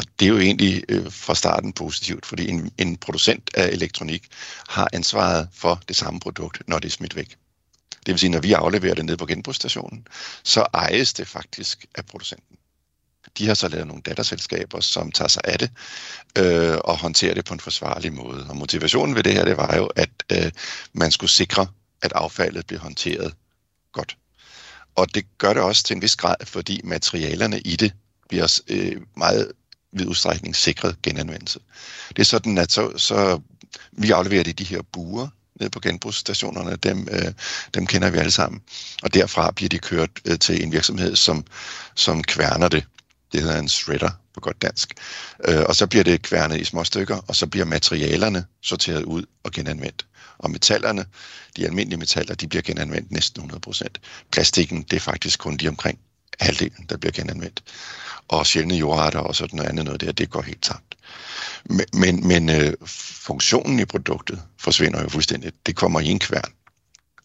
Og 0.00 0.06
det 0.20 0.26
er 0.26 0.30
jo 0.30 0.38
egentlig 0.38 0.84
øh, 0.88 1.12
fra 1.12 1.34
starten 1.34 1.72
positivt, 1.72 2.26
fordi 2.26 2.48
en, 2.48 2.70
en 2.78 2.96
producent 2.96 3.50
af 3.54 3.68
elektronik 3.68 4.28
har 4.68 4.88
ansvaret 4.92 5.48
for 5.52 5.82
det 5.88 5.96
samme 5.96 6.20
produkt, 6.20 6.62
når 6.66 6.78
det 6.78 6.88
er 6.88 6.92
smidt 6.92 7.16
væk. 7.16 7.36
Det 8.06 8.12
vil 8.12 8.18
sige, 8.18 8.30
når 8.30 8.40
vi 8.40 8.52
afleverer 8.52 8.94
det 8.94 9.04
ned 9.04 9.16
på 9.16 9.26
genbrugsstationen, 9.26 10.06
så 10.44 10.66
ejes 10.74 11.12
det 11.12 11.28
faktisk 11.28 11.86
af 11.94 12.06
producenten. 12.06 12.56
De 13.38 13.46
har 13.46 13.54
så 13.54 13.68
lavet 13.68 13.86
nogle 13.86 14.02
datterselskaber, 14.02 14.80
som 14.80 15.12
tager 15.12 15.28
sig 15.28 15.42
af 15.44 15.58
det 15.58 15.70
øh, 16.38 16.78
og 16.84 16.98
håndterer 16.98 17.34
det 17.34 17.44
på 17.44 17.54
en 17.54 17.60
forsvarlig 17.60 18.12
måde. 18.12 18.46
Og 18.48 18.56
motivationen 18.56 19.14
ved 19.14 19.22
det 19.22 19.32
her, 19.32 19.44
det 19.44 19.56
var 19.56 19.76
jo, 19.76 19.86
at 19.86 20.10
øh, 20.32 20.52
man 20.92 21.10
skulle 21.10 21.30
sikre, 21.30 21.66
at 22.02 22.12
affaldet 22.14 22.66
blev 22.66 22.80
håndteret 22.80 23.34
godt. 23.92 24.16
Og 24.94 25.14
det 25.14 25.38
gør 25.38 25.52
det 25.52 25.62
også 25.62 25.82
til 25.82 25.94
en 25.94 26.02
vis 26.02 26.16
grad, 26.16 26.36
fordi 26.44 26.80
materialerne 26.84 27.60
i 27.60 27.76
det 27.76 27.92
bliver 28.28 28.60
øh, 28.68 29.00
meget 29.16 29.52
vid 29.92 30.06
udstrækning 30.06 30.56
sikret 30.56 31.02
genanvendelse. 31.02 31.60
Det 32.08 32.18
er 32.18 32.24
sådan, 32.24 32.58
at 32.58 32.72
så, 32.72 32.98
så 32.98 33.40
vi 33.92 34.10
afleverer 34.10 34.42
det 34.42 34.50
i 34.50 34.64
de 34.64 34.74
her 34.74 34.82
buer 34.92 35.28
nede 35.60 35.70
på 35.70 35.80
genbrugsstationerne, 35.80 36.76
dem, 36.76 37.08
øh, 37.10 37.32
dem 37.74 37.86
kender 37.86 38.10
vi 38.10 38.18
alle 38.18 38.30
sammen. 38.30 38.60
Og 39.02 39.14
derfra 39.14 39.50
bliver 39.50 39.68
de 39.68 39.78
kørt 39.78 40.10
øh, 40.24 40.38
til 40.38 40.62
en 40.62 40.72
virksomhed, 40.72 41.16
som, 41.16 41.44
som 41.94 42.22
kværner 42.22 42.68
det. 42.68 42.86
Det 43.32 43.42
hedder 43.42 43.58
en 43.58 43.68
shredder 43.68 44.10
på 44.34 44.40
godt 44.40 44.62
dansk. 44.62 44.94
Øh, 45.48 45.62
og 45.68 45.76
så 45.76 45.86
bliver 45.86 46.04
det 46.04 46.22
kværnet 46.22 46.60
i 46.60 46.64
små 46.64 46.84
stykker, 46.84 47.16
og 47.28 47.36
så 47.36 47.46
bliver 47.46 47.66
materialerne 47.66 48.44
sorteret 48.62 49.02
ud 49.02 49.24
og 49.44 49.52
genanvendt. 49.52 50.06
Og 50.38 50.50
metallerne, 50.50 51.06
de 51.56 51.66
almindelige 51.66 51.98
metaller, 51.98 52.34
de 52.34 52.48
bliver 52.48 52.62
genanvendt 52.62 53.12
næsten 53.12 53.50
100%. 53.68 53.82
Plastikken, 54.32 54.82
det 54.82 54.96
er 54.96 55.00
faktisk 55.00 55.38
kun 55.38 55.56
de 55.56 55.68
omkring 55.68 55.98
halvdelen, 56.40 56.86
der 56.88 56.96
bliver 56.96 57.12
genanvendt 57.12 57.62
og 58.28 58.46
sjældne 58.46 58.74
jordarter 58.74 59.18
og 59.18 59.36
sådan 59.36 59.56
noget 59.56 59.68
andet 59.68 59.84
noget 59.84 60.00
der, 60.00 60.12
det 60.12 60.30
går 60.30 60.42
helt 60.42 60.62
tabt. 60.62 60.96
Men, 61.64 61.86
men, 61.92 62.28
men 62.28 62.48
øh, 62.50 62.72
funktionen 63.26 63.80
i 63.80 63.84
produktet 63.84 64.42
forsvinder 64.58 65.02
jo 65.02 65.08
fuldstændig. 65.08 65.52
Det 65.66 65.76
kommer 65.76 66.00
i 66.00 66.06
en 66.06 66.18
kværn. 66.18 66.52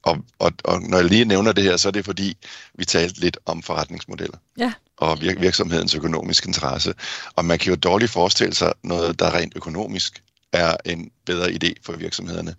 Og, 0.03 0.17
og, 0.39 0.51
og 0.63 0.81
når 0.81 0.97
jeg 0.97 1.05
lige 1.05 1.25
nævner 1.25 1.51
det 1.51 1.63
her, 1.63 1.77
så 1.77 1.87
er 1.87 1.91
det 1.91 2.05
fordi, 2.05 2.37
vi 2.73 2.85
talte 2.85 3.19
lidt 3.19 3.37
om 3.45 3.63
forretningsmodeller. 3.63 4.37
Ja. 4.57 4.73
Og 4.97 5.13
vir- 5.13 5.39
virksomhedens 5.39 5.95
økonomiske 5.95 6.47
interesse. 6.47 6.93
Og 7.35 7.45
man 7.45 7.59
kan 7.59 7.69
jo 7.69 7.75
dårligt 7.75 8.11
forestille 8.11 8.53
sig 8.53 8.73
noget, 8.83 9.19
der 9.19 9.33
rent 9.33 9.53
økonomisk 9.55 10.23
er 10.53 10.75
en 10.85 11.11
bedre 11.25 11.49
idé 11.49 11.73
for 11.83 11.93
virksomhederne, 11.93 12.55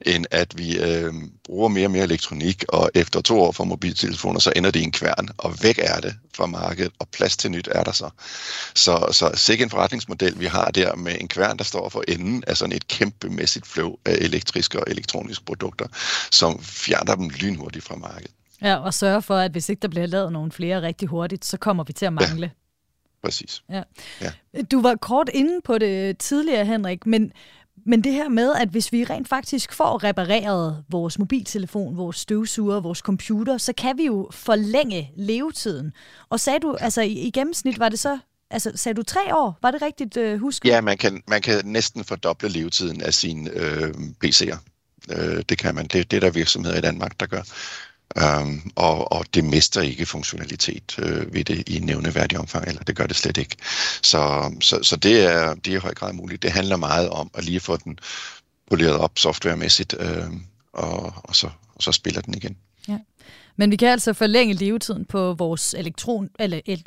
end 0.00 0.26
at 0.30 0.58
vi 0.58 0.78
øh, 0.78 1.14
bruger 1.44 1.68
mere 1.68 1.86
og 1.86 1.90
mere 1.90 2.04
elektronik, 2.04 2.64
og 2.68 2.90
efter 2.94 3.20
to 3.20 3.40
år 3.40 3.52
for 3.52 3.64
mobiltelefoner, 3.64 4.40
så 4.40 4.52
ender 4.56 4.70
det 4.70 4.80
i 4.80 4.82
en 4.82 4.92
kværn, 4.92 5.28
og 5.38 5.62
væk 5.62 5.78
er 5.82 6.00
det 6.00 6.14
fra 6.34 6.46
markedet, 6.46 6.92
og 6.98 7.08
plads 7.08 7.36
til 7.36 7.50
nyt 7.50 7.68
er 7.72 7.84
der 7.84 7.92
så. 7.92 8.10
Så, 8.74 9.08
så 9.12 9.30
sikke 9.34 9.64
en 9.64 9.70
forretningsmodel, 9.70 10.40
vi 10.40 10.46
har 10.46 10.70
der 10.70 10.96
med 10.96 11.16
en 11.20 11.28
kværn, 11.28 11.58
der 11.58 11.64
står 11.64 11.88
for 11.88 12.04
enden 12.08 12.44
af 12.46 12.56
sådan 12.56 12.76
et 12.76 12.88
kæmpemæssigt 12.88 13.66
flow 13.66 13.96
af 14.04 14.12
elektriske 14.12 14.80
og 14.80 14.84
elektroniske 14.86 15.44
produkter, 15.44 15.86
som 16.30 16.62
fjerner 16.62 17.14
dem 17.14 17.28
lynhurtigt 17.28 17.84
fra 17.84 17.96
markedet. 17.96 18.30
Ja, 18.62 18.76
og 18.76 18.94
sørge 18.94 19.22
for, 19.22 19.36
at 19.36 19.50
hvis 19.50 19.68
ikke 19.68 19.80
der 19.80 19.88
bliver 19.88 20.06
lavet 20.06 20.32
nogle 20.32 20.52
flere 20.52 20.82
rigtig 20.82 21.08
hurtigt, 21.08 21.44
så 21.44 21.56
kommer 21.56 21.84
vi 21.84 21.92
til 21.92 22.06
at 22.06 22.12
mangle. 22.12 22.46
Ja. 22.46 22.59
Præcis. 23.24 23.62
Ja. 23.70 23.82
Ja. 24.20 24.32
Du 24.70 24.82
var 24.82 24.94
kort 24.94 25.30
inde 25.34 25.60
på 25.64 25.78
det 25.78 26.18
tidligere, 26.18 26.64
Henrik, 26.64 27.06
men, 27.06 27.32
men 27.86 28.04
det 28.04 28.12
her 28.12 28.28
med, 28.28 28.52
at 28.54 28.68
hvis 28.68 28.92
vi 28.92 29.04
rent 29.04 29.28
faktisk 29.28 29.72
får 29.72 30.04
repareret 30.04 30.84
vores 30.88 31.18
mobiltelefon, 31.18 31.96
vores 31.96 32.16
støvsuger, 32.16 32.80
vores 32.80 32.98
computer, 32.98 33.58
så 33.58 33.72
kan 33.72 33.98
vi 33.98 34.06
jo 34.06 34.28
forlænge 34.32 35.12
levetiden. 35.16 35.92
Og 36.28 36.40
sagde 36.40 36.60
du, 36.60 36.76
altså 36.80 37.00
i, 37.00 37.12
i 37.12 37.30
gennemsnit 37.30 37.78
var 37.78 37.88
det 37.88 37.98
så, 37.98 38.18
altså 38.50 38.72
sagde 38.74 38.96
du 38.96 39.02
tre 39.02 39.36
år? 39.36 39.58
Var 39.62 39.70
det 39.70 39.82
rigtigt 39.82 40.16
uh, 40.16 40.40
husket? 40.40 40.68
Ja, 40.68 40.80
man 40.80 40.98
kan, 40.98 41.22
man 41.28 41.42
kan 41.42 41.60
næsten 41.64 42.04
fordoble 42.04 42.48
levetiden 42.48 43.00
af 43.02 43.14
sine 43.14 43.50
øh, 43.50 43.94
PC'er. 44.24 44.58
Øh, 45.08 45.42
det 45.48 45.58
kan 45.58 45.74
man. 45.74 45.86
Det, 45.86 46.10
det 46.10 46.16
er 46.16 46.20
der 46.20 46.30
virksomheder 46.30 46.78
i 46.78 46.80
Danmark, 46.80 47.20
der 47.20 47.26
gør. 47.26 47.42
Øhm, 48.16 48.70
og, 48.76 49.12
og 49.12 49.24
det 49.34 49.44
mister 49.44 49.80
ikke 49.80 50.06
funktionalitet 50.06 50.98
øh, 50.98 51.34
ved 51.34 51.44
det 51.44 51.68
i 51.68 51.78
nævneværdig 51.78 52.38
omfang, 52.38 52.68
eller 52.68 52.82
det 52.82 52.96
gør 52.96 53.06
det 53.06 53.16
slet 53.16 53.36
ikke. 53.36 53.56
Så, 54.02 54.52
så, 54.60 54.82
så 54.82 54.96
det, 54.96 55.20
er, 55.24 55.54
det 55.54 55.72
er 55.72 55.76
i 55.76 55.80
høj 55.80 55.94
grad 55.94 56.12
muligt. 56.12 56.42
Det 56.42 56.52
handler 56.52 56.76
meget 56.76 57.08
om 57.08 57.30
at 57.34 57.44
lige 57.44 57.60
få 57.60 57.76
den 57.76 57.98
poleret 58.70 58.98
op 58.98 59.18
softwaremæssigt, 59.18 59.94
øh, 59.98 60.26
og, 60.72 61.12
og, 61.16 61.36
så, 61.36 61.46
og 61.74 61.82
så 61.82 61.92
spiller 61.92 62.20
den 62.20 62.34
igen. 62.34 62.56
Ja. 62.88 62.98
Men 63.56 63.70
vi 63.70 63.76
kan 63.76 63.88
altså 63.88 64.12
forlænge 64.12 64.54
levetiden 64.54 65.04
på 65.04 65.34
vores 65.34 65.74
elektron, 65.74 66.28
eller 66.38 66.60
el, 66.66 66.86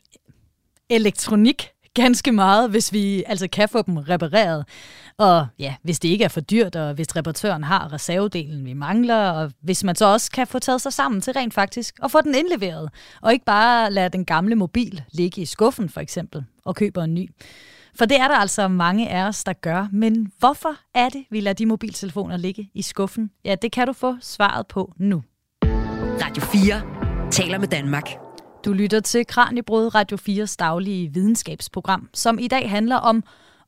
elektronik 0.90 1.70
ganske 1.94 2.32
meget, 2.32 2.70
hvis 2.70 2.94
vi 2.94 3.24
altså 3.28 3.48
kan 3.48 3.70
få 3.70 3.82
dem 3.82 3.98
repareret. 3.98 4.66
Og 5.17 5.47
ja, 5.60 5.76
hvis 5.84 5.99
det 5.99 6.10
ikke 6.10 6.23
er 6.23 6.30
for 6.30 6.41
dyrt, 6.41 6.76
og 6.76 6.93
hvis 6.93 7.15
reparatøren 7.15 7.63
har 7.63 7.93
reservedelen, 7.93 8.65
vi 8.65 8.73
mangler, 8.73 9.30
og 9.30 9.52
hvis 9.62 9.84
man 9.84 9.95
så 9.95 10.06
også 10.06 10.32
kan 10.32 10.47
få 10.47 10.60
taget 10.60 10.82
sig 10.82 10.93
sammen 10.93 11.21
til 11.21 11.34
rent 11.34 11.54
faktisk 11.54 11.99
at 12.04 12.12
få 12.12 12.21
den 12.21 12.36
indleveret, 12.36 12.89
og 13.21 13.34
ikke 13.34 13.45
bare 13.45 13.91
lade 13.91 14.10
den 14.10 14.26
gamle 14.26 14.56
mobil 14.56 15.04
ligge 15.12 15.41
i 15.41 15.45
skuffen 15.45 15.89
for 15.89 16.02
eksempel, 16.02 16.45
og 16.65 16.76
køber 16.76 17.04
en 17.04 17.13
ny. 17.13 17.30
For 17.95 18.06
det 18.06 18.19
er 18.19 18.28
der 18.28 18.36
altså 18.36 18.67
mange 18.67 19.10
af 19.10 19.28
os, 19.28 19.43
der 19.43 19.54
gør. 19.54 19.88
Men 19.91 20.32
hvorfor 20.39 20.76
er 20.95 21.10
det, 21.10 21.26
vi 21.30 21.39
lader 21.39 21.54
de 21.54 21.65
mobiltelefoner 21.65 22.38
ligge 22.38 22.69
i 22.73 22.82
skuffen? 22.82 23.32
Ja, 23.45 23.56
det 23.56 23.71
kan 23.71 23.88
du 23.88 23.93
få 23.93 24.15
svaret 24.21 24.67
på 24.67 24.93
nu. 24.97 25.23
Radio 26.23 26.43
4 26.43 27.32
taler 27.32 27.58
med 27.58 27.67
Danmark. 27.67 28.10
Du 28.65 28.73
lytter 28.73 28.99
til 28.99 29.28
Kranjebrød 29.28 29.95
Radio 29.95 30.17
4's 30.17 30.56
daglige 30.60 31.13
videnskabsprogram, 31.13 32.10
som 32.13 32.39
i 32.39 32.47
dag 32.47 32.69
handler 32.69 32.95
om 32.95 33.23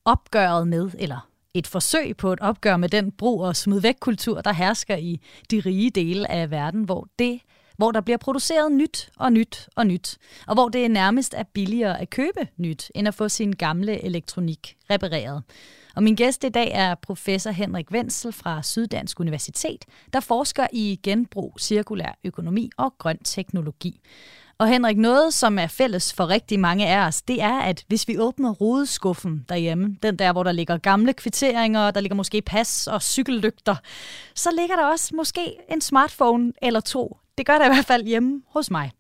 opgøret 0.05 0.67
med, 0.67 0.91
eller 0.99 1.27
et 1.56 1.68
forsøg 1.68 2.18
på 2.18 2.34
et 2.34 2.39
opgør 2.39 2.78
med 2.78 2.89
den 2.89 3.12
brug- 3.12 3.44
og 3.44 3.56
smid 3.56 3.80
væk 3.80 3.96
kultur, 4.00 4.41
der 4.41 4.54
hersker 4.54 4.96
i 4.96 5.22
de 5.52 5.60
rige 5.60 5.89
dele 5.89 6.32
af 6.32 6.52
verden, 6.52 6.84
hvor 6.84 7.08
det 7.20 7.39
hvor 7.78 7.91
der 7.91 8.02
bliver 8.02 8.18
produceret 8.18 8.72
nyt 8.72 9.10
og 9.18 9.34
nyt 9.34 9.70
og 9.76 9.88
nyt, 9.88 10.18
og 10.48 10.54
hvor 10.54 10.70
det 10.70 10.91
nærmest 10.91 11.34
er 11.38 11.44
billigere 11.44 12.02
at 12.02 12.10
købe 12.10 12.48
nyt, 12.58 12.91
end 12.96 13.08
at 13.08 13.15
få 13.15 13.30
sin 13.30 13.52
gamle 13.52 14.04
elektronik 14.04 14.76
repareret. 14.89 15.44
Og 15.95 16.03
min 16.03 16.15
gæst 16.15 16.43
i 16.43 16.49
dag 16.49 16.71
er 16.73 16.95
professor 16.95 17.51
Henrik 17.51 17.91
Wenzel 17.91 18.34
fra 18.34 18.63
Syddansk 18.63 19.19
Universitet, 19.19 19.86
der 20.13 20.19
forsker 20.19 20.67
i 20.73 20.99
genbrug, 21.03 21.58
cirkulær 21.60 22.19
økonomi 22.23 22.69
og 22.77 22.93
grøn 22.97 23.17
teknologi. 23.17 24.01
Og 24.58 24.67
Henrik, 24.67 24.97
noget 24.97 25.34
som 25.34 25.60
er 25.60 25.67
fælles 25.67 26.13
for 26.13 26.29
rigtig 26.29 26.60
mange 26.60 26.88
af 26.88 27.08
os, 27.08 27.21
det 27.21 27.41
er, 27.41 27.60
at 27.60 27.84
hvis 27.88 28.08
vi 28.08 28.19
åbner 28.19 28.51
rodeskuffen 28.51 29.45
derhjemme, 29.49 29.97
den 30.03 30.19
der, 30.19 30.31
hvor 30.31 30.43
der 30.43 30.51
ligger 30.51 30.77
gamle 30.77 31.13
kvitteringer, 31.13 31.91
der 31.91 32.01
ligger 32.01 32.15
måske 32.15 32.41
pas 32.41 32.88
og 32.88 33.01
cykellygter, 33.01 33.75
så 34.36 34.49
ligger 34.60 34.75
der 34.75 34.86
også 34.86 35.15
måske 35.15 35.55
en 35.71 35.81
smartphone 35.81 36.53
eller 36.62 36.79
to. 36.79 37.17
Det 37.38 37.45
gør 37.45 37.58
der 37.58 37.65
i 37.65 37.73
hvert 37.73 37.86
fald 37.86 38.03
hjemme 38.03 38.41
hos 38.47 38.71
mig. 38.71 38.91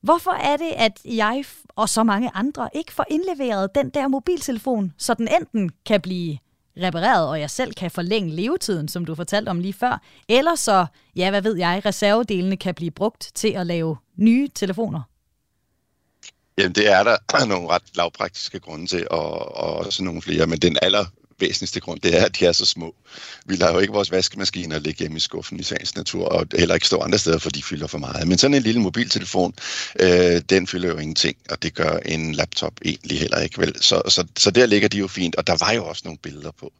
Hvorfor 0.00 0.30
er 0.30 0.56
det, 0.56 0.72
at 0.76 1.00
jeg 1.04 1.44
og 1.68 1.88
så 1.88 2.04
mange 2.04 2.30
andre 2.34 2.68
ikke 2.74 2.92
får 2.92 3.06
indleveret 3.10 3.74
den 3.74 3.90
der 3.90 4.08
mobiltelefon, 4.08 4.92
så 4.98 5.14
den 5.14 5.28
enten 5.40 5.70
kan 5.86 6.00
blive 6.00 6.38
repareret, 6.76 7.28
og 7.28 7.40
jeg 7.40 7.50
selv 7.50 7.74
kan 7.74 7.90
forlænge 7.90 8.30
levetiden, 8.30 8.88
som 8.88 9.04
du 9.04 9.14
fortalte 9.14 9.48
om 9.48 9.60
lige 9.60 9.72
før, 9.72 10.02
eller 10.28 10.54
så, 10.54 10.86
ja, 11.16 11.30
hvad 11.30 11.42
ved 11.42 11.56
jeg, 11.56 11.82
reservedelene 11.86 12.56
kan 12.56 12.74
blive 12.74 12.90
brugt 12.90 13.30
til 13.34 13.48
at 13.48 13.66
lave 13.66 13.96
nye 14.16 14.48
telefoner? 14.54 15.02
Jamen, 16.58 16.72
det 16.72 16.92
er 16.92 17.02
der 17.02 17.46
nogle 17.52 17.68
ret 17.68 17.82
lavpraktiske 17.96 18.60
grunde 18.60 18.86
til, 18.86 19.06
og, 19.10 19.56
og 19.56 19.76
også 19.76 20.04
nogle 20.04 20.22
flere, 20.22 20.46
men 20.46 20.58
den 20.58 20.76
aller 20.82 21.04
væsentligste 21.40 21.80
grund, 21.80 22.00
det 22.00 22.18
er, 22.18 22.24
at 22.24 22.38
de 22.38 22.46
er 22.46 22.52
så 22.52 22.66
små. 22.66 22.94
Vi 23.44 23.56
lader 23.56 23.72
jo 23.72 23.78
ikke 23.78 23.92
vores 23.92 24.10
vaskemaskiner 24.10 24.78
ligge 24.78 24.98
hjemme 24.98 25.16
i 25.16 25.20
skuffen 25.20 25.60
i 25.60 25.62
sagens 25.62 25.96
natur, 25.96 26.24
og 26.24 26.46
heller 26.58 26.74
ikke 26.74 26.86
stå 26.86 26.98
andre 26.98 27.18
steder, 27.18 27.38
for 27.38 27.50
de 27.50 27.62
fylder 27.62 27.86
for 27.86 27.98
meget. 27.98 28.28
Men 28.28 28.38
sådan 28.38 28.54
en 28.54 28.62
lille 28.62 28.80
mobiltelefon, 28.80 29.54
øh, 30.00 30.40
den 30.50 30.66
fylder 30.66 30.88
jo 30.88 30.98
ingenting, 30.98 31.36
og 31.50 31.62
det 31.62 31.74
gør 31.74 31.96
en 31.96 32.34
laptop 32.34 32.72
egentlig 32.84 33.18
heller 33.18 33.38
ikke. 33.38 33.60
Vel? 33.60 33.82
Så, 33.82 34.02
så, 34.08 34.26
så 34.36 34.50
der 34.50 34.66
ligger 34.66 34.88
de 34.88 34.98
jo 34.98 35.08
fint, 35.08 35.36
og 35.36 35.46
der 35.46 35.56
var 35.60 35.72
jo 35.72 35.86
også 35.86 36.02
nogle 36.04 36.18
billeder 36.18 36.50
på, 36.60 36.72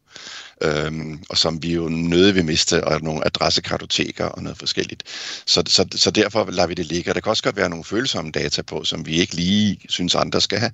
øhm, 0.60 1.24
og 1.28 1.38
som 1.38 1.62
vi 1.62 1.74
jo 1.74 1.88
nøde 1.88 2.34
vil 2.34 2.44
miste, 2.44 2.84
og 2.84 3.02
nogle 3.02 3.26
adressekartoteker 3.26 4.24
og 4.24 4.42
noget 4.42 4.58
forskelligt. 4.58 5.02
Så, 5.46 5.62
så, 5.66 5.86
så 5.94 6.10
derfor 6.10 6.50
lader 6.50 6.68
vi 6.68 6.74
det 6.74 6.86
ligge, 6.86 7.10
og 7.10 7.14
der 7.14 7.20
kan 7.20 7.30
også 7.30 7.42
godt 7.42 7.56
være 7.56 7.68
nogle 7.70 7.84
følsomme 7.84 8.30
data 8.30 8.62
på, 8.62 8.84
som 8.84 9.06
vi 9.06 9.20
ikke 9.20 9.34
lige 9.34 9.80
synes 9.88 10.14
andre 10.14 10.40
skal 10.40 10.58
have. 10.58 10.72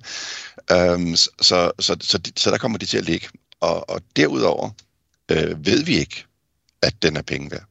Øhm, 0.71 1.15
så, 1.15 1.29
så, 1.41 1.71
så, 1.79 1.97
så, 2.01 2.19
så 2.35 2.51
der 2.51 2.57
kommer 2.57 2.77
de 2.77 2.85
til 2.85 2.97
at 2.97 3.05
ligge. 3.05 3.27
Og, 3.61 3.89
og 3.89 4.01
derudover 4.15 4.69
øh, 5.31 5.65
ved 5.65 5.83
vi 5.83 5.97
ikke, 5.97 6.25
at 6.81 7.01
den 7.01 7.17
er 7.17 7.21
penge 7.21 7.51
værd. 7.51 7.63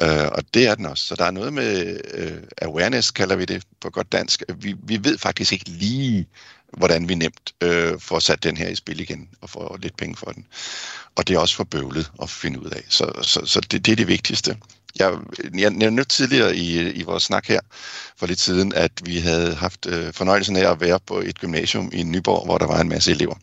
Øh, 0.00 0.28
og 0.32 0.44
det 0.54 0.66
er 0.66 0.74
den 0.74 0.86
også. 0.86 1.04
Så 1.04 1.14
der 1.14 1.24
er 1.24 1.30
noget 1.30 1.52
med 1.52 2.00
øh, 2.14 2.42
awareness, 2.62 3.10
kalder 3.10 3.36
vi 3.36 3.44
det 3.44 3.62
på 3.80 3.90
godt 3.90 4.12
dansk. 4.12 4.42
Vi, 4.56 4.74
vi 4.82 5.04
ved 5.04 5.18
faktisk 5.18 5.52
ikke 5.52 5.68
lige, 5.68 6.26
hvordan 6.72 7.08
vi 7.08 7.14
nemt 7.14 7.54
øh, 7.60 8.00
får 8.00 8.18
sat 8.18 8.42
den 8.42 8.56
her 8.56 8.68
i 8.68 8.74
spil 8.74 9.00
igen 9.00 9.28
og 9.40 9.50
får 9.50 9.78
lidt 9.82 9.96
penge 9.96 10.16
for 10.16 10.30
den. 10.30 10.46
Og 11.16 11.28
det 11.28 11.34
er 11.34 11.38
også 11.38 11.56
for 11.56 11.64
bøvlet 11.64 12.10
at 12.22 12.30
finde 12.30 12.60
ud 12.60 12.70
af. 12.70 12.82
Så, 12.88 13.12
så, 13.22 13.40
så 13.46 13.60
det, 13.60 13.86
det 13.86 13.92
er 13.92 13.96
det 13.96 14.08
vigtigste. 14.08 14.56
Jeg, 14.98 15.12
jeg 15.58 15.70
nævnte 15.70 16.04
tidligere 16.04 16.56
i, 16.56 16.90
i 16.90 17.02
vores 17.02 17.22
snak 17.22 17.46
her 17.46 17.60
for 18.16 18.26
lidt 18.26 18.40
siden, 18.40 18.72
at 18.74 18.92
vi 19.04 19.18
havde 19.18 19.54
haft 19.54 19.86
øh, 19.86 20.12
fornøjelsen 20.12 20.56
af 20.56 20.70
at 20.70 20.80
være 20.80 21.00
på 21.00 21.20
et 21.20 21.40
gymnasium 21.40 21.90
i 21.92 22.02
Nyborg, 22.02 22.44
hvor 22.44 22.58
der 22.58 22.66
var 22.66 22.80
en 22.80 22.88
masse 22.88 23.10
elever. 23.10 23.34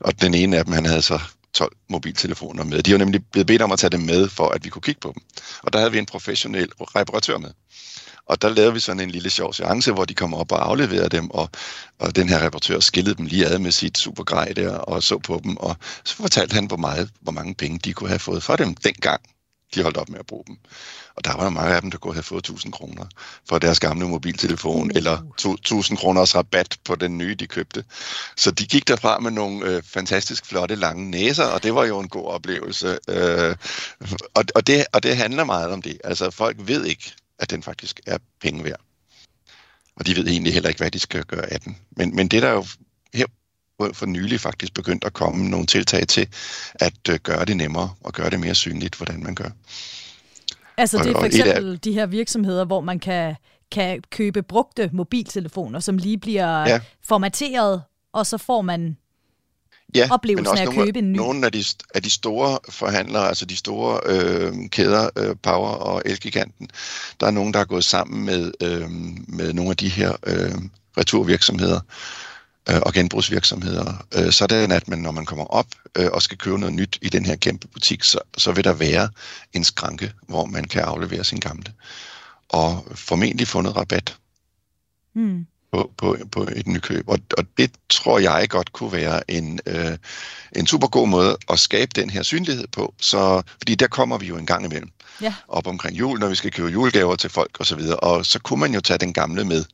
Og 0.00 0.20
den 0.20 0.34
ene 0.34 0.56
af 0.58 0.64
dem, 0.64 0.74
han 0.74 0.86
havde 0.86 1.02
så 1.02 1.20
12 1.54 1.76
mobiltelefoner 1.90 2.64
med. 2.64 2.82
De 2.82 2.92
var 2.92 2.98
nemlig 2.98 3.24
blevet 3.32 3.46
bedt 3.46 3.62
om 3.62 3.72
at 3.72 3.78
tage 3.78 3.90
dem 3.90 4.00
med, 4.00 4.28
for 4.28 4.48
at 4.48 4.64
vi 4.64 4.70
kunne 4.70 4.82
kigge 4.82 5.00
på 5.00 5.12
dem. 5.14 5.22
Og 5.62 5.72
der 5.72 5.78
havde 5.78 5.92
vi 5.92 5.98
en 5.98 6.06
professionel 6.06 6.68
reparatør 6.78 7.38
med. 7.38 7.50
Og 8.26 8.42
der 8.42 8.48
lavede 8.48 8.72
vi 8.74 8.80
sådan 8.80 9.00
en 9.00 9.10
lille 9.10 9.30
sjov 9.30 9.52
seance, 9.52 9.92
hvor 9.92 10.04
de 10.04 10.14
kom 10.14 10.34
op 10.34 10.52
og 10.52 10.68
afleverede 10.68 11.08
dem, 11.08 11.30
og, 11.30 11.50
og 11.98 12.16
den 12.16 12.28
her 12.28 12.46
reparatør 12.46 12.80
skillede 12.80 13.14
dem 13.14 13.26
lige 13.26 13.46
ad 13.46 13.58
med 13.58 13.72
sit 13.72 13.98
supergrej 13.98 14.52
der, 14.56 14.76
og 14.76 15.02
så 15.02 15.18
på 15.18 15.40
dem, 15.44 15.56
og 15.56 15.76
så 16.04 16.16
fortalte 16.16 16.54
han, 16.54 16.66
hvor, 16.66 16.76
meget, 16.76 17.10
hvor 17.20 17.32
mange 17.32 17.54
penge 17.54 17.78
de 17.78 17.92
kunne 17.92 18.08
have 18.08 18.18
fået 18.18 18.42
for 18.42 18.56
dem 18.56 18.74
dengang 18.74 19.20
de 19.74 19.82
holdt 19.82 19.96
op 19.96 20.08
med 20.08 20.18
at 20.18 20.26
bruge 20.26 20.44
dem. 20.46 20.56
Og 21.16 21.24
der 21.24 21.36
var 21.36 21.50
mange 21.50 21.74
af 21.74 21.80
dem, 21.80 21.90
der 21.90 21.98
kunne 21.98 22.14
have 22.14 22.22
fået 22.22 22.38
1000 22.38 22.72
kroner 22.72 23.06
for 23.48 23.58
deres 23.58 23.80
gamle 23.80 24.08
mobiltelefon, 24.08 24.90
uh. 24.90 24.96
eller 24.96 25.18
1000 25.38 25.98
kroners 25.98 26.34
rabat 26.34 26.78
på 26.84 26.94
den 26.94 27.18
nye, 27.18 27.34
de 27.34 27.46
købte. 27.46 27.84
Så 28.36 28.50
de 28.50 28.66
gik 28.66 28.88
derfra 28.88 29.18
med 29.18 29.30
nogle 29.30 29.66
øh, 29.66 29.82
fantastisk 29.82 30.46
flotte 30.46 30.74
lange 30.74 31.10
næser, 31.10 31.44
og 31.44 31.62
det 31.62 31.74
var 31.74 31.84
jo 31.84 32.00
en 32.00 32.08
god 32.08 32.26
oplevelse. 32.26 32.98
Øh, 33.08 33.56
og, 34.34 34.44
og, 34.54 34.66
det, 34.66 34.84
og 34.92 35.02
det 35.02 35.16
handler 35.16 35.44
meget 35.44 35.70
om 35.70 35.82
det. 35.82 35.98
Altså 36.04 36.30
folk 36.30 36.56
ved 36.60 36.84
ikke, 36.84 37.12
at 37.38 37.50
den 37.50 37.62
faktisk 37.62 38.00
er 38.06 38.18
penge 38.40 38.64
værd. 38.64 38.80
Og 39.96 40.06
de 40.06 40.16
ved 40.16 40.26
egentlig 40.26 40.52
heller 40.52 40.68
ikke, 40.68 40.78
hvad 40.78 40.90
de 40.90 41.00
skal 41.00 41.24
gøre 41.24 41.52
af 41.52 41.60
den. 41.60 41.78
Men, 41.96 42.16
men 42.16 42.28
det 42.28 42.42
der 42.42 42.50
jo 42.50 42.66
for 43.92 44.06
nylig 44.06 44.40
faktisk 44.40 44.74
begyndt 44.74 45.04
at 45.04 45.12
komme 45.12 45.50
nogle 45.50 45.66
tiltag 45.66 46.08
til 46.08 46.28
at 46.74 47.08
øh, 47.10 47.18
gøre 47.22 47.44
det 47.44 47.56
nemmere 47.56 47.90
og 48.00 48.12
gøre 48.12 48.30
det 48.30 48.40
mere 48.40 48.54
synligt, 48.54 48.94
hvordan 48.94 49.22
man 49.22 49.34
gør. 49.34 49.48
Altså 50.76 50.98
det 50.98 51.06
er 51.06 51.12
for 51.12 51.24
eksempel 51.24 51.72
af... 51.72 51.80
de 51.80 51.92
her 51.92 52.06
virksomheder, 52.06 52.64
hvor 52.64 52.80
man 52.80 52.98
kan, 52.98 53.34
kan 53.72 54.02
købe 54.10 54.42
brugte 54.42 54.90
mobiltelefoner, 54.92 55.80
som 55.80 55.98
lige 55.98 56.18
bliver 56.18 56.68
ja. 56.68 56.80
formateret, 57.04 57.82
og 58.12 58.26
så 58.26 58.38
får 58.38 58.62
man 58.62 58.96
ja, 59.94 60.08
oplevelsen 60.10 60.58
af 60.58 60.62
at 60.62 60.68
nogle, 60.68 60.84
købe 60.84 60.98
en 60.98 61.12
ny. 61.12 61.16
Nogle 61.16 61.46
af 61.46 61.52
de, 61.52 61.64
af 61.94 62.02
de 62.02 62.10
store 62.10 62.58
forhandlere, 62.68 63.28
altså 63.28 63.44
de 63.44 63.56
store 63.56 64.00
øh, 64.06 64.52
kæder, 64.70 65.10
øh, 65.16 65.36
Power 65.42 65.68
og 65.68 66.02
Elgiganten, 66.04 66.68
der 67.20 67.26
er 67.26 67.30
nogen, 67.30 67.54
der 67.54 67.60
er 67.60 67.64
gået 67.64 67.84
sammen 67.84 68.24
med, 68.24 68.52
øh, 68.60 68.90
med 69.28 69.52
nogle 69.52 69.70
af 69.70 69.76
de 69.76 69.88
her 69.88 70.12
øh, 70.26 70.52
returvirksomheder 70.98 71.80
øh, 72.70 72.80
og 72.82 72.92
genbrugsvirksomheder, 72.92 74.06
øh, 74.14 74.32
sådan 74.32 74.72
at 74.72 74.88
man, 74.88 74.98
når 74.98 75.10
man 75.10 75.24
kommer 75.24 75.44
op 75.44 75.66
øh, 75.96 76.08
og 76.12 76.22
skal 76.22 76.38
købe 76.38 76.58
noget 76.58 76.74
nyt 76.74 76.98
i 77.02 77.08
den 77.08 77.26
her 77.26 77.36
kæmpe 77.36 77.68
butik, 77.68 78.02
så, 78.02 78.18
så 78.38 78.52
vil 78.52 78.64
der 78.64 78.72
være 78.72 79.08
en 79.52 79.64
skranke, 79.64 80.12
hvor 80.28 80.44
man 80.44 80.64
kan 80.64 80.82
aflevere 80.82 81.24
sin 81.24 81.40
gamle. 81.40 81.72
Og 82.48 82.86
formentlig 82.94 83.48
få 83.48 83.60
noget 83.60 83.76
rabat 83.76 84.16
Hmm. 85.14 85.46
på, 85.72 85.90
på, 85.96 86.16
på 86.32 86.42
et 86.56 86.66
nykøb. 86.66 87.08
Og, 87.08 87.18
og 87.38 87.44
det 87.58 87.70
tror 87.90 88.18
jeg 88.18 88.46
godt 88.48 88.72
kunne 88.72 88.92
være 88.92 89.30
en, 89.30 89.60
øh, 89.66 89.98
en 90.56 90.66
super 90.66 90.86
god 90.88 91.08
måde 91.08 91.36
at 91.50 91.58
skabe 91.58 91.90
den 91.94 92.10
her 92.10 92.22
synlighed 92.22 92.66
på. 92.66 92.94
Så, 93.00 93.42
fordi 93.58 93.74
der 93.74 93.86
kommer 93.86 94.18
vi 94.18 94.26
jo 94.26 94.36
en 94.36 94.46
gang 94.46 94.64
imellem 94.64 94.90
Ja. 95.20 95.34
op 95.48 95.66
omkring 95.66 95.98
jul, 95.98 96.18
når 96.18 96.28
vi 96.28 96.34
skal 96.34 96.50
købe 96.50 96.68
julegaver 96.68 97.16
til 97.16 97.30
folk 97.30 97.60
osv. 97.60 97.78
Og, 97.80 98.02
og 98.02 98.26
så 98.26 98.38
kunne 98.38 98.60
man 98.60 98.74
jo 98.74 98.80
tage 98.80 98.98
den 98.98 99.12
gamle 99.12 99.44
med, 99.44 99.64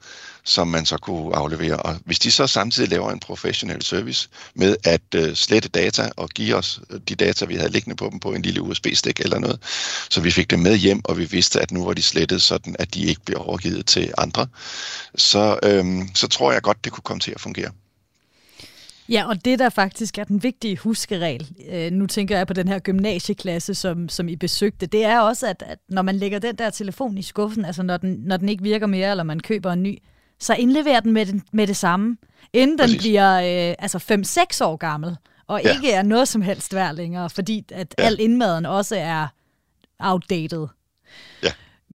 som 0.44 0.68
man 0.68 0.86
så 0.86 0.96
kunne 0.96 1.36
aflevere. 1.36 1.76
Og 1.76 1.96
hvis 2.04 2.18
de 2.18 2.30
så 2.30 2.46
samtidig 2.46 2.90
laver 2.90 3.10
en 3.10 3.20
professionel 3.20 3.82
service 3.82 4.28
med 4.54 4.76
at 4.84 5.14
øh, 5.14 5.34
slette 5.34 5.68
data 5.68 6.10
og 6.16 6.28
give 6.28 6.54
os 6.56 6.80
øh, 6.90 7.00
de 7.08 7.14
data, 7.14 7.44
vi 7.44 7.54
havde 7.54 7.72
liggende 7.72 7.96
på 7.96 8.08
dem 8.12 8.20
på 8.20 8.32
en 8.32 8.42
lille 8.42 8.62
USB-stik 8.62 9.20
eller 9.20 9.38
noget, 9.38 9.58
så 10.10 10.20
vi 10.20 10.30
fik 10.30 10.50
dem 10.50 10.58
med 10.58 10.76
hjem, 10.76 11.00
og 11.04 11.18
vi 11.18 11.24
vidste, 11.24 11.60
at 11.60 11.70
nu 11.70 11.84
var 11.84 11.92
de 11.92 12.02
slettet 12.02 12.42
sådan, 12.42 12.76
at 12.78 12.94
de 12.94 13.04
ikke 13.04 13.20
bliver 13.24 13.40
overgivet 13.40 13.86
til 13.86 14.12
andre, 14.18 14.46
så, 15.14 15.58
øhm, 15.62 16.08
så 16.14 16.28
tror 16.28 16.52
jeg 16.52 16.62
godt, 16.62 16.84
det 16.84 16.92
kunne 16.92 17.02
komme 17.02 17.20
til 17.20 17.32
at 17.32 17.40
fungere. 17.40 17.70
Ja, 19.10 19.28
og 19.28 19.44
det 19.44 19.58
der 19.58 19.68
faktisk 19.68 20.18
er 20.18 20.24
den 20.24 20.42
vigtige 20.42 20.76
huskeregel, 20.76 21.50
øh, 21.70 21.92
nu 21.92 22.06
tænker 22.06 22.36
jeg 22.36 22.46
på 22.46 22.52
den 22.52 22.68
her 22.68 22.78
gymnasieklasse, 22.78 23.74
som, 23.74 24.08
som 24.08 24.28
I 24.28 24.36
besøgte, 24.36 24.86
det 24.86 25.04
er 25.04 25.20
også, 25.20 25.46
at, 25.46 25.62
at 25.66 25.78
når 25.88 26.02
man 26.02 26.16
lægger 26.16 26.38
den 26.38 26.56
der 26.56 26.70
telefon 26.70 27.18
i 27.18 27.22
skuffen, 27.22 27.64
altså 27.64 27.82
når 27.82 27.96
den, 27.96 28.16
når 28.24 28.36
den 28.36 28.48
ikke 28.48 28.62
virker 28.62 28.86
mere, 28.86 29.10
eller 29.10 29.24
man 29.24 29.40
køber 29.40 29.72
en 29.72 29.82
ny, 29.82 29.98
så 30.40 30.54
indleverer 30.54 31.00
den 31.00 31.12
med, 31.12 31.26
den, 31.26 31.42
med 31.52 31.66
det 31.66 31.76
samme, 31.76 32.16
inden 32.52 32.78
den 32.78 32.86
Præcis. 32.86 32.98
bliver 33.00 33.36
øh, 33.70 33.74
altså 33.78 33.98
5-6 34.60 34.64
år 34.64 34.76
gammel, 34.76 35.16
og 35.46 35.60
Ja. 35.64 35.74
ikke 35.74 35.92
er 35.92 36.02
noget 36.02 36.28
som 36.28 36.42
helst 36.42 36.74
værd 36.74 36.94
længere, 36.94 37.30
fordi 37.30 37.64
at 37.72 37.94
Ja. 37.98 38.04
al 38.04 38.20
indmaden 38.20 38.66
også 38.66 38.96
er 38.96 39.26
outdated. 39.98 40.66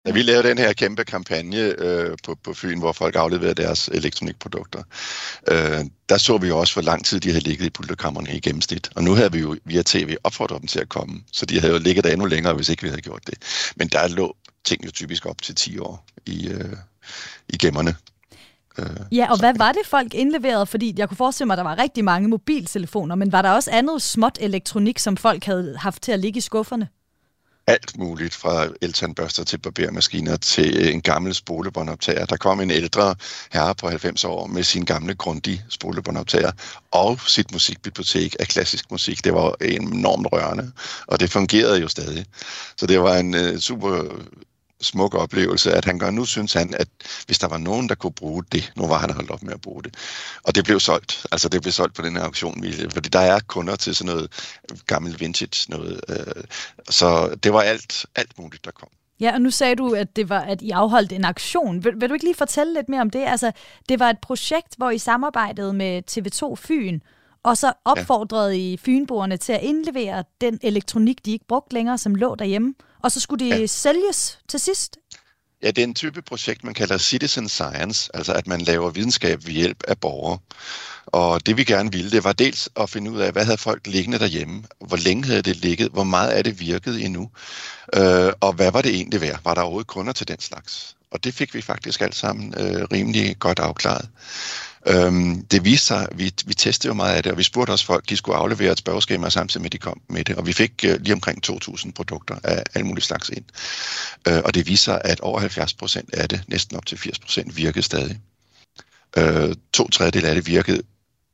Da 0.07 0.11
vi 0.13 0.23
lavede 0.23 0.49
den 0.49 0.59
her 0.59 0.73
kæmpe 0.73 1.05
kampagne 1.05 1.57
øh, 1.59 2.17
på, 2.25 2.35
på 2.45 2.55
Fyn, 2.55 2.79
hvor 2.79 2.93
folk 2.93 3.17
afleverede 3.17 3.55
deres 3.63 3.89
elektronikprodukter, 3.89 4.83
øh, 5.49 5.81
der 6.09 6.19
så 6.19 6.39
vi 6.39 6.51
også, 6.51 6.75
hvor 6.75 6.83
lang 6.83 7.05
tid 7.05 7.21
de 7.21 7.29
havde 7.29 7.45
ligget 7.45 7.67
i 7.67 7.71
pulterkammerne 7.71 8.37
i 8.37 8.41
gennemsnit. 8.41 8.91
Og 8.97 9.05
nu 9.05 9.15
havde 9.15 9.33
vi 9.33 9.39
jo 9.39 9.57
via 9.65 9.83
tv 9.87 10.17
opfordret 10.25 10.61
dem 10.61 10.67
til 10.67 10.81
at 10.81 10.89
komme, 10.89 11.21
så 11.33 11.47
de 11.47 11.61
havde 11.61 11.73
jo 11.73 11.79
ligget 11.79 12.05
der 12.05 12.11
endnu 12.11 12.27
længere, 12.27 12.55
hvis 12.55 12.69
ikke 12.69 12.83
vi 12.83 12.89
havde 12.89 13.01
gjort 13.03 13.27
det. 13.27 13.35
Men 13.77 13.89
der 13.89 14.09
lå 14.09 14.37
ting 14.65 14.85
jo 14.87 14.91
typisk 14.91 15.27
op 15.27 15.43
til 15.43 15.55
10 15.55 15.79
år 15.79 16.07
i, 16.27 16.49
øh, 16.49 16.77
i 17.49 17.57
gemmerne. 17.59 17.95
Øh, 18.79 18.87
Ja, 19.13 19.31
og 19.31 19.39
hvad 19.39 19.55
var 19.57 19.73
det, 19.73 19.87
folk 19.87 20.15
indleverede? 20.15 20.67
Fordi 20.67 20.95
jeg 20.97 21.09
kunne 21.09 21.17
forestille 21.17 21.47
mig, 21.47 21.55
at 21.55 21.59
der 21.59 21.65
var 21.65 21.79
rigtig 21.79 22.05
mange 22.05 22.29
mobiltelefoner, 22.29 23.15
men 23.15 23.33
var 23.33 23.43
der 23.43 23.51
også 23.51 23.71
andet 23.71 24.03
småt 24.03 24.39
elektronik, 24.41 24.99
som 24.99 25.17
folk 25.17 25.45
havde 25.45 25.77
haft 25.79 26.03
til 26.03 26.13
at 26.13 26.19
ligge 26.19 26.39
i 26.39 26.41
skufferne? 26.41 26.89
alt 27.67 27.99
muligt, 27.99 28.35
fra 28.35 28.67
eltandbørster 28.81 29.45
til 29.45 29.59
barbermaskiner 29.59 30.37
til 30.37 30.95
en 30.95 31.01
gammel 31.01 31.35
spolebåndoptager. 31.35 32.27
Der 32.27 32.37
kom 32.37 32.61
en 32.61 32.71
ældre 32.71 33.15
herre 33.53 33.75
på 33.75 33.89
90 33.89 34.25
år 34.25 34.47
med 34.47 34.63
sin 34.63 34.85
gamle 34.85 35.15
Grundig 35.15 35.65
spolebåndoptager 35.69 36.53
og 36.91 37.21
sit 37.27 37.53
musikbibliotek 37.53 38.37
af 38.41 38.49
klassisk 38.49 38.91
musik. 38.91 39.25
Det 39.25 39.35
var 39.35 39.55
enormt 39.61 40.27
rørende, 40.33 40.73
og 41.07 41.21
det 41.21 41.31
fungerede 41.31 41.81
jo 41.81 41.89
stadig. 41.89 42.27
Så 42.77 42.87
det 42.87 43.01
var 43.01 43.17
en 43.17 43.35
uh, 43.35 43.57
super 43.59 44.05
smuk 44.83 45.15
oplevelse, 45.15 45.73
at 45.73 45.85
han 45.85 45.99
gør, 45.99 46.11
nu 46.11 46.25
synes 46.25 46.53
han, 46.53 46.75
at 46.75 46.89
hvis 47.27 47.39
der 47.39 47.49
var 47.49 47.59
nogen, 47.59 47.89
der 47.89 47.95
kunne 47.95 48.13
bruge 48.13 48.45
det, 48.53 48.73
nu 48.77 48.87
var 48.87 48.99
han 48.99 49.11
holdt 49.11 49.31
op 49.31 49.43
med 49.43 49.53
at 49.53 49.61
bruge 49.61 49.83
det. 49.83 49.95
Og 50.43 50.55
det 50.55 50.65
blev 50.65 50.81
solgt. 50.81 51.27
Altså 51.33 51.49
det 51.49 51.63
blev 51.63 51.73
solgt 51.73 51.95
på 51.95 52.03
den 52.03 52.17
her 52.17 52.23
auktion, 52.23 52.65
fordi 52.91 53.09
der 53.09 53.21
er 53.21 53.41
kunder 53.47 53.77
til 53.77 53.95
sådan 53.95 54.15
noget 54.15 54.33
gammel 54.87 55.21
vintage 55.21 55.71
noget. 55.71 56.01
Øh, 56.09 56.45
så 56.91 57.35
det 57.43 57.53
var 57.53 57.61
alt, 57.61 58.07
alt 58.17 58.39
muligt, 58.39 58.65
der 58.65 58.71
kom. 58.71 58.89
Ja, 59.21 59.33
og 59.35 59.41
nu 59.41 59.51
sagde 59.51 59.77
du, 59.77 59.95
at 59.95 60.17
det 60.17 60.29
var, 60.29 60.41
at 60.41 60.63
I 60.63 60.71
afholdt 60.71 61.13
en 61.13 61.25
aktion. 61.25 61.85
Vil, 61.85 62.01
vil 62.01 62.09
du 62.09 62.15
ikke 62.15 62.25
lige 62.25 62.35
fortælle 62.35 62.75
lidt 62.75 62.89
mere 62.89 63.01
om 63.01 63.11
det? 63.11 63.25
Altså, 63.27 63.53
det 63.89 64.01
var 64.01 64.11
et 64.11 64.19
projekt, 64.19 64.75
hvor 64.77 64.91
I 64.91 64.99
samarbejdede 64.99 65.73
med 65.73 66.03
TV2 66.11 66.55
Fyn, 66.55 67.01
og 67.43 67.57
så 67.57 67.73
opfordrede 67.85 68.59
I 68.59 68.77
fynboerne 68.77 69.37
til 69.37 69.53
at 69.53 69.63
indlevere 69.63 70.25
den 70.41 70.59
elektronik, 70.63 71.25
de 71.25 71.33
ikke 71.33 71.47
brugte 71.49 71.75
længere, 71.75 71.99
som 71.99 72.15
lå 72.15 72.35
derhjemme. 72.35 72.75
Og 73.03 73.13
så 73.13 73.21
skulle 73.21 73.45
det 73.45 73.61
ja. 73.61 73.67
Sælges 73.67 74.39
til 74.49 74.61
sidst. 74.61 74.97
Ja, 75.63 75.67
det 75.71 75.79
er 75.79 75.87
en 75.87 75.95
type 75.95 76.23
projekt, 76.23 76.65
man 76.65 76.75
kalder 76.75 76.99
citizen 76.99 77.49
science, 77.49 78.11
altså 78.15 78.33
at 78.33 78.47
man 78.47 78.61
laver 78.61 78.91
videnskab 78.91 79.47
ved 79.47 79.53
hjælp 79.53 79.83
af 79.89 79.99
borgere. 79.99 80.39
Og 81.07 81.47
det 81.47 81.57
vi 81.57 81.65
gerne 81.65 81.93
ville, 81.93 82.11
det 82.11 82.25
var 82.25 82.33
dels 82.33 82.69
at 82.77 82.91
finde 82.91 83.11
ud 83.11 83.21
af, 83.21 83.33
hvad 83.33 83.45
havde 83.45 83.59
folk 83.59 83.87
liggende 83.87 84.19
derhjemme, 84.19 84.65
hvor 84.87 84.97
længe 84.97 85.25
havde 85.25 85.43
det 85.43 85.57
ligget, 85.57 85.89
hvor 85.89 86.05
meget 86.05 86.39
er 86.39 86.43
det 86.43 86.61
virket 86.61 87.05
endnu, 87.05 87.31
øh, 87.95 88.33
og 88.41 88.53
hvad 88.53 88.73
var 88.73 88.83
det 88.83 88.95
egentlig 88.95 89.21
værd? 89.21 89.41
Var 89.45 89.55
der 89.55 89.63
overhovedet 89.63 89.87
kunder 89.87 90.13
til 90.13 90.29
den 90.29 90.41
slags? 90.41 90.97
Og 91.11 91.25
det 91.25 91.35
fik 91.35 91.55
vi 91.55 91.63
faktisk 91.63 92.01
alt 92.01 92.15
sammen 92.15 92.55
øh, 92.59 92.87
rimelig 92.93 93.37
godt 93.39 93.59
afklaret. 93.59 94.09
Øhm, 94.87 95.47
det 95.47 95.65
viste 95.65 95.87
sig, 95.87 96.09
vi, 96.15 96.33
vi 96.47 96.55
testede 96.55 96.89
jo 96.89 96.95
meget 96.95 97.15
af 97.15 97.23
det, 97.23 97.33
og 97.33 97.39
vi 97.39 97.43
spurgte 97.43 97.71
også 97.71 97.87
folk, 97.87 98.09
de 98.09 98.17
skulle 98.17 98.39
aflevere 98.39 98.73
et 98.73 98.79
spørgeskema 98.79 99.31
samtidig 99.31 99.63
med, 99.63 99.69
at 99.69 99.73
de 99.73 99.79
kom 99.79 100.01
med 100.09 100.25
det. 100.25 100.37
Og 100.37 100.47
vi 100.47 100.53
fik 100.53 100.85
øh, 100.85 101.01
lige 101.01 101.15
omkring 101.15 101.51
2.000 101.51 101.93
produkter 101.93 102.37
af 102.45 102.63
alle 102.75 102.87
mulige 102.87 103.05
slags 103.05 103.29
ind. 103.29 103.45
Øh, 104.29 104.41
og 104.45 104.55
det 104.55 104.67
viser 104.67 104.85
sig, 104.85 105.01
at 105.05 105.21
over 105.21 105.41
70 105.41 105.75
procent 105.75 106.15
af 106.15 106.29
det, 106.29 106.43
næsten 106.49 106.77
op 106.77 106.87
til 106.87 106.99
80 106.99 107.19
procent, 107.19 107.57
virkede 107.57 107.83
stadig. 107.83 108.21
Øh, 109.17 109.55
to 109.73 109.89
tredjedel 109.89 110.25
af 110.25 110.35
det 110.35 110.47
virkede 110.47 110.83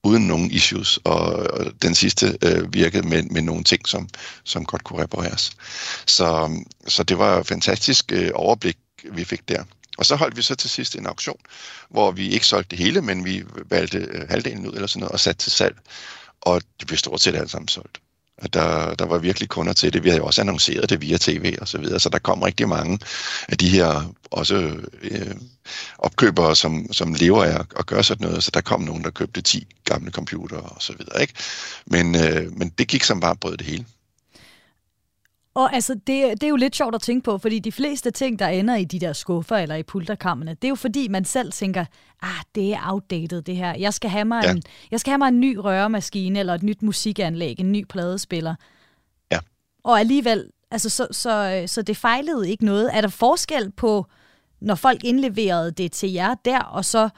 uden 0.04 0.26
nogen 0.26 0.50
issues, 0.50 0.98
og, 1.04 1.20
og 1.26 1.66
den 1.82 1.94
sidste 1.94 2.38
øh, 2.42 2.74
virkede 2.74 3.08
med, 3.08 3.22
med 3.22 3.42
nogle 3.42 3.64
ting, 3.64 3.88
som, 3.88 4.08
som 4.44 4.64
godt 4.64 4.84
kunne 4.84 5.02
repareres. 5.02 5.52
Så, 6.06 6.50
så 6.86 7.02
det 7.02 7.18
var 7.18 7.40
et 7.40 7.46
fantastisk 7.46 8.12
øh, 8.12 8.30
overblik, 8.34 8.76
vi 9.12 9.24
fik 9.24 9.48
der. 9.48 9.64
Og 9.98 10.06
så 10.06 10.16
holdt 10.16 10.36
vi 10.36 10.42
så 10.42 10.54
til 10.54 10.70
sidst 10.70 10.96
en 10.96 11.06
auktion, 11.06 11.40
hvor 11.90 12.10
vi 12.10 12.28
ikke 12.28 12.46
solgte 12.46 12.76
det 12.76 12.84
hele, 12.84 13.02
men 13.02 13.24
vi 13.24 13.44
valgte 13.70 13.98
øh, 13.98 14.28
halvdelen 14.28 14.66
ud 14.66 14.74
eller 14.74 14.86
sådan 14.86 15.00
noget 15.00 15.12
og 15.12 15.20
satte 15.20 15.42
til 15.44 15.52
salg. 15.52 15.76
Og 16.40 16.62
det 16.80 16.86
blev 16.86 16.98
stort 16.98 17.20
set 17.20 17.36
alt 17.36 17.50
sammen 17.50 17.68
solgt. 17.68 18.00
Og 18.42 18.52
der, 18.52 18.94
der 18.94 19.06
var 19.06 19.18
virkelig 19.18 19.48
kunder 19.48 19.72
til 19.72 19.92
det. 19.92 20.04
Vi 20.04 20.08
havde 20.08 20.20
jo 20.20 20.26
også 20.26 20.40
annonceret 20.40 20.90
det 20.90 21.00
via 21.00 21.16
tv 21.16 21.56
og 21.60 21.68
så 21.68 21.78
videre, 21.78 22.00
så 22.00 22.08
der 22.08 22.18
kom 22.18 22.42
rigtig 22.42 22.68
mange 22.68 22.98
af 23.48 23.58
de 23.58 23.68
her 23.68 24.14
også 24.30 24.76
øh, 25.02 25.34
opkøbere, 25.98 26.56
som, 26.56 26.92
som 26.92 27.14
lever 27.14 27.44
af 27.44 27.58
at, 27.58 27.66
at 27.78 27.86
gøre 27.86 28.04
sådan 28.04 28.26
noget. 28.26 28.44
Så 28.44 28.50
der 28.54 28.60
kom 28.60 28.80
nogen, 28.80 29.04
der 29.04 29.10
købte 29.10 29.40
10 29.40 29.66
gamle 29.84 30.10
computere 30.10 30.60
og 30.60 30.82
så 30.82 30.92
videre. 30.98 31.20
Ikke? 31.20 31.34
Men, 31.86 32.14
øh, 32.14 32.58
men 32.58 32.68
det 32.78 32.88
gik 32.88 33.04
som 33.04 33.20
bare 33.20 33.36
brød 33.36 33.56
det 33.56 33.66
hele. 33.66 33.84
Og 35.54 35.74
altså, 35.74 35.94
det, 35.94 36.06
det 36.06 36.42
er 36.42 36.48
jo 36.48 36.56
lidt 36.56 36.76
sjovt 36.76 36.94
at 36.94 37.00
tænke 37.00 37.24
på, 37.24 37.38
fordi 37.38 37.58
de 37.58 37.72
fleste 37.72 38.10
ting, 38.10 38.38
der 38.38 38.48
ender 38.48 38.74
i 38.76 38.84
de 38.84 38.98
der 38.98 39.12
skuffer 39.12 39.56
eller 39.56 39.74
i 39.74 39.82
pulterkammerne, 39.82 40.50
det 40.54 40.64
er 40.64 40.68
jo 40.68 40.74
fordi, 40.74 41.08
man 41.08 41.24
selv 41.24 41.52
tænker, 41.52 41.84
ah, 42.22 42.42
det 42.54 42.72
er 42.72 42.78
outdated 42.92 43.42
det 43.42 43.56
her. 43.56 43.74
Jeg 43.74 43.94
skal 43.94 44.10
have 44.10 44.24
mig, 44.24 44.44
Ja. 44.44 44.50
en, 44.50 44.62
jeg 44.90 45.00
skal 45.00 45.10
have 45.10 45.18
mig 45.18 45.28
en 45.28 45.40
ny 45.40 45.56
røremaskine, 45.56 46.38
eller 46.38 46.54
et 46.54 46.62
nyt 46.62 46.82
musikanlæg, 46.82 47.60
en 47.60 47.72
ny 47.72 47.84
pladespiller. 47.88 48.54
Ja. 49.32 49.38
Og 49.84 50.00
alligevel, 50.00 50.50
altså, 50.70 50.90
så, 50.90 51.06
så, 51.10 51.64
så 51.66 51.82
det 51.82 51.96
fejlede 51.96 52.50
ikke 52.50 52.64
noget. 52.64 52.90
Er 52.92 53.00
der 53.00 53.08
forskel 53.08 53.70
på, 53.70 54.06
når 54.60 54.74
folk 54.74 55.04
indleverede 55.04 55.70
det 55.70 55.92
til 55.92 56.12
jer 56.12 56.34
der, 56.44 56.60
og 56.60 56.84
så 56.84 57.08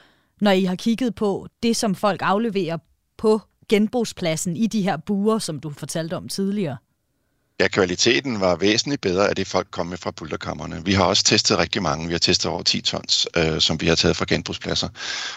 når 0.41 0.51
I 0.51 0.65
har 0.65 0.75
kigget 0.77 1.15
på 1.15 1.47
det, 1.63 1.77
som 1.77 1.95
folk 1.95 2.21
afleverer 2.25 2.79
på 3.19 3.41
genbrugspladsen 3.69 4.57
i 4.57 4.67
de 4.67 4.83
her 4.83 4.97
buer, 4.97 5.39
som 5.39 5.61
du 5.61 5.71
fortalte 5.71 6.17
om 6.17 6.29
tidligere? 6.29 6.77
Ja, 7.61 7.69
kvaliteten 7.69 8.41
var 8.41 8.57
væsentligt 8.57 9.01
bedre 9.01 9.29
af 9.29 9.37
det, 9.37 9.47
folk 9.47 9.67
kom 9.71 9.87
med 9.87 9.99
fra 9.99 10.11
pulterkammerne. 10.11 10.85
Vi 10.85 10.93
har 10.93 11.05
også 11.05 11.25
testet 11.25 11.59
rigtig 11.59 11.83
mange. 11.83 12.07
Vi 12.07 12.15
har 12.15 12.19
testet 12.19 12.51
over 12.51 12.63
10 12.63 12.81
tons, 12.81 13.27
øh, 13.37 13.61
som 13.61 13.81
vi 13.81 13.87
har 13.87 13.95
taget 13.95 14.17
fra 14.17 14.25
genbrugspladser. 14.29 14.89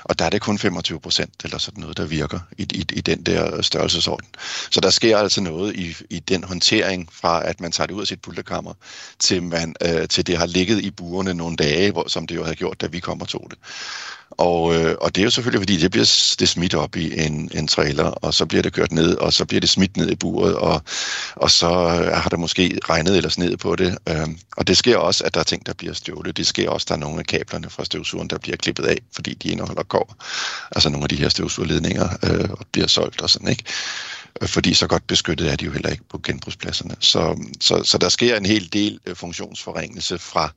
Og 0.03 0.19
der 0.19 0.25
er 0.25 0.29
det 0.29 0.41
kun 0.41 0.59
25 0.59 0.99
procent 0.99 1.33
eller 1.43 1.57
sådan 1.57 1.81
noget, 1.81 1.97
der 1.97 2.05
virker 2.05 2.39
i, 2.57 2.63
i, 2.63 2.86
i 2.93 3.01
den 3.01 3.23
der 3.23 3.62
størrelsesorden. 3.62 4.27
Så 4.71 4.79
der 4.81 4.89
sker 4.89 5.17
altså 5.17 5.41
noget 5.41 5.75
i, 5.75 5.95
i 6.09 6.19
den 6.19 6.43
håndtering 6.43 7.09
fra, 7.12 7.47
at 7.47 7.62
man 7.62 7.71
tager 7.71 7.88
det 7.88 7.93
ud 7.93 8.01
af 8.01 8.07
sit 8.07 8.21
pulterkammer, 8.21 8.73
til, 9.19 9.43
man, 9.43 9.75
øh, 9.81 10.07
til 10.07 10.27
det 10.27 10.38
har 10.38 10.45
ligget 10.45 10.81
i 10.83 10.91
burene 10.91 11.33
nogle 11.33 11.55
dage, 11.55 11.91
hvor, 11.91 12.09
som 12.09 12.27
det 12.27 12.36
jo 12.36 12.43
havde 12.43 12.55
gjort, 12.55 12.81
da 12.81 12.88
vi 12.88 12.99
kom 12.99 13.21
og 13.21 13.27
tog 13.27 13.47
det. 13.49 13.57
Og, 14.38 14.76
øh, 14.76 14.96
og 15.02 15.15
det 15.15 15.22
er 15.22 15.26
jo 15.26 15.30
selvfølgelig, 15.30 15.62
fordi 15.62 15.78
det 15.78 15.91
bliver 15.91 16.36
det 16.39 16.50
smidt 16.50 16.76
op 16.76 16.96
i 16.96 17.26
en, 17.26 17.52
en 17.54 17.67
trailer, 17.67 18.04
og 18.04 18.34
så 18.34 18.46
bliver 18.46 18.62
det 18.62 18.74
kørt 18.74 18.91
ned, 18.91 19.15
og 19.15 19.34
så 19.34 19.46
bliver 19.46 19.62
det 19.62 19.69
smidt 19.69 19.98
ned 19.98 20.10
i 20.12 20.15
buret, 20.15 20.56
og, 20.56 20.82
og 21.36 21.52
så 21.52 21.69
øh, 21.69 22.17
har 22.17 22.30
der 22.30 22.38
måske 22.38 22.80
regnet 22.89 23.17
eller 23.17 23.30
snedet 23.30 23.60
på 23.60 23.76
det. 23.76 23.98
Øh, 24.10 24.28
og 24.58 24.67
det 24.67 24.78
sker 24.78 24.98
også, 24.98 25.24
at 25.24 25.34
der 25.34 25.39
er 25.39 25.43
ting, 25.43 25.65
der 25.65 25.74
bliver 25.74 25.93
stjålet. 25.93 26.38
Det 26.38 26.48
sker 26.48 26.69
også, 26.69 26.86
at 26.86 26.89
der 26.89 26.96
er 26.96 27.00
nogle 27.00 27.19
af 27.19 27.26
kablerne 27.26 27.69
fra 27.69 27.86
støvsugeren, 27.86 28.30
der 28.30 28.38
bliver 28.38 28.58
klippet 28.58 28.86
af, 28.86 28.98
fordi 29.15 29.34
de 29.34 29.50
indeholder 29.50 29.84
kår. 29.84 30.15
Altså 30.72 30.89
nogle 30.89 31.06
af 31.06 31.10
de 31.10 31.15
her 31.15 31.30
støvsugerledninger 31.30 32.10
øh, 32.24 32.50
bliver 32.72 32.88
solgt 32.88 33.22
og 33.22 33.30
sådan, 33.30 33.48
ikke? 33.48 33.63
Øh, 34.41 34.48
fordi 34.48 34.74
så 34.74 34.88
godt 34.88 35.08
beskyttet 35.08 35.52
er 35.52 35.56
de 35.56 35.65
jo 35.65 35.72
heller 35.72 35.89
ikke 35.89 36.04
på 36.10 36.19
genbrugspladserne. 36.24 36.96
Så, 37.00 37.43
så, 37.62 37.84
så 37.84 37.98
der 37.98 38.10
sker 38.10 38.38
en 38.38 38.46
hel 38.46 38.74
del 38.74 39.00
øh, 39.06 39.15
funktionsforringelse 39.15 40.19
fra 40.19 40.54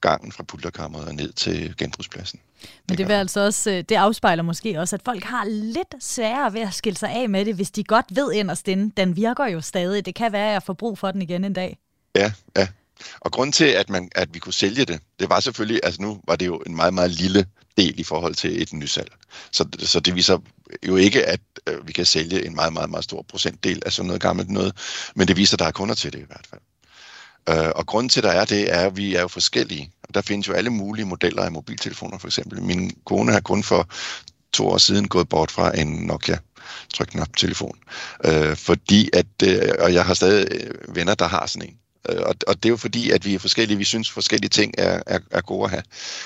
gangen 0.00 0.32
fra 0.32 0.42
pulterkammeret 0.42 1.08
og 1.08 1.14
ned 1.14 1.32
til 1.32 1.74
genbrugspladsen. 1.78 2.40
Men 2.88 2.98
det 2.98 3.08
vil 3.08 3.14
altså 3.14 3.40
også, 3.40 3.70
øh, 3.70 3.84
det 3.88 3.92
afspejler 3.92 4.42
måske 4.42 4.80
også, 4.80 4.96
at 4.96 5.02
folk 5.04 5.24
har 5.24 5.44
lidt 5.44 5.94
sværere 6.00 6.52
ved 6.52 6.60
at 6.60 6.74
skille 6.74 6.96
sig 6.96 7.10
af 7.10 7.28
med 7.28 7.44
det, 7.44 7.54
hvis 7.54 7.70
de 7.70 7.84
godt 7.84 8.06
ved 8.10 8.32
inderst 8.32 8.68
inde, 8.68 8.92
den 8.96 9.16
virker 9.16 9.46
jo 9.46 9.60
stadig. 9.60 10.06
Det 10.06 10.14
kan 10.14 10.32
være, 10.32 10.46
at 10.46 10.52
jeg 10.52 10.62
får 10.62 10.72
brug 10.72 10.98
for 10.98 11.10
den 11.10 11.22
igen 11.22 11.44
en 11.44 11.52
dag. 11.52 11.78
Ja, 12.16 12.32
ja. 12.56 12.68
Og 13.20 13.32
grund 13.32 13.52
til, 13.52 13.64
at, 13.64 13.90
man, 13.90 14.08
at 14.14 14.34
vi 14.34 14.38
kunne 14.38 14.52
sælge 14.52 14.84
det, 14.84 15.00
det 15.20 15.30
var 15.30 15.40
selvfølgelig, 15.40 15.80
altså 15.84 16.02
nu 16.02 16.20
var 16.28 16.36
det 16.36 16.46
jo 16.46 16.62
en 16.66 16.76
meget, 16.76 16.94
meget 16.94 17.10
lille 17.10 17.46
del 17.76 18.00
i 18.00 18.04
forhold 18.04 18.34
til 18.34 18.62
et 18.62 18.72
nysalg. 18.72 19.12
Så, 19.52 19.68
så 19.78 20.00
det 20.00 20.14
viser 20.14 20.38
jo 20.86 20.96
ikke, 20.96 21.26
at 21.26 21.40
øh, 21.66 21.86
vi 21.86 21.92
kan 21.92 22.04
sælge 22.04 22.46
en 22.46 22.54
meget, 22.54 22.72
meget, 22.72 22.90
meget 22.90 23.04
stor 23.04 23.22
procentdel 23.22 23.82
af 23.86 23.92
sådan 23.92 24.06
noget 24.06 24.22
gammelt 24.22 24.50
noget, 24.50 24.72
men 25.14 25.28
det 25.28 25.36
viser, 25.36 25.54
at 25.54 25.58
der 25.58 25.66
er 25.66 25.70
kunder 25.70 25.94
til 25.94 26.12
det 26.12 26.18
i 26.18 26.26
hvert 26.26 26.46
fald. 26.50 26.60
Øh, 27.48 27.70
og 27.74 27.86
grunden 27.86 28.08
til, 28.08 28.20
at 28.20 28.24
der 28.24 28.30
er 28.30 28.44
det, 28.44 28.74
er, 28.74 28.86
at 28.86 28.96
vi 28.96 29.14
er 29.14 29.20
jo 29.20 29.28
forskellige. 29.28 29.92
Der 30.14 30.22
findes 30.22 30.48
jo 30.48 30.52
alle 30.52 30.70
mulige 30.70 31.06
modeller 31.06 31.42
af 31.42 31.52
mobiltelefoner, 31.52 32.18
for 32.18 32.28
eksempel. 32.28 32.62
Min 32.62 32.92
kone 33.06 33.32
har 33.32 33.40
kun 33.40 33.62
for 33.62 33.88
to 34.52 34.68
år 34.68 34.78
siden 34.78 35.08
gået 35.08 35.28
bort 35.28 35.50
fra 35.50 35.78
en 35.78 35.88
Nokia 35.88 36.38
trykknap-telefon. 36.94 37.78
Øh, 38.24 38.56
fordi 38.56 39.10
at, 39.12 39.26
øh, 39.44 39.74
og 39.78 39.94
jeg 39.94 40.04
har 40.04 40.14
stadig 40.14 40.46
øh, 40.50 40.96
venner, 40.96 41.14
der 41.14 41.28
har 41.28 41.46
sådan 41.46 41.68
en. 41.68 41.76
Øh, 42.08 42.22
og, 42.26 42.34
og 42.46 42.54
det 42.54 42.64
er 42.64 42.70
jo 42.70 42.76
fordi, 42.76 43.10
at 43.10 43.24
vi 43.24 43.34
er 43.34 43.38
forskellige, 43.38 43.78
vi 43.78 43.84
synes 43.84 44.10
forskellige 44.10 44.50
ting 44.50 44.74
er, 44.78 45.02
er, 45.06 45.18
er 45.30 45.40
gode 45.40 45.64
at 45.64 45.70
have. 45.70 45.82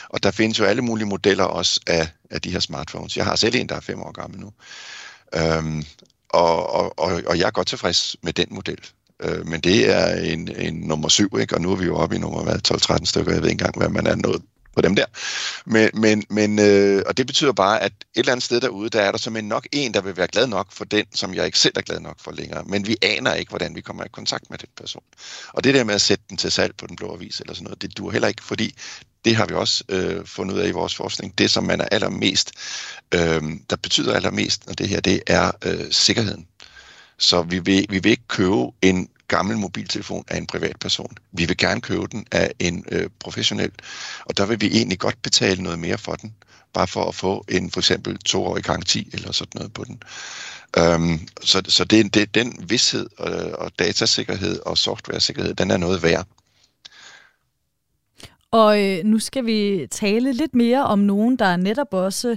Og 0.09 0.23
der 0.23 0.31
findes 0.31 0.59
jo 0.59 0.65
alle 0.65 0.83
mulige 0.83 1.07
modeller 1.07 1.45
også 1.45 1.81
af, 1.87 2.09
af 2.31 2.41
de 2.41 2.51
her 2.51 2.61
smartphones. 2.61 3.17
Jeg 3.17 3.25
har 3.25 3.37
selv 3.37 3.55
en, 3.55 3.69
der 3.69 3.75
er 3.75 3.81
fem 3.81 4.03
år 4.03 4.13
gammel 4.13 4.41
nu. 4.41 4.53
Øhm, 5.35 5.85
og, 6.29 6.71
og, 6.71 6.99
og, 6.99 7.23
og 7.27 7.39
jeg 7.39 7.47
er 7.47 7.51
godt 7.51 7.69
tilfreds 7.69 8.17
med 8.23 8.33
den 8.33 8.47
model. 8.51 8.79
Øh, 9.23 9.47
men 9.47 9.61
det 9.61 9.91
er 9.91 10.17
en, 10.33 10.49
en 10.57 10.75
nummer 10.75 11.09
syv, 11.09 11.39
ikke? 11.41 11.55
og 11.55 11.61
nu 11.61 11.73
er 11.73 11.77
vi 11.77 11.85
jo 11.85 11.97
oppe 11.97 12.17
i 12.17 12.19
nummer 12.19 12.41
12-13 12.69 13.05
stykker. 13.05 13.33
Jeg 13.33 13.43
ved 13.43 13.51
ikke 13.51 13.63
engang, 13.63 13.79
hvad 13.79 13.89
man 13.89 14.07
er 14.07 14.15
nået 14.15 14.43
på 14.75 14.81
dem 14.81 14.97
der. 14.97 15.05
Men, 15.67 15.91
men, 15.95 16.25
men 16.31 16.59
øh, 16.59 17.03
og 17.07 17.17
det 17.17 17.27
betyder 17.27 17.53
bare, 17.53 17.83
at 17.83 17.93
et 17.93 18.05
eller 18.15 18.33
andet 18.33 18.45
sted 18.45 18.61
derude, 18.61 18.91
der 18.91 19.01
er 19.01 19.11
der 19.11 19.19
simpelthen 19.19 19.49
nok 19.49 19.67
en, 19.73 19.95
der 19.95 20.01
vil 20.01 20.17
være 20.17 20.27
glad 20.27 20.47
nok 20.47 20.73
for 20.73 20.85
den, 20.85 21.05
som 21.15 21.35
jeg 21.35 21.47
ikke 21.47 21.59
selv 21.59 21.73
er 21.77 21.81
glad 21.81 22.01
nok 22.01 22.17
for 22.21 22.33
længere. 22.33 22.65
Men 22.65 22.87
vi 22.87 22.97
aner 23.03 23.35
ikke, 23.35 23.51
hvordan 23.51 23.75
vi 23.75 23.81
kommer 23.81 24.05
i 24.05 24.09
kontakt 24.13 24.51
med 24.51 24.59
den 24.59 24.69
person. 24.77 25.03
Og 25.49 25.65
det 25.65 25.75
der 25.75 25.85
med 25.85 25.95
at 25.95 26.01
sætte 26.01 26.25
den 26.29 26.37
til 26.37 26.51
salg 26.51 26.77
på 26.77 26.87
den 26.87 26.97
blå 26.97 27.15
avis 27.15 27.41
eller 27.41 27.55
sådan 27.55 27.65
noget, 27.65 27.83
det 27.83 27.99
duer 27.99 28.13
heller 28.13 28.29
ikke, 28.29 28.45
fordi 28.45 28.75
det 29.25 29.37
har 29.37 29.47
vi 29.47 29.55
også 29.55 29.85
øh, 29.89 30.27
fundet 30.27 30.55
ud 30.55 30.61
af 30.61 30.69
i 30.69 30.73
vores 30.73 30.95
forskning. 30.95 31.39
Det, 31.39 31.51
som 31.51 31.65
man 31.65 31.81
er 31.81 31.89
allermest, 31.93 32.53
øh, 33.15 33.43
der 33.71 33.77
betyder 33.83 34.15
allermest, 34.15 34.67
når 34.67 34.75
det 34.75 34.89
her, 34.89 35.01
det 35.01 35.23
er 35.27 35.51
øh, 35.65 35.93
sikkerheden. 35.93 36.47
Så 37.19 37.43
vi 37.43 37.59
vil, 37.59 37.87
vi 37.89 37.99
vil 37.99 38.11
ikke 38.11 38.29
købe 38.29 38.67
en 38.83 39.09
gammel 39.29 39.59
mobiltelefon 39.59 40.25
af 40.29 40.37
en 40.37 40.47
privatperson. 40.47 41.17
Vi 41.33 41.45
vil 41.45 41.57
gerne 41.57 41.81
købe 41.81 42.07
den 42.13 42.27
af 42.33 42.53
en 42.59 42.85
øh, 42.93 43.09
professionel, 43.21 43.71
og 44.25 44.37
der 44.37 44.47
vil 44.47 44.61
vi 44.61 44.67
egentlig 44.67 44.99
godt 44.99 45.23
betale 45.23 45.63
noget 45.63 45.79
mere 45.79 45.99
for 45.99 46.15
den, 46.15 46.35
bare 46.73 46.87
for 46.87 47.05
at 47.05 47.15
få 47.15 47.45
en 47.49 47.71
for 47.71 47.81
eksempel 47.81 48.19
toårig 48.19 48.65
garanti 48.65 49.11
eller 49.13 49.33
sådan 49.33 49.51
noget 49.55 49.73
på 49.73 49.85
den. 49.85 50.03
Øhm, 50.79 51.29
så 51.43 51.63
så 51.69 51.85
det, 51.85 52.15
det, 52.15 52.35
den 52.35 52.65
vidshed 52.69 53.07
og, 53.19 53.59
og 53.59 53.79
datasikkerhed 53.79 54.61
og 54.67 54.79
softwaresikkerhed, 54.79 55.55
den 55.55 55.71
er 55.71 55.77
noget 55.77 56.03
værd. 56.03 56.27
Og 58.51 58.83
øh, 58.83 59.05
nu 59.05 59.19
skal 59.19 59.47
vi 59.47 59.87
tale 59.91 60.33
lidt 60.33 60.55
mere 60.55 60.85
om 60.85 60.99
nogen, 60.99 61.37
der 61.37 61.57
netop 61.57 61.95
også 61.95 62.37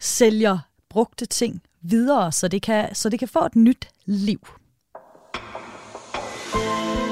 sælger 0.00 0.58
brugte 0.88 1.26
ting 1.26 1.62
videre, 1.84 2.32
så 2.32 2.48
det 2.48 2.62
kan, 2.62 2.94
så 2.94 3.08
det 3.08 3.18
kan 3.18 3.28
få 3.28 3.44
et 3.44 3.56
nyt 3.56 3.88
liv. 4.04 4.40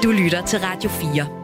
Du 0.03 0.11
lytter 0.11 0.45
til 0.45 0.59
Radio 0.59 0.89
4. 0.89 1.43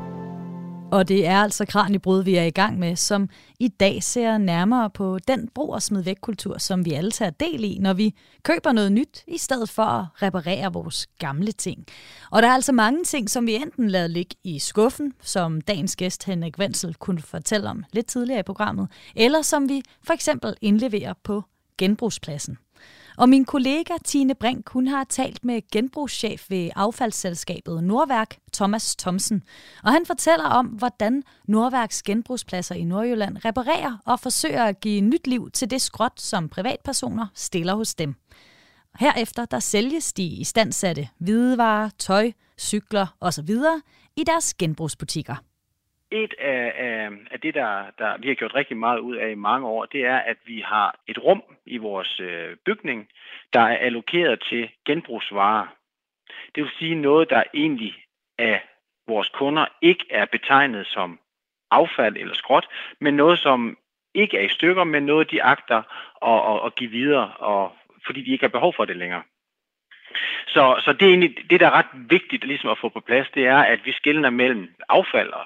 Og 0.91 1.07
det 1.07 1.27
er 1.27 1.37
altså 1.37 1.65
Kranjebrud, 1.65 2.23
vi 2.23 2.35
er 2.35 2.43
i 2.43 2.49
gang 2.49 2.79
med, 2.79 2.95
som 2.95 3.29
i 3.59 3.67
dag 3.67 4.03
ser 4.03 4.37
nærmere 4.37 4.89
på 4.89 5.19
den 5.27 5.49
brug 5.55 5.73
og 5.73 5.81
smid 5.81 6.01
væk 6.01 6.17
kultur, 6.21 6.57
som 6.57 6.85
vi 6.85 6.93
alle 6.93 7.11
tager 7.11 7.29
del 7.29 7.63
i, 7.63 7.77
når 7.81 7.93
vi 7.93 8.15
køber 8.43 8.71
noget 8.71 8.91
nyt, 8.91 9.23
i 9.27 9.37
stedet 9.37 9.69
for 9.69 9.83
at 9.83 10.05
reparere 10.21 10.73
vores 10.73 11.07
gamle 11.19 11.51
ting. 11.51 11.85
Og 12.31 12.41
der 12.41 12.47
er 12.47 12.53
altså 12.53 12.71
mange 12.71 13.03
ting, 13.03 13.29
som 13.29 13.47
vi 13.47 13.55
enten 13.55 13.89
lader 13.89 14.07
ligge 14.07 14.35
i 14.43 14.59
skuffen, 14.59 15.13
som 15.21 15.61
dagens 15.61 15.95
gæst 15.95 16.23
Henrik 16.23 16.59
Wenzel 16.59 16.95
kunne 16.95 17.21
fortælle 17.21 17.69
om 17.69 17.83
lidt 17.91 18.07
tidligere 18.07 18.39
i 18.39 18.43
programmet, 18.43 18.87
eller 19.15 19.41
som 19.41 19.69
vi 19.69 19.81
for 20.03 20.13
eksempel 20.13 20.55
indleverer 20.61 21.13
på 21.23 21.43
genbrugspladsen. 21.77 22.57
Og 23.19 23.29
min 23.29 23.45
kollega 23.45 23.93
Tine 24.05 24.35
Brink, 24.35 24.69
hun 24.69 24.87
har 24.87 25.03
talt 25.03 25.45
med 25.45 25.61
genbrugschef 25.71 26.49
ved 26.49 26.69
affaldsselskabet 26.75 27.83
Nordværk, 27.83 28.37
Thomas 28.53 28.95
Thomsen. 28.95 29.43
Og 29.83 29.91
han 29.91 30.05
fortæller 30.05 30.45
om, 30.45 30.65
hvordan 30.65 31.23
Nordværks 31.47 32.03
genbrugspladser 32.03 32.75
i 32.75 32.83
Nordjylland 32.83 33.37
reparerer 33.45 33.97
og 34.05 34.19
forsøger 34.19 34.63
at 34.63 34.79
give 34.79 35.01
nyt 35.01 35.27
liv 35.27 35.51
til 35.51 35.69
det 35.71 35.81
skrot, 35.81 36.19
som 36.21 36.49
privatpersoner 36.49 37.27
stiller 37.33 37.75
hos 37.75 37.95
dem. 37.95 38.15
Herefter 38.99 39.45
der 39.45 39.59
sælges 39.59 40.13
de 40.13 40.23
i 40.23 40.43
standsatte 40.43 41.09
hvidevarer, 41.17 41.89
tøj, 41.97 42.31
cykler 42.59 43.07
osv. 43.21 43.49
i 44.15 44.23
deres 44.23 44.53
genbrugsbutikker 44.53 45.35
et 46.11 46.33
af, 46.39 46.73
af, 46.75 47.09
af 47.31 47.39
det, 47.39 47.53
der, 47.53 47.85
der 47.97 48.17
vi 48.17 48.27
har 48.27 48.35
gjort 48.35 48.55
rigtig 48.55 48.77
meget 48.77 48.99
ud 48.99 49.15
af 49.15 49.29
i 49.29 49.35
mange 49.35 49.67
år, 49.67 49.85
det 49.85 50.05
er, 50.05 50.17
at 50.17 50.37
vi 50.45 50.59
har 50.59 50.99
et 51.07 51.23
rum 51.23 51.43
i 51.65 51.77
vores 51.77 52.19
øh, 52.19 52.55
bygning, 52.65 53.09
der 53.53 53.59
er 53.59 53.77
allokeret 53.77 54.43
til 54.49 54.69
genbrugsvarer. 54.85 55.67
Det 56.55 56.63
vil 56.63 56.71
sige 56.79 56.95
noget, 56.95 57.29
der 57.29 57.43
egentlig 57.53 57.95
af 58.37 58.61
vores 59.07 59.29
kunder 59.29 59.65
ikke 59.81 60.05
er 60.09 60.25
betegnet 60.25 60.87
som 60.87 61.19
affald 61.71 62.17
eller 62.17 62.33
skrot, 62.33 62.67
men 62.99 63.13
noget, 63.13 63.39
som 63.39 63.77
ikke 64.13 64.37
er 64.37 64.41
i 64.41 64.49
stykker, 64.49 64.83
men 64.83 65.03
noget, 65.03 65.31
de 65.31 65.43
agter 65.43 65.83
at, 66.21 66.55
at, 66.55 66.65
at 66.65 66.75
give 66.75 66.89
videre, 66.89 67.33
og, 67.33 67.71
fordi 68.05 68.21
de 68.21 68.31
ikke 68.31 68.43
har 68.43 68.49
behov 68.49 68.73
for 68.73 68.85
det 68.85 68.97
længere. 68.97 69.23
Så, 70.47 70.81
så 70.85 70.93
det 70.93 71.05
er 71.05 71.09
egentlig 71.09 71.35
det, 71.49 71.59
der 71.59 71.67
er 71.67 71.77
ret 71.79 71.93
vigtigt 71.93 72.45
ligesom 72.45 72.69
at 72.69 72.77
få 72.81 72.89
på 72.89 72.99
plads, 72.99 73.27
det 73.29 73.45
er, 73.45 73.57
at 73.57 73.79
vi 73.85 73.91
skiller 73.91 74.29
mellem 74.29 74.69
affald 74.89 75.29
og 75.29 75.45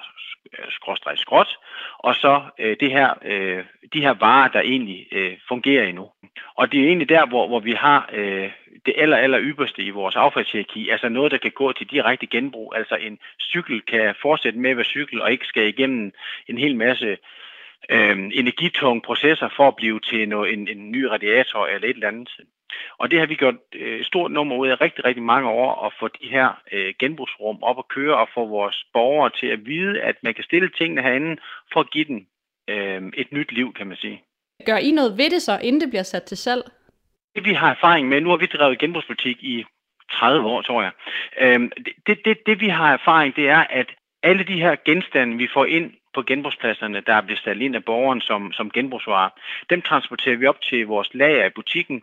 skråstreg 0.70 1.18
skråt, 1.18 1.58
og 1.98 2.14
så 2.14 2.42
øh, 2.58 2.76
det 2.80 2.90
her, 2.90 3.14
øh, 3.24 3.64
de 3.92 4.00
her 4.00 4.14
varer, 4.14 4.48
der 4.48 4.60
egentlig 4.60 5.06
øh, 5.12 5.36
fungerer 5.48 5.84
endnu. 5.84 6.10
Og 6.54 6.72
det 6.72 6.80
er 6.80 6.86
egentlig 6.86 7.08
der, 7.08 7.26
hvor, 7.26 7.48
hvor 7.48 7.60
vi 7.60 7.72
har 7.72 8.10
øh, 8.12 8.50
det 8.86 8.94
aller, 8.96 9.16
aller 9.16 9.40
ypperste 9.42 9.82
i 9.82 9.90
vores 9.90 10.16
affaldshierarki, 10.16 10.88
altså 10.88 11.08
noget, 11.08 11.32
der 11.32 11.38
kan 11.38 11.50
gå 11.50 11.72
til 11.72 11.90
direkte 11.90 12.26
genbrug. 12.26 12.72
Altså 12.76 12.94
en 12.94 13.18
cykel 13.40 13.80
kan 13.80 14.14
fortsætte 14.22 14.58
med 14.58 14.70
at 14.70 14.76
være 14.76 14.84
cykel 14.84 15.22
og 15.22 15.32
ikke 15.32 15.46
skal 15.46 15.68
igennem 15.68 16.12
en 16.48 16.58
hel 16.58 16.76
masse 16.76 17.16
øh, 17.90 18.18
energitunge 18.32 19.02
processer 19.02 19.48
for 19.56 19.68
at 19.68 19.76
blive 19.76 20.00
til 20.00 20.28
noget, 20.28 20.52
en, 20.52 20.68
en 20.68 20.92
ny 20.92 21.04
radiator 21.04 21.66
eller 21.66 21.88
et 21.88 21.94
eller 21.94 22.08
andet. 22.08 22.30
Og 22.98 23.10
det 23.10 23.18
har 23.18 23.26
vi 23.26 23.34
gjort 23.34 23.54
øh, 23.74 24.04
stort 24.04 24.30
nummer 24.30 24.56
ud 24.56 24.68
af 24.68 24.80
rigtig, 24.80 25.04
rigtig 25.04 25.22
mange 25.22 25.48
år 25.48 25.86
at 25.86 25.92
få 26.00 26.08
de 26.08 26.28
her 26.28 26.62
øh, 26.72 26.94
genbrugsrum 26.98 27.62
op 27.62 27.78
at 27.78 27.88
køre 27.88 28.16
og 28.16 28.28
få 28.34 28.46
vores 28.46 28.86
borgere 28.92 29.30
til 29.40 29.46
at 29.46 29.66
vide, 29.66 30.00
at 30.00 30.16
man 30.22 30.34
kan 30.34 30.44
stille 30.44 30.70
tingene 30.78 31.02
herinde 31.02 31.36
for 31.72 31.80
at 31.80 31.90
give 31.90 32.04
dem 32.04 32.26
øh, 32.68 33.02
et 33.16 33.32
nyt 33.32 33.52
liv, 33.52 33.74
kan 33.74 33.86
man 33.86 33.96
sige. 33.96 34.22
Gør 34.66 34.76
I 34.76 34.90
noget 34.90 35.18
ved 35.18 35.30
det 35.30 35.42
så, 35.42 35.58
inden 35.62 35.80
det 35.80 35.88
bliver 35.88 36.02
sat 36.02 36.22
til 36.22 36.36
salg? 36.36 36.62
Det 37.34 37.44
vi 37.44 37.52
har 37.52 37.70
erfaring 37.70 38.08
med, 38.08 38.20
nu 38.20 38.30
har 38.30 38.36
vi 38.36 38.46
drevet 38.46 38.78
genbrugsbutik 38.78 39.42
i 39.42 39.64
30 40.12 40.46
år, 40.48 40.62
tror 40.62 40.82
jeg. 40.82 40.92
Øh, 41.40 41.70
det, 42.06 42.24
det, 42.24 42.38
det 42.46 42.60
vi 42.60 42.68
har 42.68 42.92
erfaring, 42.92 43.36
det 43.36 43.48
er, 43.48 43.64
at 43.70 43.86
alle 44.22 44.44
de 44.44 44.60
her 44.60 44.76
genstande, 44.84 45.36
vi 45.36 45.48
får 45.54 45.64
ind 45.64 45.92
på 46.14 46.22
genbrugspladserne, 46.22 47.00
der 47.00 47.20
bliver 47.20 47.38
sat 47.44 47.56
ind 47.56 47.76
af 47.76 47.84
borgeren 47.84 48.20
som, 48.20 48.52
som 48.52 48.70
genbrugsvarer, 48.70 49.30
dem 49.70 49.82
transporterer 49.82 50.36
vi 50.36 50.46
op 50.46 50.60
til 50.60 50.86
vores 50.86 51.14
lager 51.14 51.46
i 51.46 51.50
butikken, 51.50 52.02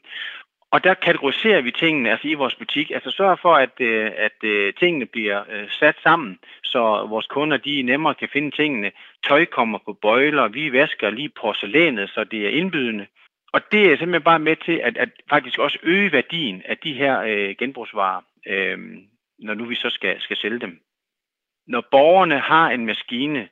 og 0.72 0.84
der 0.84 0.94
kategoriserer 0.94 1.62
vi 1.62 1.72
tingene 1.72 2.12
altså 2.12 2.28
i 2.28 2.34
vores 2.34 2.56
butik, 2.56 2.92
altså 2.92 3.12
sørger 3.12 3.36
for, 3.36 3.54
at, 3.54 3.80
øh, 3.80 4.12
at 4.18 4.44
øh, 4.44 4.74
tingene 4.74 5.06
bliver 5.06 5.44
øh, 5.50 5.70
sat 5.70 5.96
sammen, 6.04 6.40
så 6.64 6.80
vores 7.10 7.28
kunder 7.28 7.58
de 7.58 7.82
nemmere 7.82 8.16
kan 8.16 8.30
finde 8.34 8.52
tingene. 8.52 8.92
Tøj 9.28 9.46
kommer 9.46 9.80
på 9.86 9.94
bøjler, 9.94 10.48
vi 10.48 10.74
vasker 10.74 11.10
lige 11.10 11.30
porcelænet, 11.30 12.10
så 12.10 12.24
det 12.24 12.46
er 12.46 12.50
indbydende. 12.50 13.08
Og 13.54 13.62
det 13.72 13.82
er 13.82 13.98
simpelthen 13.98 14.24
bare 14.24 14.40
med 14.40 14.56
til 14.56 14.78
at, 14.84 14.98
at 14.98 15.10
faktisk 15.30 15.60
også 15.60 15.78
øge 15.84 16.12
værdien 16.12 16.62
af 16.66 16.78
de 16.78 16.94
her 16.94 17.22
øh, 17.22 17.56
genbrugsvarer, 17.60 18.22
øh, 18.48 18.78
når 19.40 19.54
nu 19.54 19.66
vi 19.66 19.76
så 19.76 19.90
skal, 19.90 20.22
skal 20.22 20.38
sælge 20.38 20.60
dem. 20.60 20.82
Når 21.68 21.84
borgerne 21.92 22.40
har 22.40 22.70
en 22.70 22.86
maskine, 22.86 23.50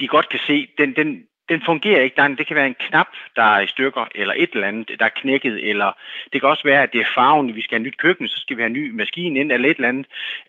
de 0.00 0.08
godt 0.08 0.28
kan 0.28 0.40
se, 0.46 0.68
den, 0.78 0.96
den, 0.96 1.26
den 1.48 1.62
fungerer 1.66 2.00
ikke. 2.00 2.16
Der 2.16 2.22
er 2.22 2.26
en, 2.26 2.38
det 2.38 2.46
kan 2.46 2.56
være 2.56 2.66
en 2.66 2.82
knap, 2.88 3.06
der 3.36 3.42
er 3.42 3.60
i 3.60 3.66
stykker, 3.66 4.08
eller 4.14 4.34
et 4.36 4.50
eller 4.52 4.68
andet, 4.68 4.90
der 4.98 5.04
er 5.04 5.20
knækket, 5.20 5.68
eller 5.70 5.92
det 6.32 6.40
kan 6.40 6.50
også 6.50 6.64
være, 6.64 6.82
at 6.82 6.92
det 6.92 7.00
er 7.00 7.12
farven, 7.14 7.54
vi 7.54 7.62
skal 7.62 7.78
have 7.78 7.86
nyt 7.86 7.98
køkken, 7.98 8.28
så 8.28 8.40
skal 8.40 8.56
vi 8.56 8.62
have 8.62 8.66
en 8.66 8.72
ny 8.72 8.90
maskine 8.90 9.40
ind, 9.40 9.52
eller 9.52 9.68
et 9.68 9.76
eller 9.76 9.88
andet. 9.88 10.06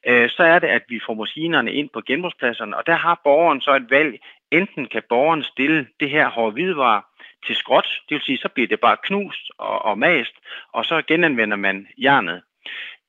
Øh, 0.07 0.29
så 0.29 0.43
er 0.43 0.59
det, 0.59 0.67
at 0.67 0.83
vi 0.89 0.99
får 1.05 1.13
maskinerne 1.13 1.73
ind 1.73 1.89
på 1.93 2.01
genbrugspladserne, 2.01 2.77
og 2.77 2.87
der 2.87 2.95
har 2.95 3.21
borgeren 3.23 3.61
så 3.61 3.75
et 3.75 3.91
valg. 3.91 4.19
Enten 4.51 4.85
kan 4.85 5.03
borgeren 5.09 5.43
stille 5.43 5.87
det 5.99 6.09
her 6.09 6.29
hårde 6.29 6.51
hvidevarer 6.51 7.01
til 7.45 7.55
skråt, 7.55 8.01
det 8.09 8.15
vil 8.15 8.21
sige, 8.21 8.37
så 8.37 8.49
bliver 8.49 8.67
det 8.67 8.79
bare 8.79 8.97
knust 9.03 9.51
og, 9.57 9.85
og 9.85 9.97
mast, 9.97 10.33
og 10.73 10.85
så 10.85 11.01
genanvender 11.07 11.57
man 11.57 11.87
jernet. 11.97 12.41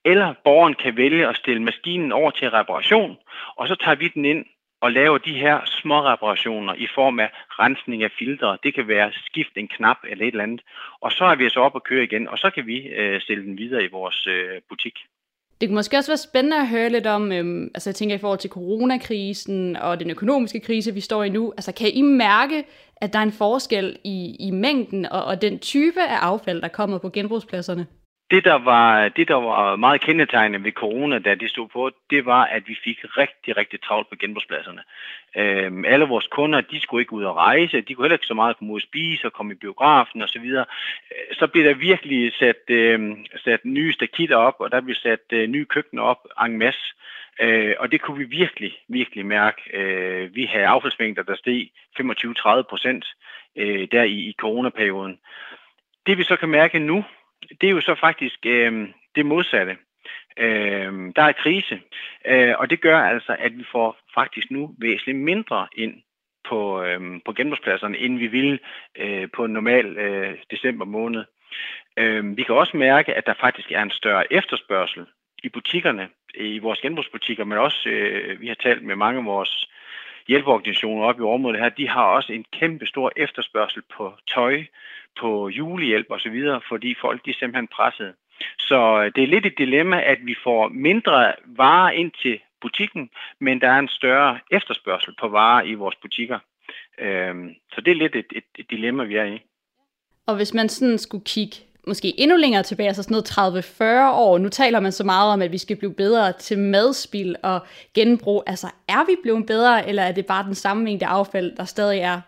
eller 0.05 0.34
borgeren 0.45 0.74
kan 0.74 0.97
vælge 0.97 1.28
at 1.28 1.36
stille 1.36 1.62
maskinen 1.62 2.12
over 2.12 2.30
til 2.30 2.51
reparation, 2.51 3.16
og 3.57 3.68
så 3.68 3.74
tager 3.74 3.95
vi 3.95 4.09
den 4.09 4.24
ind 4.24 4.47
og 4.81 4.93
laver 4.93 5.18
de 5.18 5.33
her 5.33 5.61
små 5.64 6.05
reparationer 6.05 6.74
i 6.74 6.87
form 6.95 7.20
af 7.20 7.31
rensning 7.49 8.03
af 8.03 8.11
filtre. 8.18 8.59
Det 8.62 8.74
kan 8.74 8.89
være 8.89 9.12
skift 9.12 9.57
en 9.57 9.68
knap 9.68 9.97
eller 10.11 10.24
et 10.24 10.33
eller 10.33 10.43
andet. 10.45 10.61
Og 11.01 11.12
så 11.12 11.24
er 11.24 11.35
vi 11.35 11.51
så 11.51 11.61
op 11.61 11.74
og 11.74 11.83
køre 11.83 12.05
igen, 12.05 12.29
og 12.29 12.39
så 12.39 12.51
kan 12.51 12.66
vi 12.66 12.76
øh, 12.76 13.20
stille 13.20 13.45
den 13.45 13.59
videre 13.59 13.85
i 13.85 13.91
vores 13.93 14.26
øh, 14.26 14.61
butik. 14.68 14.95
Det 15.61 15.68
kunne 15.68 15.74
måske 15.74 15.97
også 15.97 16.11
være 16.11 16.29
spændende 16.31 16.57
at 16.57 16.68
høre 16.68 16.89
lidt 16.89 17.07
om, 17.07 17.33
øhm, 17.33 17.70
altså 17.74 17.91
jeg 17.91 17.95
tænker 17.95 18.16
i 18.16 18.18
forhold 18.18 18.39
til 18.39 18.51
coronakrisen 18.51 19.76
og 19.76 20.01
den 20.01 20.11
økonomiske 20.11 20.61
krise, 20.61 20.95
vi 20.95 21.01
står 21.01 21.24
i 21.24 21.29
nu. 21.29 21.53
Altså 21.57 21.72
kan 21.72 21.91
I 21.95 22.03
mærke, 22.03 22.64
at 22.97 23.12
der 23.12 23.18
er 23.18 23.22
en 23.22 23.33
forskel 23.33 23.99
i, 24.05 24.37
i 24.41 24.51
mængden 24.51 25.07
og, 25.07 25.24
og 25.24 25.43
den 25.43 25.59
type 25.59 26.01
af 26.01 26.16
affald, 26.16 26.62
der 26.62 26.68
kommer 26.68 26.99
på 26.99 27.11
genbrugspladserne? 27.11 27.87
Det 28.31 28.45
der, 28.45 28.55
var, 28.55 29.09
det, 29.09 29.29
der 29.29 29.35
var 29.35 29.76
meget 29.76 30.01
kendetegnende 30.01 30.64
ved 30.64 30.72
corona, 30.72 31.18
da 31.18 31.35
det 31.35 31.51
stod 31.51 31.68
på, 31.68 31.91
det 32.11 32.26
var, 32.26 32.45
at 32.45 32.68
vi 32.68 32.76
fik 32.85 32.99
rigtig, 33.05 33.57
rigtig 33.57 33.83
travlt 33.83 34.09
på 34.09 34.16
genbrugspladserne. 34.20 34.83
Øhm, 35.37 35.85
alle 35.85 36.05
vores 36.05 36.26
kunder, 36.26 36.61
de 36.61 36.81
skulle 36.81 37.03
ikke 37.03 37.12
ud 37.12 37.24
og 37.24 37.37
rejse, 37.37 37.81
de 37.81 37.95
kunne 37.95 38.05
heller 38.05 38.16
ikke 38.16 38.26
så 38.26 38.35
meget 38.35 38.57
komme 38.57 38.72
ud 38.72 38.79
og 38.79 38.83
spise 38.83 39.26
og 39.26 39.33
komme 39.33 39.53
i 39.53 39.57
biografen 39.57 40.22
osv. 40.22 40.51
Så, 40.51 40.59
øh, 40.59 41.35
så 41.39 41.47
blev 41.47 41.64
der 41.64 41.74
virkelig 41.74 42.33
sat, 42.39 42.70
øh, 42.70 43.16
sat 43.45 43.64
nye 43.64 43.93
stakitter 43.93 44.37
op, 44.37 44.57
og 44.59 44.70
der 44.70 44.81
blev 44.81 44.95
sat 44.95 45.24
øh, 45.33 45.49
nye 45.49 45.64
køkkener 45.64 46.03
op 46.03 46.26
en 46.47 46.59
masse. 46.59 46.95
Øh, 47.41 47.74
og 47.79 47.93
det 47.93 48.01
kunne 48.01 48.18
vi 48.18 48.24
virkelig, 48.24 48.72
virkelig 48.89 49.26
mærke. 49.26 49.61
Øh, 49.72 50.35
vi 50.35 50.45
havde 50.45 50.66
affaldsmængder, 50.66 51.22
der 51.22 51.37
steg 51.37 51.70
25-30 52.01 52.62
procent 52.62 53.05
øh, 53.57 53.89
der 53.93 54.03
i, 54.03 54.18
i 54.31 54.35
coronaperioden. 54.39 55.18
Det 56.07 56.18
vi 56.18 56.22
så 56.22 56.37
kan 56.37 56.49
mærke 56.49 56.79
nu, 56.79 57.05
det 57.61 57.66
er 57.66 57.70
jo 57.70 57.80
så 57.80 57.95
faktisk 58.01 58.47
øh, 58.47 58.89
det 59.14 59.26
modsatte. 59.26 59.76
Øh, 60.39 60.93
der 61.16 61.22
er 61.22 61.32
krise, 61.32 61.80
øh, 62.26 62.55
og 62.59 62.70
det 62.70 62.80
gør 62.80 62.99
altså, 62.99 63.36
at 63.39 63.59
vi 63.59 63.64
får 63.72 63.97
faktisk 64.14 64.51
nu 64.51 64.74
væsentligt 64.78 65.18
mindre 65.18 65.68
ind 65.76 66.03
på, 66.49 66.82
øh, 66.82 67.20
på 67.24 67.32
genbrugspladserne, 67.32 67.99
end 67.99 68.18
vi 68.18 68.26
ville 68.26 68.59
øh, 68.99 69.28
på 69.36 69.45
en 69.45 69.53
normal 69.53 69.86
øh, 69.86 70.39
december 70.51 70.84
måned. 70.84 71.24
Øh, 71.97 72.36
vi 72.36 72.43
kan 72.43 72.55
også 72.55 72.76
mærke, 72.76 73.14
at 73.14 73.26
der 73.26 73.34
faktisk 73.41 73.72
er 73.72 73.82
en 73.82 73.91
større 73.91 74.32
efterspørgsel 74.32 75.07
i 75.45 75.49
butikkerne, 75.49 76.09
i 76.34 76.59
vores 76.59 76.80
genbrugsbutikker, 76.80 77.45
men 77.45 77.59
også, 77.59 77.89
øh, 77.89 78.41
vi 78.41 78.49
har 78.49 78.55
talt 78.55 78.82
med 78.82 78.97
mange 78.97 79.18
af 79.18 79.24
vores 79.24 79.68
hjælpeorganisationer 80.29 81.05
op 81.05 81.18
i 81.18 81.22
området 81.22 81.61
her, 81.61 81.68
de 81.68 81.89
har 81.89 82.05
også 82.05 82.33
en 82.33 82.45
kæmpe 82.53 82.87
stor 82.87 83.12
efterspørgsel 83.16 83.83
på 83.97 84.12
tøj, 84.35 84.64
på 85.20 85.49
julehjælp 85.49 86.07
osv., 86.11 86.45
fordi 86.68 86.95
folk 87.01 87.24
de 87.24 87.31
er 87.31 87.35
simpelthen 87.35 87.68
presset. 87.68 88.14
Så 88.59 89.03
øh, 89.03 89.12
det 89.14 89.22
er 89.22 89.26
lidt 89.26 89.47
et 89.47 89.59
dilemma, 89.59 90.03
at 90.03 90.18
vi 90.22 90.35
får 90.45 90.68
mindre 90.68 91.33
varer 91.47 91.91
ind 91.91 92.12
til 92.22 92.41
butikken, 92.61 93.11
men 93.41 93.61
der 93.61 93.68
er 93.68 93.79
en 93.79 93.89
større 93.89 94.39
efterspørgsel 94.51 95.14
på 95.20 95.29
varer 95.29 95.62
i 95.62 95.74
vores 95.74 95.97
butikker. 95.97 96.39
Øhm, 96.99 97.55
så 97.72 97.81
det 97.81 97.91
er 97.91 97.95
lidt 97.95 98.16
et, 98.16 98.26
et, 98.37 98.45
et 98.59 98.70
dilemma, 98.70 99.05
vi 99.05 99.16
er 99.16 99.24
i. 99.24 99.43
Og 100.26 100.37
hvis 100.37 100.55
man 100.55 100.68
sådan 100.68 100.99
skulle 100.99 101.24
kigge 101.24 101.57
måske 101.87 102.20
endnu 102.20 102.37
længere 102.37 102.62
tilbage, 102.62 102.87
altså 102.87 103.03
sådan 103.03 103.14
noget 103.14 104.11
30-40 104.11 104.12
år. 104.12 104.39
Nu 104.39 104.49
taler 104.49 104.81
man 104.81 104.93
så 104.93 105.05
meget 105.05 105.33
om, 105.33 105.43
at 105.43 105.53
vi 105.53 105.59
skal 105.59 105.76
blive 105.76 105.95
bedre 105.95 106.33
til 106.33 106.59
madspil 106.59 107.37
og 107.43 107.66
genbrug. 107.95 108.45
Altså, 108.47 108.66
er 108.89 109.07
vi 109.07 109.16
blevet 109.22 109.47
bedre, 109.47 109.89
eller 109.89 110.03
er 110.03 110.12
det 110.12 110.26
bare 110.26 110.45
den 110.45 110.55
samme 110.55 110.85
mængde 110.85 111.07
affald, 111.07 111.57
der 111.57 111.64
stadig 111.64 112.01
er? 112.01 112.20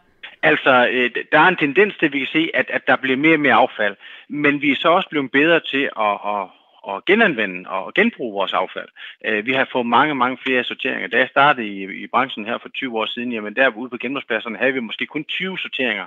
Altså, 0.42 0.88
øh, 0.92 1.11
der 1.32 1.38
er 1.38 1.48
en 1.48 1.57
tendens 1.57 1.94
til, 1.98 2.07
at 2.07 2.12
vi 2.12 2.18
kan 2.18 2.28
se, 2.32 2.51
at, 2.55 2.70
at 2.70 2.86
der 2.86 2.96
bliver 2.96 3.16
mere 3.16 3.34
og 3.34 3.40
mere 3.40 3.55
affald. 3.55 3.96
Men 4.28 4.62
vi 4.62 4.70
er 4.70 4.76
så 4.76 4.88
også 4.88 5.09
blevet 5.09 5.30
bedre 5.30 5.61
til 5.61 5.90
at, 5.98 6.16
at, 6.34 6.46
at 6.88 7.05
genanvende 7.05 7.70
og 7.70 7.94
genbruge 7.94 8.32
vores 8.32 8.53
affald. 8.53 8.88
Øh, 9.24 9.46
vi 9.46 9.53
har 9.53 9.68
fået 9.72 9.86
mange, 9.86 10.14
mange 10.14 10.38
flere 10.44 10.64
sorteringer. 10.64 11.09
Da 11.09 11.18
jeg 11.18 11.28
startede 11.28 11.66
i, 11.66 12.03
i 12.03 12.07
branchen 12.07 12.46
her 12.46 12.59
for 12.59 12.68
20 12.68 12.98
år 12.98 13.07
siden, 13.07 13.32
jamen 13.32 13.57
derude 13.57 13.90
på 13.90 13.96
genbrugspladserne 13.96 14.59
havde 14.59 14.72
vi 14.72 14.80
måske 14.80 15.07
kun 15.07 15.24
20 15.24 15.59
sorteringer. 15.59 16.07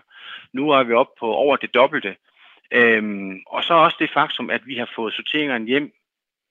Nu 0.53 0.69
er 0.69 0.83
vi 0.83 0.93
oppe 0.93 1.19
på 1.19 1.33
over 1.33 1.55
det 1.55 1.73
dobbelte. 1.73 2.15
Øhm, 2.73 3.39
og 3.47 3.63
så 3.63 3.73
også 3.73 3.97
det 3.99 4.09
faktum, 4.13 4.49
at 4.49 4.61
vi 4.65 4.75
har 4.75 4.89
fået 4.95 5.13
sorteringerne 5.13 5.65
hjem 5.65 5.93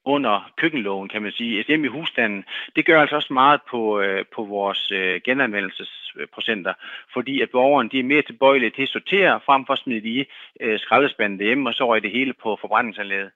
under 0.05 0.53
køkkenloven, 0.57 1.09
kan 1.09 1.23
man 1.23 1.33
sige, 1.33 1.61
et 1.61 1.67
hjem 1.67 1.85
i 1.85 1.89
husstanden, 1.89 2.45
det 2.77 2.87
gør 2.87 3.01
altså 3.01 3.17
også 3.17 3.33
meget 3.33 3.61
på, 3.71 4.01
øh, 4.01 4.25
på 4.35 4.45
vores 4.45 4.93
øh, 4.93 5.21
genanvendelsesprocenter, 5.25 6.75
fordi 7.13 7.41
at 7.41 7.51
borgeren 7.51 7.89
de 7.89 7.99
er 7.99 8.05
mere 8.05 8.23
tilbøjelige 8.23 8.71
til 8.71 8.83
at 8.83 8.89
sortere, 8.89 9.41
frem 9.47 9.67
for 9.67 9.73
at 9.73 9.79
smide 9.79 10.01
de 10.01 10.25
øh, 10.61 10.79
skraldespanden 10.79 11.41
hjemme, 11.41 11.71
og 11.71 11.75
så 11.75 11.87
røg 11.89 12.03
det 12.03 12.11
hele 12.11 12.33
på 12.33 12.59
forbrændingsanlægget. 12.61 13.31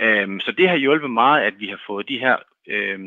Øhm, 0.00 0.40
så 0.40 0.52
det 0.52 0.68
har 0.68 0.76
hjulpet 0.76 1.10
meget, 1.10 1.42
at 1.42 1.54
vi 1.60 1.66
har 1.66 1.80
fået 1.86 2.08
de 2.08 2.18
her 2.18 2.36
øh, 2.68 2.98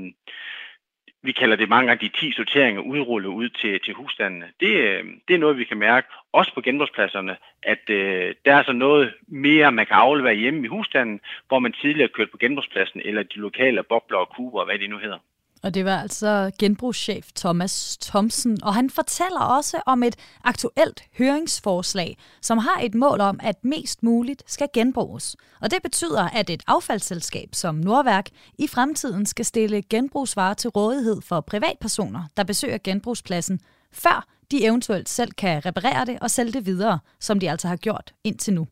vi 1.23 1.31
kalder 1.31 1.55
det 1.55 1.69
mange 1.69 1.87
gange 1.87 2.07
de 2.07 2.17
10 2.19 2.31
sorteringer 2.31 2.81
udrullet 2.81 3.29
ud 3.29 3.49
til, 3.49 3.79
til 3.85 3.93
husstandene. 3.93 4.47
Det, 4.59 4.67
øh, 4.67 5.05
det 5.27 5.33
er 5.33 5.39
noget, 5.39 5.57
vi 5.57 5.63
kan 5.63 5.77
mærke, 5.77 6.07
også 6.33 6.53
på 6.53 6.61
genbrugspladserne, 6.61 7.37
at 7.63 7.89
øh, 7.89 8.35
der 8.45 8.55
er 8.55 8.63
så 8.63 8.71
noget 8.71 9.13
mere, 9.27 9.71
man 9.71 9.85
kan 9.85 9.95
aflevere 9.95 10.35
hjemme 10.35 10.65
i 10.65 10.67
husstanden, 10.67 11.19
hvor 11.47 11.59
man 11.59 11.73
tidligere 11.73 12.09
kørte 12.09 12.31
på 12.31 12.37
genbrugspladsen, 12.37 13.01
eller 13.05 13.23
de 13.23 13.39
lokale 13.39 13.83
bobler 13.83 14.17
og 14.17 14.29
kuber, 14.35 14.65
hvad 14.65 14.79
det 14.79 14.89
nu 14.89 14.97
hedder. 14.97 15.17
Og 15.63 15.73
det 15.73 15.85
var 15.85 16.01
altså 16.01 16.51
genbrugschef 16.59 17.31
Thomas 17.35 17.97
Thomsen, 17.97 18.63
og 18.63 18.73
han 18.73 18.89
fortæller 18.89 19.39
også 19.39 19.81
om 19.85 20.03
et 20.03 20.15
aktuelt 20.43 21.03
høringsforslag, 21.17 22.17
som 22.41 22.57
har 22.57 22.79
et 22.83 22.95
mål 22.95 23.21
om, 23.21 23.39
at 23.43 23.63
mest 23.63 24.03
muligt 24.03 24.43
skal 24.47 24.67
genbruges. 24.73 25.35
Og 25.61 25.71
det 25.71 25.81
betyder, 25.83 26.23
at 26.23 26.49
et 26.49 26.63
affaldsselskab 26.67 27.49
som 27.53 27.75
Nordværk 27.75 28.29
i 28.57 28.67
fremtiden 28.67 29.25
skal 29.25 29.45
stille 29.45 29.81
genbrugsvarer 29.81 30.53
til 30.53 30.69
rådighed 30.69 31.21
for 31.21 31.41
privatpersoner, 31.41 32.23
der 32.37 32.43
besøger 32.43 32.77
genbrugspladsen, 32.83 33.59
før 33.91 34.27
de 34.51 34.65
eventuelt 34.65 35.09
selv 35.09 35.31
kan 35.31 35.65
reparere 35.65 36.05
det 36.05 36.17
og 36.21 36.31
sælge 36.31 36.51
det 36.51 36.65
videre, 36.65 36.99
som 37.19 37.39
de 37.39 37.51
altså 37.51 37.67
har 37.67 37.75
gjort 37.75 38.13
indtil 38.23 38.53
nu. 38.53 38.67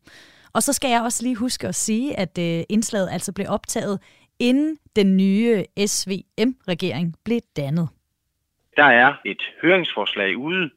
Og 0.54 0.64
så 0.64 0.74
skal 0.74 0.90
jeg 0.90 1.02
også 1.02 1.24
lige 1.24 1.36
huske 1.36 1.68
at 1.68 1.76
sige, 1.76 2.20
at 2.20 2.38
øh, 2.38 2.64
indslaget 2.70 3.10
altså 3.12 3.32
blev 3.32 3.48
optaget 3.50 4.00
inden 4.42 4.78
den 4.96 5.18
nye 5.18 5.66
SVM-regering 5.88 7.16
blev 7.26 7.40
dannet. 7.58 7.90
Der 8.78 8.84
er 8.84 9.14
et 9.26 9.44
høringsforslag 9.62 10.38
ude, 10.38 10.70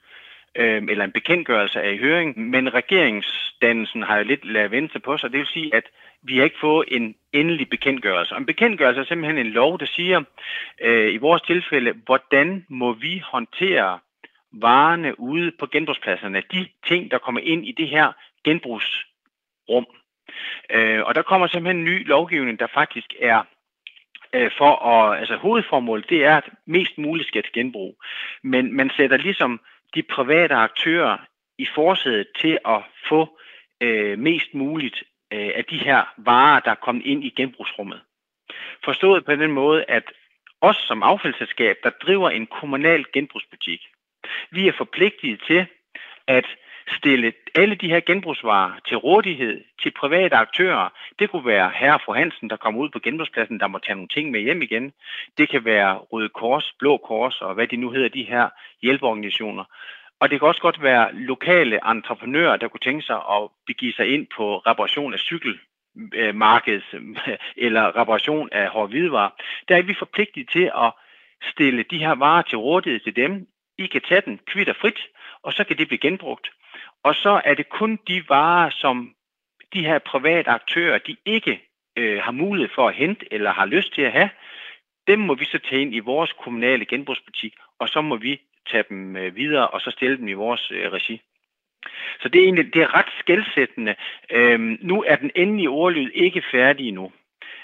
øh, 0.55 0.83
eller 0.89 1.05
en 1.05 1.13
bekendtgørelse 1.13 1.83
af 1.83 1.93
i 1.93 1.99
høring, 1.99 2.51
men 2.51 2.75
regeringsdannelsen 2.75 4.03
har 4.03 4.19
jo 4.19 4.25
lidt 4.25 4.45
lavet 4.45 4.71
vente 4.71 4.99
på 5.01 5.17
sig. 5.19 5.33
Det 5.33 5.39
vil 5.39 5.47
sige, 5.47 5.75
at 5.75 5.85
vi 6.23 6.37
har 6.37 6.45
ikke 6.45 6.61
fået 6.61 6.89
en 6.89 7.15
endelig 7.33 7.69
bekendtgørelse. 7.69 8.35
Og 8.35 8.41
en 8.41 8.47
bekendtgørelse 8.47 9.01
er 9.01 9.05
simpelthen 9.05 9.47
en 9.47 9.53
lov, 9.53 9.79
der 9.79 9.87
siger, 9.87 10.23
øh, 10.81 11.15
i 11.15 11.17
vores 11.17 11.43
tilfælde, 11.43 11.93
hvordan 12.07 12.67
må 12.69 12.93
vi 12.93 13.23
håndtere 13.33 13.99
varerne 14.53 15.21
ude 15.21 15.53
på 15.59 15.67
genbrugspladserne, 15.67 16.43
de 16.53 16.69
ting, 16.87 17.11
der 17.11 17.19
kommer 17.19 17.41
ind 17.41 17.67
i 17.67 17.73
det 17.73 17.89
her 17.89 18.13
genbrugsrum. 18.45 19.87
Øh, 20.71 21.03
og 21.03 21.15
der 21.15 21.23
kommer 21.23 21.47
simpelthen 21.47 21.79
en 21.79 21.85
ny 21.85 22.07
lovgivning, 22.09 22.59
der 22.59 22.67
faktisk 22.75 23.15
er 23.21 23.43
øh, 24.35 24.51
for 24.59 24.87
at, 24.87 25.19
altså 25.19 25.37
hovedformålet, 25.37 26.11
det 26.11 26.25
er, 26.25 26.37
at 26.37 26.49
mest 26.67 26.99
muligt 26.99 27.29
skal 27.29 27.43
til 27.43 27.53
genbrug. 27.53 28.03
Men 28.43 28.77
man 28.77 28.91
sætter 28.97 29.17
ligesom 29.17 29.61
de 29.95 30.03
private 30.03 30.55
aktører 30.55 31.17
i 31.59 31.67
forsædet 31.75 32.27
til 32.41 32.59
at 32.67 32.83
få 33.09 33.39
øh, 33.81 34.19
mest 34.19 34.55
muligt 34.55 35.03
øh, 35.33 35.51
af 35.55 35.65
de 35.65 35.79
her 35.79 36.15
varer, 36.17 36.61
der 36.61 36.71
er 36.71 36.85
kommet 36.85 37.07
ind 37.07 37.25
i 37.25 37.29
genbrugsrummet. 37.37 38.01
Forstået 38.85 39.25
på 39.25 39.37
den 39.37 39.51
måde, 39.51 39.85
at 39.89 40.05
os 40.61 40.77
som 40.77 41.03
affaldsselskab, 41.03 41.77
der 41.83 41.91
driver 41.91 42.31
en 42.31 42.47
kommunal 42.47 43.05
genbrugsbutik, 43.13 43.81
vi 44.51 44.69
er 44.69 44.73
forpligtet 44.73 45.41
til 45.47 45.67
at 46.27 46.47
stille 46.89 47.33
alle 47.55 47.75
de 47.75 47.89
her 47.89 48.01
genbrugsvarer 48.01 48.73
til 48.89 48.97
rådighed 48.97 49.65
til 49.83 49.91
private 49.91 50.37
aktører. 50.37 50.89
Det 51.19 51.31
kunne 51.31 51.47
være 51.47 51.73
herre 51.75 51.99
fru 52.05 52.13
Hansen, 52.13 52.51
der 52.51 52.57
kommer 52.57 52.81
ud 52.81 52.89
på 52.89 52.99
genbrugspladsen, 52.99 53.61
der 53.61 53.67
må 53.67 53.79
tage 53.79 53.97
nogle 53.97 54.09
ting 54.09 54.31
med 54.31 54.41
hjem 54.41 54.63
igen. 54.63 54.93
Det 55.39 55.49
kan 55.49 55.65
være 55.65 55.99
Røde 55.99 56.29
Kors, 56.29 56.73
Blå 56.79 56.97
Kors 56.97 57.41
og 57.41 57.55
hvad 57.55 57.67
de 57.67 57.77
nu 57.77 57.91
hedder, 57.91 58.09
de 58.09 58.23
her 58.23 58.49
hjælpeorganisationer. 58.83 59.65
Og 60.21 60.31
det 60.31 60.39
kan 60.39 60.49
også 60.49 60.61
godt 60.61 60.83
være 60.83 61.15
lokale 61.15 61.91
entreprenører, 61.91 62.57
der 62.57 62.69
kunne 62.69 62.81
tænke 62.81 63.03
sig 63.03 63.17
at 63.17 63.49
begive 63.67 63.93
sig 63.93 64.15
ind 64.15 64.27
på 64.37 64.59
reparation 64.59 65.13
af 65.13 65.19
cykelmarkedet 65.19 66.85
eller 67.67 67.97
reparation 68.01 68.49
af 68.53 68.69
hårde 68.69 68.89
hvidevarer. 68.89 69.31
Der 69.69 69.77
er 69.77 69.83
vi 69.83 69.95
forpligtet 69.99 70.49
til 70.53 70.71
at 70.85 70.93
stille 71.53 71.83
de 71.83 71.99
her 71.99 72.15
varer 72.15 72.43
til 72.43 72.59
rådighed 72.59 73.01
til 73.01 73.17
dem. 73.17 73.47
I 73.79 73.87
kan 73.87 74.01
tage 74.09 74.21
den 74.21 74.41
kvitter 74.47 74.73
frit, 74.81 75.01
og 75.43 75.53
så 75.53 75.65
kan 75.65 75.79
det 75.79 75.89
blive 75.89 75.99
genbrugt. 75.99 76.51
Og 77.05 77.15
så 77.15 77.41
er 77.45 77.55
det 77.55 77.69
kun 77.69 77.99
de 78.09 78.25
varer, 78.29 78.71
som 78.71 79.15
de 79.73 79.87
her 79.87 79.99
private 79.99 80.51
aktører, 80.51 80.99
de 80.99 81.17
ikke 81.25 81.63
øh, 81.97 82.23
har 82.23 82.33
mulighed 82.33 82.71
for 82.75 82.89
at 82.89 82.95
hente 82.95 83.27
eller 83.33 83.53
har 83.53 83.67
lyst 83.67 83.95
til 83.95 84.03
at 84.03 84.13
have, 84.13 84.31
dem 85.07 85.19
må 85.19 85.35
vi 85.35 85.45
så 85.45 85.59
tage 85.59 85.83
ind 85.83 85.95
i 85.95 85.99
vores 85.99 86.33
kommunale 86.33 86.85
genbrugsbutik, 86.85 87.55
og 87.79 87.89
så 87.89 88.01
må 88.01 88.17
vi 88.17 88.41
tage 88.71 88.85
dem 88.89 89.17
øh, 89.17 89.37
videre 89.37 89.69
og 89.69 89.81
så 89.81 89.91
stille 89.91 90.17
dem 90.17 90.29
i 90.29 90.33
vores 90.33 90.71
øh, 90.71 90.93
regi. 90.93 91.21
Så 92.21 92.29
det 92.29 92.41
er 92.41 92.45
egentlig 92.45 92.75
det 92.75 92.83
er 92.83 92.95
ret 92.95 93.13
skældsættende. 93.19 93.95
Øhm, 94.31 94.79
nu 94.81 95.03
er 95.03 95.17
den 95.17 95.31
endelige 95.35 95.71
ordlyd 95.71 96.11
ikke 96.15 96.43
færdig 96.53 96.89
endnu. 96.89 97.13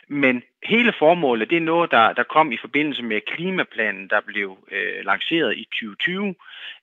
Men 0.09 0.43
hele 0.65 0.93
formålet, 0.99 1.51
det 1.51 1.57
er 1.57 1.61
noget, 1.61 1.91
der, 1.91 2.13
der 2.13 2.23
kom 2.23 2.53
i 2.53 2.57
forbindelse 2.57 3.03
med 3.03 3.21
klimaplanen, 3.21 4.09
der 4.09 4.21
blev 4.21 4.59
øh, 4.71 5.05
lanceret 5.05 5.57
i 5.57 5.65
2020, 5.65 6.35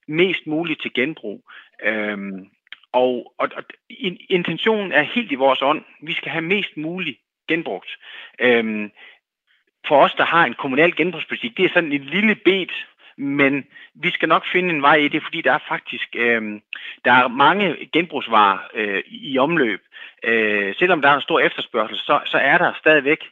mest 0.08 0.48
muligt 0.48 0.82
til 0.82 0.94
genbrug. 0.94 1.52
Øhm, 1.84 2.48
og, 2.92 3.34
og, 3.38 3.50
og 3.56 3.64
intentionen 4.30 4.92
er 4.92 5.02
helt 5.02 5.32
i 5.32 5.36
vores 5.36 5.62
ånd. 5.62 5.82
Vi 6.02 6.14
skal 6.14 6.32
have 6.32 6.42
mest 6.42 6.78
muligt 6.78 7.20
genbrugt. 7.48 7.98
Øhm, 8.40 8.92
for 9.88 10.04
os, 10.04 10.14
der 10.14 10.26
har 10.26 10.46
en 10.46 10.54
kommunal 10.54 10.96
genbrugspolitik, 10.96 11.58
det 11.58 11.66
er 11.66 11.70
sådan 11.74 11.92
en 11.92 12.04
lille 12.04 12.36
bed, 12.36 12.68
men 13.18 13.66
vi 13.96 14.12
skal 14.12 14.30
nok 14.30 14.46
finde 14.52 14.70
en 14.70 14.82
vej 14.82 14.96
i 14.96 15.08
det, 15.08 15.24
fordi 15.24 15.42
der 15.42 15.52
er 15.54 15.68
faktisk 15.68 16.16
øh, 16.16 16.62
der 17.06 17.12
er 17.12 17.28
mange 17.28 17.90
genbrugsvarer 17.94 18.58
øh, 18.74 19.04
i 19.08 19.38
omløb. 19.38 19.82
Øh, 20.24 20.76
selvom 20.76 21.02
der 21.02 21.10
er 21.10 21.16
en 21.16 21.22
stor 21.22 21.40
efterspørgsel, 21.40 21.98
så, 21.98 22.20
så 22.26 22.38
er 22.38 22.58
der 22.58 22.74
stadigvæk 22.80 23.24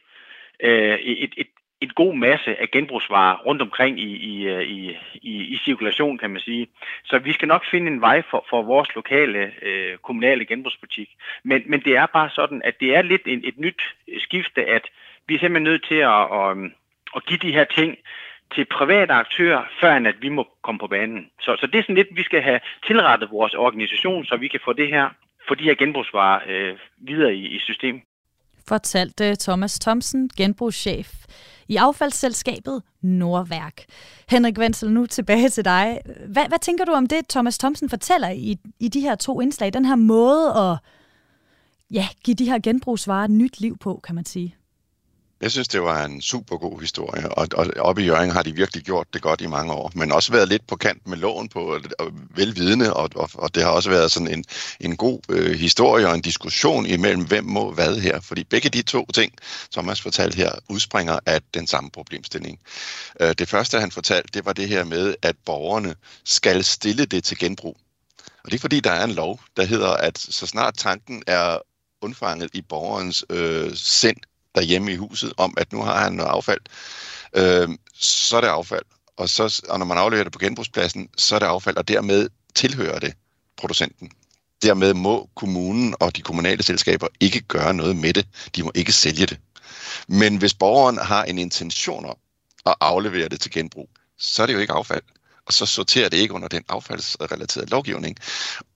øh, 0.62 0.98
et, 0.98 1.34
et, 1.36 1.46
et 1.80 1.94
god 1.94 2.14
masse 2.14 2.60
af 2.60 2.70
genbrugsvarer 2.70 3.36
rundt 3.36 3.62
omkring 3.62 4.00
i, 4.00 4.16
i, 4.16 4.48
øh, 4.48 4.62
i, 4.62 4.96
i, 5.14 5.34
i 5.54 5.56
cirkulation, 5.64 6.18
kan 6.18 6.30
man 6.30 6.40
sige. 6.40 6.68
Så 7.04 7.18
vi 7.18 7.32
skal 7.32 7.48
nok 7.48 7.64
finde 7.70 7.86
en 7.92 8.00
vej 8.00 8.22
for, 8.30 8.46
for 8.50 8.62
vores 8.62 8.94
lokale 8.94 9.52
øh, 9.62 9.98
kommunale 9.98 10.44
genbrugsbutik. 10.46 11.08
Men, 11.44 11.62
men 11.66 11.80
det 11.80 11.96
er 11.96 12.06
bare 12.06 12.30
sådan, 12.30 12.62
at 12.64 12.80
det 12.80 12.96
er 12.96 13.02
lidt 13.02 13.22
et, 13.26 13.48
et 13.48 13.58
nyt 13.58 13.82
skifte, 14.18 14.64
at 14.64 14.82
vi 15.28 15.34
er 15.34 15.38
simpelthen 15.38 15.62
nødt 15.62 15.84
til 15.84 15.94
at, 15.94 16.22
at, 16.32 16.50
øhm, 16.50 16.72
at 17.16 17.26
give 17.26 17.38
de 17.38 17.52
her 17.52 17.64
ting 17.64 17.96
til 18.54 18.64
private 18.64 19.12
aktører, 19.12 19.64
før 19.80 19.94
at 19.94 20.14
vi 20.20 20.28
må 20.28 20.48
komme 20.62 20.78
på 20.78 20.86
banen. 20.86 21.30
Så, 21.40 21.56
så 21.60 21.66
det 21.66 21.78
er 21.78 21.82
sådan 21.82 21.94
lidt, 21.94 22.08
vi 22.16 22.22
skal 22.22 22.42
have 22.42 22.60
tilrettet 22.86 23.30
vores 23.30 23.54
organisation, 23.54 24.24
så 24.24 24.36
vi 24.36 24.48
kan 24.48 24.60
få 24.64 24.72
det 24.72 24.88
her, 24.88 25.08
få 25.48 25.54
de 25.54 25.64
her 25.64 25.74
genbrugsvarer 25.74 26.40
øh, 26.48 26.78
videre 26.98 27.34
i, 27.34 27.46
i 27.46 27.58
systemet. 27.58 28.02
Fortalte 28.68 29.36
Thomas 29.36 29.78
Thomsen, 29.78 30.30
genbrugschef 30.36 31.08
i 31.68 31.76
affaldsselskabet 31.76 32.82
Nordværk. 33.02 33.84
Henrik 34.28 34.58
Wenzel, 34.58 34.90
nu 34.90 35.06
tilbage 35.06 35.48
til 35.48 35.64
dig. 35.64 36.00
Hvad, 36.28 36.48
hvad 36.48 36.58
tænker 36.58 36.84
du 36.84 36.92
om 36.92 37.06
det, 37.06 37.28
Thomas 37.28 37.58
Thomsen 37.58 37.88
fortæller 37.88 38.28
i, 38.28 38.58
i 38.80 38.88
de 38.88 39.00
her 39.00 39.14
to 39.14 39.40
indslag? 39.40 39.72
Den 39.72 39.84
her 39.84 39.96
måde 39.96 40.54
at 40.54 40.78
ja, 41.90 42.08
give 42.24 42.34
de 42.34 42.44
her 42.44 42.58
genbrugsvarer 42.58 43.24
et 43.24 43.30
nyt 43.30 43.60
liv 43.60 43.78
på, 43.78 44.00
kan 44.04 44.14
man 44.14 44.24
sige. 44.24 44.56
Jeg 45.40 45.50
synes, 45.50 45.68
det 45.68 45.82
var 45.82 46.04
en 46.04 46.22
super 46.22 46.56
god 46.56 46.80
historie, 46.80 47.28
og, 47.38 47.48
og 47.54 47.66
oppe 47.78 48.02
i 48.02 48.04
Jørgen 48.04 48.30
har 48.30 48.42
de 48.42 48.54
virkelig 48.54 48.84
gjort 48.84 49.06
det 49.12 49.22
godt 49.22 49.40
i 49.40 49.46
mange 49.46 49.72
år, 49.72 49.92
men 49.94 50.12
også 50.12 50.32
været 50.32 50.48
lidt 50.48 50.66
på 50.66 50.76
kant 50.76 51.06
med 51.06 51.16
loven 51.16 51.48
på 51.48 51.78
og 51.98 52.12
velvidende, 52.34 52.94
og, 52.94 53.10
og, 53.14 53.30
og 53.34 53.54
det 53.54 53.62
har 53.62 53.70
også 53.70 53.90
været 53.90 54.12
sådan 54.12 54.28
en, 54.28 54.44
en 54.80 54.96
god 54.96 55.20
øh, 55.28 55.58
historie 55.58 56.08
og 56.08 56.14
en 56.14 56.20
diskussion 56.20 56.86
imellem, 56.86 57.26
hvem 57.26 57.44
må 57.44 57.72
hvad 57.72 58.00
her, 58.00 58.20
fordi 58.20 58.44
begge 58.44 58.68
de 58.68 58.82
to 58.82 59.06
ting, 59.14 59.32
Thomas 59.72 60.00
fortalte 60.00 60.36
her, 60.36 60.52
udspringer 60.68 61.18
af 61.26 61.40
den 61.54 61.66
samme 61.66 61.90
problemstilling. 61.90 62.58
Øh, 63.20 63.34
det 63.38 63.48
første, 63.48 63.80
han 63.80 63.90
fortalte, 63.90 64.28
det 64.34 64.44
var 64.44 64.52
det 64.52 64.68
her 64.68 64.84
med, 64.84 65.14
at 65.22 65.36
borgerne 65.46 65.94
skal 66.24 66.64
stille 66.64 67.04
det 67.04 67.24
til 67.24 67.38
genbrug. 67.38 67.76
Og 68.44 68.50
det 68.50 68.54
er 68.54 68.60
fordi, 68.60 68.80
der 68.80 68.90
er 68.90 69.04
en 69.04 69.12
lov, 69.12 69.40
der 69.56 69.64
hedder, 69.64 69.90
at 69.90 70.18
så 70.18 70.46
snart 70.46 70.74
tanken 70.78 71.22
er 71.26 71.58
undfanget 72.02 72.50
i 72.54 72.62
borgerens 72.62 73.24
øh, 73.30 73.74
sind, 73.74 74.16
derhjemme 74.56 74.92
i 74.92 74.96
huset 74.96 75.32
om, 75.36 75.54
at 75.56 75.72
nu 75.72 75.82
har 75.82 75.98
han 76.04 76.12
noget 76.12 76.30
affald, 76.30 76.60
øh, 77.32 77.68
så 77.94 78.36
er 78.36 78.40
det 78.40 78.48
affald. 78.48 78.84
Og, 79.16 79.28
så, 79.28 79.62
og 79.68 79.78
når 79.78 79.86
man 79.86 79.98
afleverer 79.98 80.24
det 80.24 80.32
på 80.32 80.38
genbrugspladsen, 80.38 81.08
så 81.16 81.34
er 81.34 81.38
det 81.38 81.46
affald, 81.46 81.76
og 81.76 81.88
dermed 81.88 82.28
tilhører 82.54 82.98
det 82.98 83.14
producenten. 83.56 84.10
Dermed 84.62 84.94
må 84.94 85.30
kommunen 85.34 85.94
og 86.00 86.16
de 86.16 86.22
kommunale 86.22 86.62
selskaber 86.62 87.08
ikke 87.20 87.40
gøre 87.40 87.74
noget 87.74 87.96
med 87.96 88.12
det. 88.12 88.26
De 88.56 88.62
må 88.62 88.72
ikke 88.74 88.92
sælge 88.92 89.26
det. 89.26 89.38
Men 90.08 90.36
hvis 90.36 90.54
borgeren 90.54 90.98
har 90.98 91.24
en 91.24 91.38
intention 91.38 92.06
om 92.06 92.16
at 92.66 92.74
aflevere 92.80 93.28
det 93.28 93.40
til 93.40 93.50
genbrug, 93.50 93.88
så 94.18 94.42
er 94.42 94.46
det 94.46 94.54
jo 94.54 94.58
ikke 94.58 94.72
affald 94.72 95.02
og 95.46 95.52
så 95.52 95.66
sorterer 95.66 96.08
det 96.08 96.16
ikke 96.16 96.34
under 96.34 96.48
den 96.48 96.64
affaldsrelaterede 96.68 97.70
lovgivning. 97.70 98.16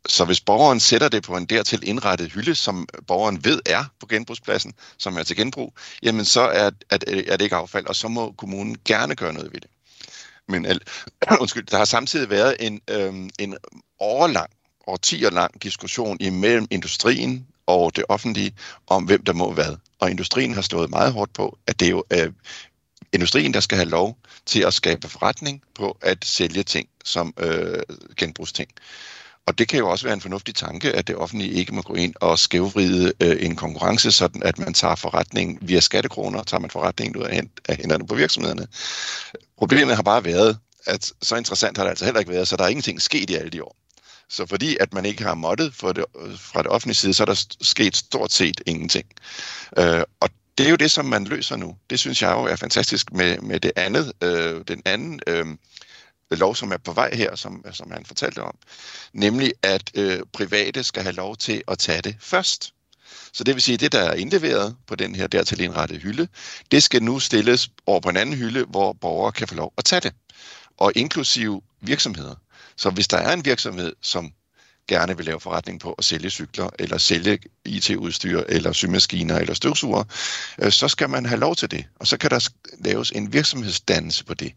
Så 0.09 0.25
hvis 0.25 0.41
borgeren 0.41 0.81
sætter 0.81 1.09
det 1.09 1.23
på 1.23 1.37
en 1.37 1.45
dertil 1.45 1.89
indrettet 1.89 2.33
hylde, 2.33 2.55
som 2.55 2.89
borgeren 3.07 3.45
ved 3.45 3.61
er 3.67 3.85
på 4.01 4.07
genbrugspladsen, 4.07 4.75
som 4.99 5.17
er 5.17 5.23
til 5.23 5.37
genbrug, 5.37 5.75
jamen 6.03 6.25
så 6.25 6.41
er, 6.41 6.71
er, 6.91 6.99
er 7.07 7.37
det 7.37 7.41
ikke 7.41 7.57
affald, 7.57 7.87
og 7.87 7.97
så 7.97 8.09
må 8.09 8.33
kommunen 8.33 8.77
gerne 8.85 9.15
gøre 9.15 9.33
noget 9.33 9.53
ved 9.53 9.61
det. 9.61 9.71
Men 10.49 10.67
undskyld, 11.41 11.67
der 11.67 11.77
har 11.77 11.85
samtidig 11.85 12.31
været 12.31 12.57
en, 12.61 12.81
øhm, 12.91 13.31
en 13.39 13.57
overlang, 13.99 14.51
årtier 14.87 15.31
lang 15.31 15.63
diskussion 15.63 16.17
imellem 16.21 16.67
industrien 16.71 17.47
og 17.67 17.97
det 17.97 18.05
offentlige 18.09 18.53
om, 18.87 19.05
hvem 19.05 19.25
der 19.25 19.33
må 19.33 19.53
hvad. 19.53 19.77
Og 19.99 20.11
industrien 20.11 20.55
har 20.55 20.63
stået 20.63 20.91
meget 20.91 21.13
hårdt 21.13 21.33
på, 21.33 21.59
at 21.67 21.81
det 21.81 21.91
jo 21.91 22.05
er 22.11 22.29
industrien, 23.13 23.55
der 23.55 23.61
skal 23.61 23.79
have 23.79 23.89
lov 23.89 24.19
til 24.47 24.61
at 24.61 24.75
skabe 24.75 25.09
forretning 25.09 25.63
på 25.75 25.99
at 26.03 26.25
sælge 26.25 26.63
ting 26.63 26.89
som 27.05 27.35
øh, 27.39 27.83
genbrugsting. 28.17 28.71
Og 29.47 29.59
det 29.59 29.69
kan 29.69 29.79
jo 29.79 29.91
også 29.91 30.05
være 30.05 30.15
en 30.15 30.21
fornuftig 30.21 30.55
tanke, 30.55 30.93
at 30.93 31.07
det 31.07 31.17
offentlige 31.17 31.53
ikke 31.53 31.75
må 31.75 31.83
gå 31.83 31.95
ind 31.95 32.15
og 32.21 32.39
skævvride 32.39 33.13
øh, 33.21 33.37
en 33.41 33.57
konkurrence, 33.57 34.13
sådan 34.13 34.43
at 34.43 34.59
man 34.59 34.75
tager 34.75 34.95
forretningen 34.95 35.59
via 35.61 35.81
skattekroner, 35.81 36.43
tager 36.43 36.61
man 36.61 36.71
forretningen 36.71 37.23
ud 37.23 37.27
af, 37.27 37.77
hænderne 37.77 38.07
på 38.07 38.15
virksomhederne. 38.15 38.67
Problemet 39.59 39.97
har 39.97 40.03
bare 40.03 40.25
været, 40.25 40.59
at 40.87 41.13
så 41.23 41.37
interessant 41.37 41.77
har 41.77 41.85
det 41.85 41.91
altså 41.91 42.05
heller 42.05 42.21
ikke 42.21 42.33
været, 42.33 42.49
så 42.49 42.57
der 42.57 42.65
er 42.65 42.69
ingenting 42.69 43.03
sket 43.03 43.31
i 43.31 43.35
alle 43.35 43.51
de 43.51 43.65
år. 43.65 43.77
Så 44.29 44.47
fordi 44.47 44.77
at 44.81 44.95
man 44.95 45.05
ikke 45.05 45.25
har 45.25 45.35
måttet 45.35 45.75
for 45.75 45.93
det, 45.93 46.05
øh, 46.21 46.39
fra 46.39 46.63
det 46.63 46.71
offentlige 46.71 46.97
side, 46.97 47.15
så 47.15 47.23
er 47.23 47.27
der 47.27 47.45
sket 47.61 47.97
stort 47.97 48.33
set 48.33 48.61
ingenting. 48.67 49.07
Øh, 49.79 50.03
og 50.21 50.29
det 50.61 50.67
er 50.67 50.71
jo 50.71 50.77
det, 50.77 50.91
som 50.91 51.05
man 51.05 51.25
løser 51.25 51.57
nu. 51.57 51.77
Det 51.91 52.01
synes 52.01 52.23
jeg 52.23 52.33
jo 52.33 52.45
er 52.45 52.57
fantastisk 52.57 53.13
med, 53.13 53.39
med 53.39 53.61
det 53.61 53.73
andet, 53.77 54.13
øh, 54.23 54.65
den 54.69 54.83
anden 54.85 55.21
øh, 55.27 55.47
lov, 56.31 56.55
som 56.55 56.73
er 56.73 56.77
på 56.77 56.93
vej 56.93 57.15
her, 57.15 57.37
som, 57.37 57.65
som 57.73 57.91
han 57.91 58.05
fortalte 58.07 58.43
om. 58.43 58.57
Nemlig, 59.13 59.53
at 59.63 59.91
øh, 59.95 60.21
private 60.33 60.83
skal 60.83 61.03
have 61.03 61.15
lov 61.15 61.37
til 61.37 61.63
at 61.69 61.79
tage 61.79 62.03
det 62.03 62.17
først. 62.21 62.75
Så 63.33 63.45
det 63.45 63.55
vil 63.55 63.63
sige, 63.63 63.75
at 63.75 63.81
det, 63.81 63.93
der 63.93 64.01
er 64.01 64.15
indleveret 64.15 64.77
på 64.87 64.95
den 64.95 65.15
her 65.15 65.27
dertil 65.27 65.61
indrettede 65.61 66.01
hylde, 66.01 66.29
det 66.71 66.83
skal 66.83 67.03
nu 67.03 67.19
stilles 67.19 67.71
over 67.87 68.01
på 68.01 68.09
en 68.09 68.17
anden 68.17 68.37
hylde, 68.37 68.65
hvor 68.65 68.93
borgere 68.93 69.33
kan 69.33 69.49
få 69.49 69.55
lov 69.55 69.73
at 69.79 69.85
tage 69.85 70.01
det. 70.01 70.13
Og 70.79 70.93
inklusive 70.97 71.63
virksomheder. 71.81 72.35
Så 72.77 72.91
hvis 72.91 73.09
der 73.09 73.19
er 73.19 73.33
en 73.33 73.45
virksomhed, 73.45 73.93
som 74.03 74.33
gerne 74.91 75.17
vil 75.17 75.27
lave 75.27 75.41
forretning 75.41 75.81
på 75.81 75.93
at 75.93 76.05
sælge 76.05 76.31
cykler, 76.31 76.69
eller 76.79 76.99
sælge 76.99 77.39
IT-udstyr, 77.65 78.43
eller 78.49 78.73
symaskiner, 78.73 79.39
eller 79.39 79.55
støvsuger, 79.55 80.05
øh, 80.59 80.73
så 80.73 80.89
skal 80.89 81.11
man 81.11 81.27
have 81.27 81.41
lov 81.41 81.57
til 81.57 81.71
det. 81.71 81.85
Og 82.01 82.07
så 82.07 82.17
kan 82.17 82.31
der 82.31 82.49
laves 82.85 83.11
en 83.11 83.33
virksomhedsdannelse 83.33 84.25
på 84.25 84.35
det. 84.35 84.53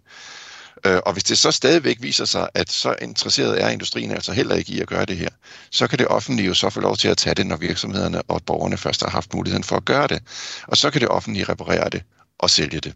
Øh, 0.86 1.00
og 1.06 1.14
hvis 1.14 1.24
det 1.24 1.38
så 1.38 1.52
stadigvæk 1.52 1.98
viser 2.02 2.26
sig, 2.26 2.50
at 2.54 2.72
så 2.72 2.96
interesseret 3.02 3.64
er 3.64 3.70
industrien 3.70 4.12
altså 4.12 4.34
heller 4.34 4.56
ikke 4.56 4.74
i 4.74 4.82
at 4.82 4.88
gøre 4.88 5.06
det 5.06 5.18
her, 5.18 5.30
så 5.72 5.88
kan 5.88 6.00
det 6.00 6.08
offentlige 6.08 6.48
jo 6.48 6.54
så 6.54 6.70
få 6.70 6.80
lov 6.80 6.98
til 6.98 7.08
at 7.08 7.18
tage 7.18 7.36
det, 7.36 7.48
når 7.48 7.58
virksomhederne 7.58 8.22
og 8.22 8.42
borgerne 8.46 8.78
først 8.78 9.02
har 9.02 9.10
haft 9.10 9.34
muligheden 9.34 9.64
for 9.64 9.76
at 9.76 9.86
gøre 9.86 10.08
det. 10.08 10.20
Og 10.68 10.78
så 10.78 10.92
kan 10.92 11.02
det 11.02 11.10
offentlige 11.10 11.46
reparere 11.46 11.90
det 11.90 12.04
og 12.40 12.50
sælge 12.50 12.80
det. 12.80 12.94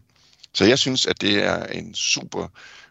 Så 0.54 0.64
jeg 0.64 0.78
synes, 0.78 1.06
at 1.06 1.20
det 1.20 1.44
er 1.44 1.66
en 1.66 1.94
super 1.94 2.48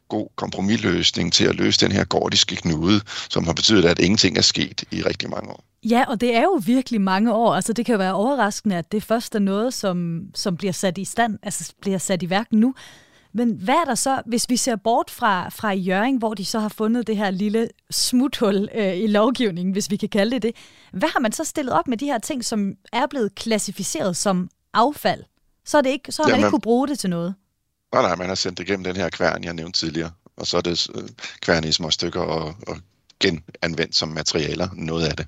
god 0.09 0.27
kompromisløsning 0.35 1.33
til 1.33 1.45
at 1.45 1.55
løse 1.55 1.85
den 1.85 1.91
her 1.91 2.03
gordiske 2.03 2.55
knude, 2.55 3.01
som 3.29 3.45
har 3.45 3.53
betydet, 3.53 3.85
at 3.85 3.99
ingenting 3.99 4.37
er 4.37 4.41
sket 4.41 4.83
i 4.91 5.01
rigtig 5.01 5.29
mange 5.29 5.49
år. 5.49 5.63
Ja, 5.83 6.05
og 6.07 6.21
det 6.21 6.35
er 6.35 6.41
jo 6.41 6.61
virkelig 6.65 7.01
mange 7.01 7.33
år. 7.33 7.53
Altså, 7.53 7.73
det 7.73 7.85
kan 7.85 7.99
være 7.99 8.13
overraskende, 8.13 8.75
at 8.75 8.91
det 8.91 9.03
først 9.03 9.35
er 9.35 9.39
noget, 9.39 9.73
som, 9.73 10.21
som 10.35 10.57
bliver 10.57 10.73
sat 10.73 10.97
i 10.97 11.05
stand, 11.05 11.39
altså 11.43 11.73
bliver 11.81 11.97
sat 11.97 12.23
i 12.23 12.29
værk 12.29 12.47
nu. 12.51 12.73
Men 13.33 13.51
hvad 13.51 13.75
er 13.75 13.85
der 13.85 13.95
så, 13.95 14.21
hvis 14.25 14.49
vi 14.49 14.57
ser 14.57 14.75
bort 14.75 15.11
fra, 15.11 15.49
fra 15.49 15.73
Jøring, 15.73 16.17
hvor 16.17 16.33
de 16.33 16.45
så 16.45 16.59
har 16.59 16.69
fundet 16.69 17.07
det 17.07 17.17
her 17.17 17.31
lille 17.31 17.69
smuthul 17.91 18.69
øh, 18.75 18.97
i 18.97 19.07
lovgivningen, 19.07 19.71
hvis 19.71 19.91
vi 19.91 19.95
kan 19.95 20.09
kalde 20.09 20.31
det 20.31 20.43
det. 20.43 20.55
Hvad 20.91 21.09
har 21.09 21.19
man 21.19 21.31
så 21.31 21.43
stillet 21.43 21.73
op 21.73 21.87
med 21.87 21.97
de 21.97 22.05
her 22.05 22.17
ting, 22.17 22.45
som 22.45 22.73
er 22.93 23.07
blevet 23.07 23.35
klassificeret 23.35 24.17
som 24.17 24.49
affald? 24.73 25.23
Så, 25.65 25.77
er 25.77 25.81
det 25.81 25.89
ikke, 25.89 26.11
så 26.11 26.23
har 26.23 26.29
Jamen, 26.29 26.41
man 26.41 26.47
ikke 26.47 26.51
kunne 26.51 26.61
bruge 26.61 26.87
det 26.87 26.99
til 26.99 27.09
noget. 27.09 27.35
Nej, 27.93 28.01
nej, 28.01 28.15
man 28.15 28.27
har 28.27 28.35
sendt 28.35 28.57
det 28.57 28.67
gennem 28.67 28.83
den 28.83 28.95
her 28.95 29.09
kværn, 29.09 29.43
jeg 29.43 29.53
nævnte 29.53 29.79
tidligere. 29.79 30.11
Og 30.37 30.47
så 30.47 30.57
er 30.57 30.61
det 30.61 30.87
øh, 30.95 31.09
kværn 31.41 31.63
i 31.63 31.71
små 31.71 31.89
stykker 31.91 32.21
og, 32.21 32.55
og 32.67 32.77
genanvendt 33.19 33.95
som 33.95 34.09
materialer, 34.09 34.69
noget 34.73 35.07
af 35.07 35.15
det. 35.15 35.27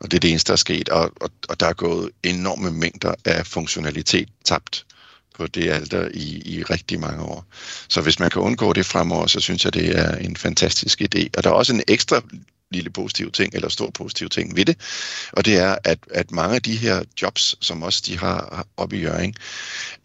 Og 0.00 0.10
det 0.10 0.16
er 0.16 0.20
det 0.20 0.30
eneste, 0.30 0.48
der 0.48 0.52
er 0.52 0.56
sket. 0.56 0.88
Og, 0.88 1.12
og, 1.20 1.30
og 1.48 1.60
der 1.60 1.66
er 1.66 1.72
gået 1.72 2.10
enorme 2.22 2.70
mængder 2.70 3.14
af 3.24 3.46
funktionalitet 3.46 4.28
tabt 4.44 4.86
på 5.34 5.46
det 5.46 5.70
alder 5.70 6.08
i, 6.14 6.42
i 6.44 6.62
rigtig 6.62 7.00
mange 7.00 7.22
år. 7.22 7.44
Så 7.88 8.00
hvis 8.00 8.18
man 8.18 8.30
kan 8.30 8.42
undgå 8.42 8.72
det 8.72 8.86
fremover, 8.86 9.26
så 9.26 9.40
synes 9.40 9.64
jeg, 9.64 9.74
det 9.74 9.98
er 9.98 10.16
en 10.16 10.36
fantastisk 10.36 11.00
idé. 11.00 11.26
Og 11.36 11.44
der 11.44 11.50
er 11.50 11.54
også 11.54 11.72
en 11.74 11.82
ekstra 11.88 12.22
lille 12.70 12.90
positiv 12.90 13.32
ting, 13.32 13.54
eller 13.54 13.68
stor 13.68 13.90
positiv 13.90 14.28
ting 14.28 14.56
ved 14.56 14.64
det, 14.64 14.76
og 15.32 15.44
det 15.44 15.56
er, 15.56 15.76
at, 15.84 15.98
at 16.10 16.30
mange 16.30 16.54
af 16.54 16.62
de 16.62 16.76
her 16.76 17.02
jobs, 17.22 17.56
som 17.60 17.82
også 17.82 18.02
de 18.06 18.18
har 18.18 18.66
oppe 18.76 18.96
i 18.96 19.00
Jøring, 19.00 19.34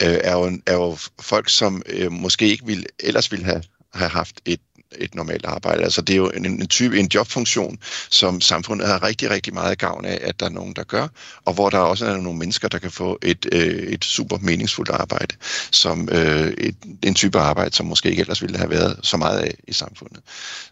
øh, 0.04 0.20
er, 0.24 0.34
jo, 0.34 0.60
er 0.66 0.74
jo 0.74 0.98
folk, 1.22 1.50
som 1.50 1.82
øh, 1.86 2.12
måske 2.12 2.48
ikke 2.48 2.66
ville, 2.66 2.86
ellers 3.00 3.32
ville 3.32 3.46
have, 3.46 3.64
have 3.94 4.10
haft 4.10 4.42
et 4.46 4.60
et 4.98 5.16
normalt 5.16 5.46
arbejde. 5.46 5.84
Altså 5.84 6.02
det 6.02 6.14
er 6.14 6.18
jo 6.18 6.30
en, 6.30 6.46
en 6.46 6.68
type, 6.68 7.00
en 7.00 7.10
jobfunktion, 7.14 7.78
som 8.10 8.42
samfundet 8.42 8.88
har 8.88 9.04
rigtig, 9.04 9.30
rigtig 9.30 9.54
meget 9.54 9.78
gavn 9.78 10.06
af, 10.06 10.20
at 10.22 10.40
der 10.40 10.46
er 10.46 10.50
nogen, 10.50 10.74
der 10.74 10.84
gør, 10.84 11.08
og 11.46 11.54
hvor 11.54 11.70
der 11.70 11.78
også 11.78 12.06
er 12.06 12.18
nogle 12.18 12.40
mennesker, 12.40 12.68
der 12.68 12.80
kan 12.80 12.92
få 12.92 13.20
et, 13.22 13.48
øh, 13.52 13.84
et 13.84 14.06
super 14.06 14.38
meningsfuldt 14.42 14.90
arbejde, 14.90 15.36
som 15.72 16.10
øh, 16.12 16.48
et, 16.48 16.76
en 17.04 17.16
type 17.16 17.40
arbejde, 17.40 17.76
som 17.76 17.86
måske 17.86 18.10
ikke 18.10 18.22
ellers 18.22 18.42
ville 18.42 18.58
have 18.58 18.70
været 18.70 19.00
så 19.04 19.18
meget 19.18 19.40
af 19.40 19.56
i 19.68 19.74
samfundet. 19.74 20.20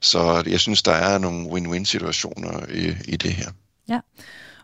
Så 0.01 0.43
jeg 0.47 0.59
synes, 0.59 0.84
der 0.84 0.91
er 0.91 1.17
nogle 1.17 1.47
win-win-situationer 1.47 2.65
i, 2.74 2.95
i 3.05 3.17
det 3.17 3.34
her. 3.34 3.51
Ja. 3.89 3.99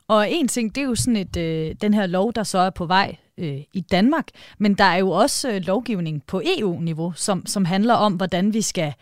Og 0.07 0.31
en 0.31 0.47
ting, 0.47 0.75
det 0.75 0.81
er 0.81 0.85
jo 0.85 0.95
sådan 0.95 1.15
et, 1.15 1.37
øh, 1.37 1.75
den 1.81 1.93
her 1.93 2.05
lov, 2.05 2.33
der 2.33 2.43
så 2.43 2.57
er 2.57 2.69
på 2.69 2.85
vej 2.85 3.15
øh, 3.37 3.57
i 3.73 3.81
Danmark, 3.81 4.27
men 4.59 4.73
der 4.73 4.83
er 4.83 4.97
jo 4.97 5.09
også 5.09 5.49
øh, 5.49 5.61
lovgivning 5.61 6.23
på 6.27 6.41
EU-niveau, 6.57 7.13
som, 7.15 7.45
som 7.45 7.65
handler 7.65 7.93
om, 7.93 8.13
hvordan 8.13 8.53
vi 8.53 8.61
skal 8.61 8.93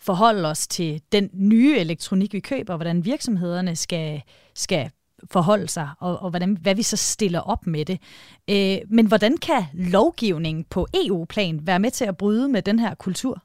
forholde 0.00 0.48
os 0.48 0.66
til 0.66 1.02
den 1.12 1.30
nye 1.32 1.78
elektronik, 1.78 2.32
vi 2.32 2.40
køber, 2.40 2.76
hvordan 2.76 3.04
virksomhederne 3.04 3.76
skal, 3.76 4.22
skal 4.54 4.90
forholde 5.30 5.68
sig, 5.68 5.90
og, 6.00 6.18
og 6.18 6.30
hvordan, 6.30 6.58
hvad 6.60 6.74
vi 6.74 6.82
så 6.82 6.96
stiller 6.96 7.40
op 7.40 7.66
med 7.66 7.84
det. 7.84 8.00
Øh, 8.50 8.78
men 8.88 9.06
hvordan 9.06 9.36
kan 9.36 9.64
lovgivningen 9.74 10.64
på 10.64 10.86
EU-plan 10.94 11.66
være 11.66 11.78
med 11.78 11.90
til 11.90 12.04
at 12.04 12.16
bryde 12.16 12.48
med 12.48 12.62
den 12.62 12.78
her 12.78 12.94
kultur? 12.94 13.42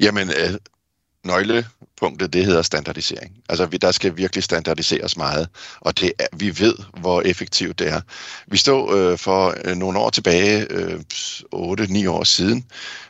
Jamen, 0.00 0.28
øh, 0.28 0.54
punktet, 2.00 2.32
det 2.32 2.44
hedder 2.44 2.62
standardisering. 2.62 3.32
Altså, 3.48 3.66
vi, 3.66 3.76
der 3.76 3.90
skal 3.92 4.16
virkelig 4.16 4.44
standardiseres 4.44 5.16
meget, 5.16 5.48
og 5.80 6.00
det 6.00 6.12
er, 6.18 6.26
vi 6.32 6.60
ved, 6.60 6.74
hvor 7.00 7.22
effektivt 7.22 7.78
det 7.78 7.88
er. 7.88 8.00
Vi 8.46 8.56
stod 8.56 8.98
øh, 8.98 9.18
for 9.18 9.54
øh, 9.64 9.76
nogle 9.76 9.98
år 9.98 10.10
tilbage, 10.10 10.66
øh, 10.70 11.00
8-9 11.54 12.08
år 12.08 12.24
siden. 12.24 12.64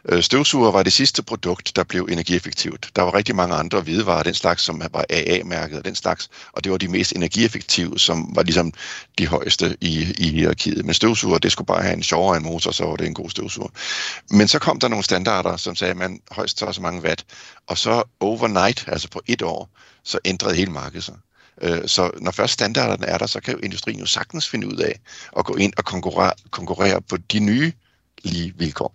Øh, 0.08 0.22
støvsuger 0.22 0.70
var 0.70 0.82
det 0.82 0.92
sidste 0.92 1.22
produkt, 1.22 1.76
der 1.76 1.84
blev 1.84 2.08
energieffektivt. 2.10 2.90
Der 2.96 3.02
var 3.02 3.14
rigtig 3.14 3.36
mange 3.36 3.54
andre 3.54 3.80
hvidevarer, 3.80 4.22
den 4.22 4.34
slags, 4.34 4.62
som 4.62 4.82
var 4.92 5.04
AA-mærket 5.10 5.78
og 5.78 5.84
den 5.84 5.94
slags, 5.94 6.30
og 6.52 6.64
det 6.64 6.72
var 6.72 6.78
de 6.78 6.88
mest 6.88 7.12
energieffektive, 7.12 7.98
som 7.98 8.30
var 8.34 8.42
ligesom 8.42 8.72
de 9.18 9.26
højeste 9.26 9.76
i, 9.80 10.14
i 10.18 10.30
hierarkiet. 10.30 10.84
Men 10.84 10.94
støvsuger, 10.94 11.38
det 11.38 11.52
skulle 11.52 11.66
bare 11.66 11.82
have 11.82 11.94
en 11.94 12.02
sjovere 12.02 12.36
en 12.36 12.42
motor, 12.42 12.70
så 12.70 12.84
var 12.84 12.96
det 12.96 13.06
en 13.06 13.14
god 13.14 13.30
støvsuger. 13.30 13.68
Men 14.30 14.48
så 14.48 14.58
kom 14.58 14.80
der 14.80 14.88
nogle 14.88 15.04
standarder, 15.04 15.56
som 15.56 15.76
sagde, 15.76 15.90
at 15.90 15.96
man 15.96 16.20
højst 16.30 16.58
tager 16.58 16.72
så 16.72 16.80
mange 16.82 17.02
watt, 17.02 17.24
og 17.66 17.78
så 17.78 18.02
overnight, 18.20 18.79
altså 18.86 19.08
på 19.08 19.22
et 19.26 19.42
år, 19.42 19.68
så 20.04 20.18
ændrede 20.24 20.54
hele 20.54 20.72
markedet 20.72 21.04
sig. 21.04 21.14
Øh, 21.62 21.88
så 21.88 22.10
når 22.20 22.30
først 22.30 22.52
standarderne 22.52 23.06
er 23.06 23.18
der, 23.18 23.26
så 23.26 23.40
kan 23.40 23.54
jo 23.54 23.60
industrien 23.60 24.00
jo 24.00 24.06
sagtens 24.06 24.48
finde 24.48 24.66
ud 24.66 24.76
af 24.76 25.00
at 25.38 25.44
gå 25.44 25.54
ind 25.54 25.72
og 25.76 25.84
konkurrere, 25.84 26.32
konkurrere 26.50 27.00
på 27.00 27.16
de 27.16 27.40
nye 27.40 27.72
lige 28.22 28.54
vilkår. 28.56 28.94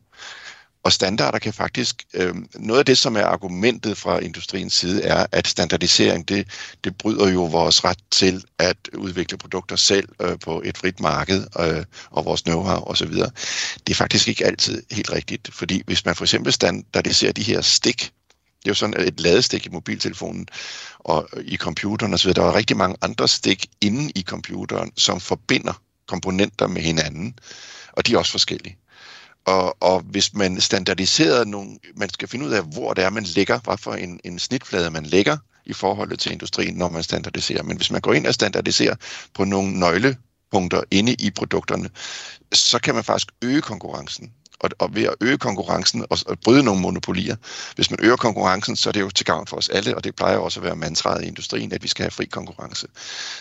Og 0.86 0.92
standarder 0.92 1.40
kan 1.40 1.54
faktisk, 1.54 2.04
øh, 2.14 2.36
noget 2.56 2.80
af 2.80 2.86
det, 2.86 2.98
som 2.98 3.16
er 3.16 3.24
argumentet 3.24 3.98
fra 3.98 4.20
industriens 4.20 4.74
side, 4.74 5.04
er, 5.04 5.26
at 5.32 5.48
standardisering, 5.48 6.28
det, 6.28 6.48
det 6.84 6.98
bryder 6.98 7.30
jo 7.30 7.46
vores 7.46 7.84
ret 7.84 7.98
til 8.12 8.44
at 8.60 8.78
udvikle 8.98 9.38
produkter 9.38 9.76
selv 9.76 10.10
øh, 10.22 10.40
på 10.40 10.62
et 10.66 10.78
frit 10.78 11.00
marked 11.00 11.48
øh, 11.60 11.86
og 12.12 12.26
vores 12.26 12.42
know-how 12.42 12.90
osv. 12.90 13.14
Det 13.88 13.90
er 13.90 13.96
faktisk 13.96 14.28
ikke 14.28 14.46
altid 14.46 14.84
helt 14.92 15.12
rigtigt, 15.12 15.54
fordi 15.54 15.82
hvis 15.86 16.06
man 16.06 16.16
for 16.16 16.24
eksempel 16.24 16.54
standardiserer 16.54 17.32
de 17.32 17.44
her 17.44 17.62
stik, 17.62 18.12
det 18.66 18.70
er 18.70 18.72
jo 18.72 18.76
sådan 18.76 19.08
et 19.08 19.20
ladestik 19.20 19.66
i 19.66 19.70
mobiltelefonen 19.70 20.48
og 21.00 21.30
i 21.42 21.58
computeren 21.58 22.14
osv. 22.14 22.34
Der 22.34 22.44
er 22.44 22.56
rigtig 22.56 22.78
mange 22.78 22.98
andre 23.02 23.28
stik 23.28 23.66
inde 23.82 24.12
i 24.16 24.22
computeren, 24.22 24.92
som 24.98 25.20
forbinder 25.20 25.74
komponenter 26.08 26.68
med 26.68 26.82
hinanden, 26.82 27.40
og 27.92 28.08
de 28.08 28.14
er 28.14 28.18
også 28.18 28.32
forskellige. 28.32 28.78
Og, 29.46 29.84
og 29.84 30.00
hvis 30.00 30.34
man 30.34 30.62
standardiserer 30.62 31.46
nogle, 31.46 31.78
man 31.96 32.10
skal 32.10 32.28
finde 32.28 32.46
ud 32.46 32.52
af, 32.52 32.64
hvor 32.64 32.94
det 32.94 33.04
er, 33.04 33.10
man 33.10 33.24
lægger, 33.24 33.60
hvad 33.60 33.78
for 33.78 33.94
en, 33.94 34.20
en 34.24 34.40
snitflade 34.40 34.92
man 34.92 35.06
lægger 35.06 35.38
i 35.66 35.74
forhold 35.74 36.18
til 36.18 36.32
industrien, 36.32 36.76
når 36.76 36.90
man 36.90 37.04
standardiserer. 37.04 37.64
Men 37.64 37.78
hvis 37.78 37.92
man 37.92 38.02
går 38.02 38.14
ind 38.14 38.28
og 38.28 38.34
standardiserer 38.34 38.96
på 39.34 39.44
nogle 39.44 39.80
nøglepunkter 39.80 40.82
inde 40.92 41.14
i 41.14 41.32
produkterne, 41.32 41.90
så 42.54 42.80
kan 42.80 42.96
man 42.96 43.04
faktisk 43.04 43.28
øge 43.42 43.62
konkurrencen 43.62 44.32
og, 44.60 44.70
og 44.80 44.96
ved 44.96 45.04
at 45.04 45.16
øge 45.22 45.38
konkurrencen 45.38 46.06
og, 46.10 46.18
og 46.28 46.40
bryde 46.40 46.64
nogle 46.64 46.82
monopolier. 46.82 47.36
Hvis 47.76 47.92
man 47.92 48.00
øger 48.04 48.16
konkurrencen, 48.16 48.76
så 48.76 48.90
er 48.90 48.92
det 48.92 49.02
jo 49.02 49.10
til 49.10 49.26
gavn 49.26 49.48
for 49.48 49.58
os 49.58 49.70
alle, 49.70 49.96
og 49.96 50.04
det 50.04 50.16
plejer 50.16 50.38
også 50.38 50.60
at 50.60 50.64
være 50.64 50.76
mantraet 50.76 51.24
i 51.24 51.28
industrien, 51.28 51.74
at 51.74 51.84
vi 51.84 51.88
skal 51.88 52.04
have 52.04 52.12
fri 52.12 52.26
konkurrence. 52.26 52.88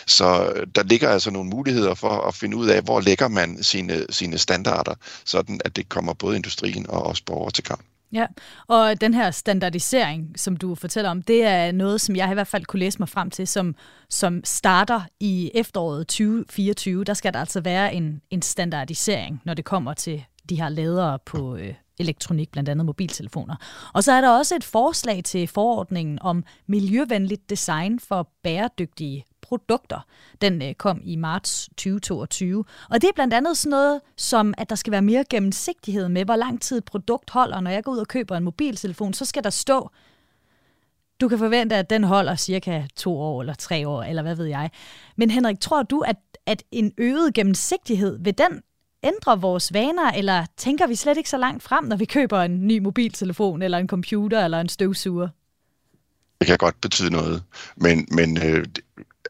Så 0.05 0.53
øh, 0.55 0.67
der 0.75 0.83
ligger 0.83 1.09
altså 1.09 1.31
nogle 1.31 1.49
muligheder 1.49 1.93
for 1.93 2.27
at 2.27 2.35
finde 2.35 2.57
ud 2.57 2.67
af, 2.67 2.81
hvor 2.81 2.99
lægger 2.99 3.27
man 3.27 3.63
sine, 3.63 4.05
sine 4.09 4.37
standarder, 4.37 4.93
sådan 5.25 5.61
at 5.65 5.75
det 5.75 5.89
kommer 5.89 6.13
både 6.13 6.35
industrien 6.35 6.89
og 6.89 7.05
os 7.05 7.21
borgere 7.21 7.51
til 7.51 7.63
gavn. 7.63 7.81
Ja, 8.11 8.25
og 8.67 9.01
den 9.01 9.13
her 9.13 9.31
standardisering, 9.31 10.39
som 10.39 10.57
du 10.57 10.75
fortæller 10.75 11.09
om, 11.09 11.21
det 11.21 11.43
er 11.43 11.71
noget, 11.71 12.01
som 12.01 12.15
jeg 12.15 12.31
i 12.31 12.33
hvert 12.33 12.47
fald 12.47 12.65
kunne 12.65 12.79
læse 12.79 12.99
mig 12.99 13.09
frem 13.09 13.29
til, 13.29 13.47
som, 13.47 13.75
som 14.09 14.41
starter 14.43 15.01
i 15.19 15.51
efteråret 15.53 16.07
2024. 16.07 17.03
Der 17.03 17.13
skal 17.13 17.33
der 17.33 17.39
altså 17.39 17.61
være 17.61 17.93
en, 17.93 18.21
en 18.29 18.41
standardisering, 18.41 19.41
når 19.45 19.53
det 19.53 19.65
kommer 19.65 19.93
til 19.93 20.25
de 20.49 20.61
her 20.61 20.69
ladere 20.69 21.19
på 21.25 21.55
øh, 21.55 21.73
elektronik, 21.99 22.51
blandt 22.51 22.69
andet 22.69 22.85
mobiltelefoner. 22.85 23.55
Og 23.93 24.03
så 24.03 24.11
er 24.11 24.21
der 24.21 24.29
også 24.29 24.55
et 24.55 24.63
forslag 24.63 25.23
til 25.23 25.47
forordningen 25.47 26.19
om 26.21 26.43
miljøvenligt 26.67 27.49
design 27.49 27.99
for 27.99 28.29
bæredygtige 28.43 29.25
produkter. 29.41 30.05
Den 30.41 30.61
øh, 30.61 30.73
kom 30.73 31.01
i 31.03 31.15
marts 31.15 31.69
2022. 31.77 32.65
Og 32.89 33.01
det 33.01 33.07
er 33.07 33.13
blandt 33.15 33.33
andet 33.33 33.57
sådan 33.57 33.69
noget 33.69 34.01
som, 34.17 34.53
at 34.57 34.69
der 34.69 34.75
skal 34.75 34.91
være 34.91 35.01
mere 35.01 35.23
gennemsigtighed 35.29 36.09
med, 36.09 36.25
hvor 36.25 36.35
lang 36.35 36.61
tid 36.61 36.77
et 36.77 36.85
produkt 36.85 37.29
holder. 37.29 37.59
Når 37.59 37.71
jeg 37.71 37.83
går 37.83 37.91
ud 37.91 37.97
og 37.97 38.07
køber 38.07 38.37
en 38.37 38.43
mobiltelefon, 38.43 39.13
så 39.13 39.25
skal 39.25 39.43
der 39.43 39.49
stå, 39.49 39.89
du 41.21 41.27
kan 41.27 41.37
forvente, 41.39 41.75
at 41.75 41.89
den 41.89 42.03
holder 42.03 42.35
cirka 42.35 42.83
to 42.95 43.19
år 43.19 43.41
eller 43.41 43.53
tre 43.53 43.87
år, 43.87 44.03
eller 44.03 44.21
hvad 44.21 44.35
ved 44.35 44.45
jeg. 44.45 44.69
Men 45.15 45.31
Henrik, 45.31 45.59
tror 45.59 45.83
du, 45.83 45.99
at, 45.99 46.17
at 46.45 46.63
en 46.71 46.93
øget 46.97 47.33
gennemsigtighed, 47.33 48.17
vil 48.21 48.37
den 48.37 48.61
ændre 49.05 49.41
vores 49.41 49.73
vaner, 49.73 50.11
eller 50.11 50.45
tænker 50.57 50.87
vi 50.87 50.95
slet 50.95 51.17
ikke 51.17 51.29
så 51.29 51.37
langt 51.37 51.63
frem, 51.63 51.83
når 51.83 51.95
vi 51.95 52.05
køber 52.05 52.41
en 52.41 52.67
ny 52.67 52.79
mobiltelefon, 52.79 53.61
eller 53.61 53.77
en 53.77 53.87
computer, 53.87 54.45
eller 54.45 54.61
en 54.61 54.69
støvsuger? 54.69 55.27
Det 56.39 56.47
kan 56.47 56.57
godt 56.57 56.81
betyde 56.81 57.11
noget, 57.11 57.43
men, 57.77 58.07
men 58.11 58.37
øh, 58.43 58.65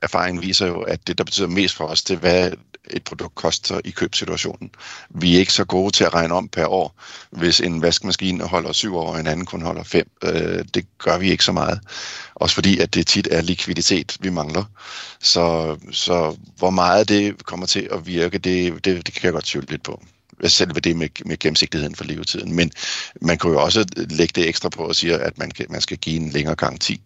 erfaringen 0.01 0.43
viser 0.43 0.67
jo, 0.67 0.81
at 0.81 1.07
det, 1.07 1.17
der 1.17 1.23
betyder 1.23 1.47
mest 1.47 1.75
for 1.75 1.85
os, 1.85 2.03
det 2.03 2.15
er, 2.15 2.19
hvad 2.19 2.51
et 2.89 3.03
produkt 3.03 3.35
koster 3.35 3.81
i 3.85 3.91
købsituationen. 3.91 4.71
Vi 5.09 5.35
er 5.35 5.39
ikke 5.39 5.53
så 5.53 5.65
gode 5.65 5.91
til 5.91 6.03
at 6.03 6.13
regne 6.13 6.33
om 6.33 6.47
per 6.47 6.65
år. 6.65 7.01
Hvis 7.31 7.59
en 7.59 7.81
vaskemaskine 7.81 8.43
holder 8.43 8.71
syv 8.71 8.95
år, 8.95 9.13
og 9.13 9.19
en 9.19 9.27
anden 9.27 9.45
kun 9.45 9.61
holder 9.61 9.83
fem, 9.83 10.09
øh, 10.23 10.65
det 10.73 10.85
gør 10.97 11.17
vi 11.17 11.31
ikke 11.31 11.43
så 11.43 11.51
meget. 11.51 11.79
Også 12.35 12.55
fordi, 12.55 12.79
at 12.79 12.93
det 12.93 13.07
tit 13.07 13.27
er 13.31 13.41
likviditet, 13.41 14.17
vi 14.19 14.29
mangler. 14.29 14.63
Så, 15.19 15.77
så 15.91 16.37
hvor 16.57 16.69
meget 16.69 17.09
det 17.09 17.45
kommer 17.45 17.65
til 17.65 17.89
at 17.91 18.07
virke, 18.07 18.37
det, 18.37 18.85
det, 18.85 19.05
det 19.05 19.13
kan 19.13 19.23
jeg 19.23 19.33
godt 19.33 19.45
tvivle 19.45 19.69
lidt 19.69 19.83
på 19.83 20.03
selve 20.45 20.79
det 20.79 20.95
med, 20.95 21.09
med 21.25 21.39
gennemsigtigheden 21.39 21.95
for 21.95 22.03
levetiden. 22.03 22.53
Men 22.53 22.71
man 23.21 23.37
kan 23.37 23.51
jo 23.51 23.61
også 23.61 23.85
lægge 23.95 24.41
det 24.41 24.49
ekstra 24.49 24.69
på 24.69 24.83
og 24.83 24.95
sige, 24.95 25.17
at 25.17 25.37
man, 25.37 25.51
kan, 25.51 25.65
man 25.69 25.81
skal 25.81 25.97
give 25.97 26.15
en 26.15 26.29
længere 26.29 26.55
garanti 26.55 27.01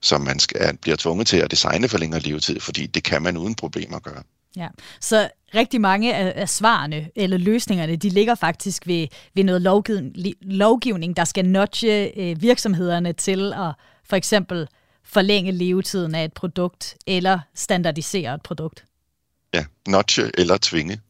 som 0.00 0.20
man 0.20 0.38
skal, 0.38 0.76
bliver 0.76 0.96
tvunget 0.96 1.26
til 1.26 1.36
at 1.36 1.50
designe 1.50 1.88
for 1.88 1.98
længere 1.98 2.20
levetid, 2.20 2.60
fordi 2.60 2.86
det 2.86 3.04
kan 3.04 3.22
man 3.22 3.36
uden 3.36 3.54
problemer 3.54 3.98
gøre. 3.98 4.22
Ja, 4.58 4.68
så 5.00 5.30
rigtig 5.54 5.80
mange 5.80 6.14
af, 6.14 6.32
af 6.36 6.48
svarene 6.48 7.10
eller 7.16 7.36
løsningerne, 7.36 7.96
de 7.96 8.08
ligger 8.08 8.34
faktisk 8.34 8.86
ved, 8.86 9.06
ved 9.34 9.44
noget 9.44 9.62
lovgivning, 9.62 10.34
lovgivning, 10.40 11.16
der 11.16 11.24
skal 11.24 11.44
nudge 11.44 12.18
øh, 12.20 12.42
virksomhederne 12.42 13.12
til 13.12 13.52
at 13.52 13.72
for 14.04 14.16
eksempel 14.16 14.68
forlænge 15.04 15.52
levetiden 15.52 16.14
af 16.14 16.24
et 16.24 16.32
produkt 16.32 16.96
eller 17.06 17.40
standardisere 17.54 18.34
et 18.34 18.42
produkt. 18.42 18.84
Ja, 19.54 19.64
nudge 19.88 20.30
eller 20.38 20.58
tvinge 20.62 21.00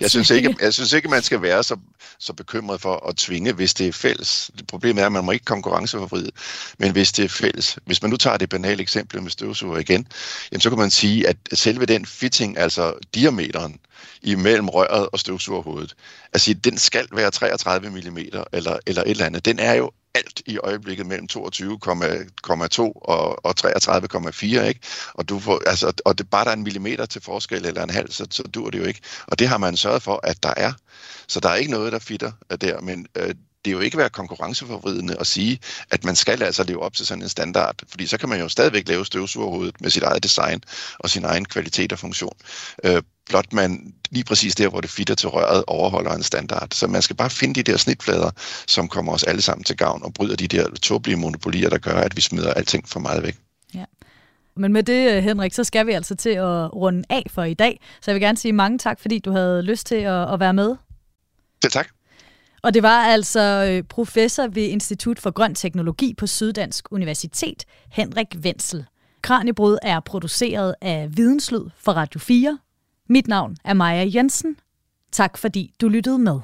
jeg, 0.00 0.10
synes 0.10 0.30
ikke, 0.30 0.56
jeg 0.60 0.74
synes 0.74 0.92
ikke, 0.92 1.08
man 1.08 1.22
skal 1.22 1.42
være 1.42 1.64
så, 1.64 1.76
så 2.18 2.32
bekymret 2.32 2.80
for 2.80 3.08
at 3.08 3.16
tvinge, 3.16 3.52
hvis 3.52 3.74
det 3.74 3.88
er 3.88 3.92
fælles. 3.92 4.50
Problemet 4.68 5.02
er, 5.02 5.06
at 5.06 5.12
man 5.12 5.24
må 5.24 5.32
ikke 5.32 5.44
konkurrenceforvride, 5.44 6.30
men 6.78 6.92
hvis 6.92 7.12
det 7.12 7.24
er 7.24 7.28
fælles. 7.28 7.78
Hvis 7.86 8.02
man 8.02 8.10
nu 8.10 8.16
tager 8.16 8.36
det 8.36 8.48
banale 8.48 8.82
eksempel 8.82 9.22
med 9.22 9.30
støvsuger 9.30 9.78
igen, 9.78 10.06
jamen 10.52 10.60
så 10.60 10.70
kan 10.70 10.78
man 10.78 10.90
sige, 10.90 11.28
at 11.28 11.36
selve 11.52 11.86
den 11.86 12.06
fitting, 12.06 12.58
altså 12.58 12.94
diameteren 13.14 13.78
imellem 14.22 14.68
røret 14.68 15.08
og 15.12 15.20
støvsugerhovedet, 15.20 15.94
altså 16.32 16.54
den 16.54 16.78
skal 16.78 17.08
være 17.12 17.30
33 17.30 17.90
mm 17.90 18.16
eller, 18.16 18.44
eller 18.52 19.02
et 19.02 19.10
eller 19.10 19.26
andet. 19.26 19.44
Den 19.44 19.58
er 19.58 19.74
jo 19.74 19.90
alt 20.14 20.42
i 20.46 20.58
øjeblikket 20.58 21.06
mellem 21.06 21.28
22,2 21.32 22.80
og, 22.80 23.44
og 23.44 23.54
33,4, 23.60 24.44
ikke? 24.44 24.80
Og, 25.14 25.28
du 25.28 25.38
får, 25.38 25.60
altså, 25.66 25.92
og 26.04 26.18
det, 26.18 26.30
bare 26.30 26.44
der 26.44 26.50
er 26.50 26.54
en 26.54 26.62
millimeter 26.62 27.06
til 27.06 27.22
forskel 27.22 27.66
eller 27.66 27.82
en 27.82 27.90
halv, 27.90 28.10
så, 28.10 28.26
så 28.30 28.42
dur 28.42 28.70
det 28.70 28.78
jo 28.78 28.84
ikke. 28.84 29.00
Og 29.26 29.38
det 29.38 29.48
har 29.48 29.58
man 29.58 29.76
sørget 29.76 30.02
for, 30.02 30.20
at 30.22 30.42
der 30.42 30.54
er. 30.56 30.72
Så 31.28 31.40
der 31.40 31.48
er 31.48 31.54
ikke 31.54 31.70
noget, 31.70 31.92
der 31.92 31.98
fitter 31.98 32.32
øh, 32.52 32.58
der, 32.60 32.80
men 32.80 33.06
øh, 33.16 33.34
det 33.64 33.72
jo 33.72 33.80
ikke 33.80 33.98
være 33.98 34.10
konkurrenceforvridende 34.10 35.16
at 35.20 35.26
sige, 35.26 35.58
at 35.90 36.04
man 36.04 36.16
skal 36.16 36.42
altså 36.42 36.64
leve 36.64 36.82
op 36.82 36.94
til 36.94 37.06
sådan 37.06 37.22
en 37.22 37.28
standard, 37.28 37.74
fordi 37.88 38.06
så 38.06 38.18
kan 38.18 38.28
man 38.28 38.40
jo 38.40 38.48
stadigvæk 38.48 38.88
lave 38.88 39.06
støvsugerhovedet 39.06 39.80
med 39.80 39.90
sit 39.90 40.02
eget 40.02 40.22
design 40.22 40.62
og 40.98 41.10
sin 41.10 41.24
egen 41.24 41.44
kvalitet 41.44 41.92
og 41.92 41.98
funktion. 41.98 42.36
Øh, 42.84 43.02
blot 43.26 43.52
man 43.52 43.94
lige 44.10 44.24
præcis 44.24 44.54
der, 44.54 44.68
hvor 44.68 44.80
det 44.80 44.90
fitter 44.90 45.14
til 45.14 45.28
røret, 45.28 45.64
overholder 45.66 46.12
en 46.12 46.22
standard. 46.22 46.68
Så 46.72 46.86
man 46.86 47.02
skal 47.02 47.16
bare 47.16 47.30
finde 47.30 47.54
de 47.54 47.72
der 47.72 47.76
snitflader, 47.76 48.30
som 48.66 48.88
kommer 48.88 49.12
os 49.12 49.22
alle 49.22 49.42
sammen 49.42 49.64
til 49.64 49.76
gavn 49.76 50.02
og 50.02 50.14
bryder 50.14 50.36
de 50.36 50.48
der 50.48 50.70
tåbelige 50.82 51.16
monopolier, 51.16 51.70
der 51.70 51.78
gør, 51.78 51.96
at 51.96 52.16
vi 52.16 52.20
smider 52.20 52.54
alting 52.54 52.88
for 52.88 53.00
meget 53.00 53.22
væk. 53.22 53.36
Ja. 53.74 53.84
Men 54.56 54.72
med 54.72 54.82
det, 54.82 55.22
Henrik, 55.22 55.54
så 55.54 55.64
skal 55.64 55.86
vi 55.86 55.92
altså 55.92 56.14
til 56.14 56.30
at 56.30 56.74
runde 56.74 57.04
af 57.10 57.26
for 57.30 57.42
i 57.42 57.54
dag. 57.54 57.80
Så 58.00 58.10
jeg 58.10 58.14
vil 58.14 58.22
gerne 58.22 58.38
sige 58.38 58.52
mange 58.52 58.78
tak, 58.78 59.00
fordi 59.00 59.18
du 59.18 59.30
havde 59.30 59.62
lyst 59.62 59.86
til 59.86 59.94
at, 59.94 60.32
at 60.32 60.40
være 60.40 60.54
med. 60.54 60.76
Det 61.62 61.72
tak. 61.72 61.88
Og 62.64 62.74
det 62.74 62.82
var 62.82 63.04
altså 63.04 63.40
øh, 63.70 63.82
professor 63.82 64.46
ved 64.46 64.62
Institut 64.62 65.18
for 65.18 65.30
Grøn 65.30 65.54
Teknologi 65.54 66.14
på 66.14 66.26
Syddansk 66.26 66.92
Universitet, 66.92 67.64
Henrik 67.92 68.26
Wenzel. 68.36 68.84
Kranjebrud 69.22 69.78
er 69.82 70.00
produceret 70.00 70.74
af 70.80 71.08
Videnslød 71.16 71.70
for 71.78 71.92
Radio 71.92 72.20
4. 72.20 72.58
Mit 73.08 73.28
navn 73.28 73.56
er 73.64 73.74
Maja 73.74 74.10
Jensen. 74.14 74.56
Tak 75.12 75.38
fordi 75.38 75.74
du 75.80 75.88
lyttede 75.88 76.18
med. 76.18 76.40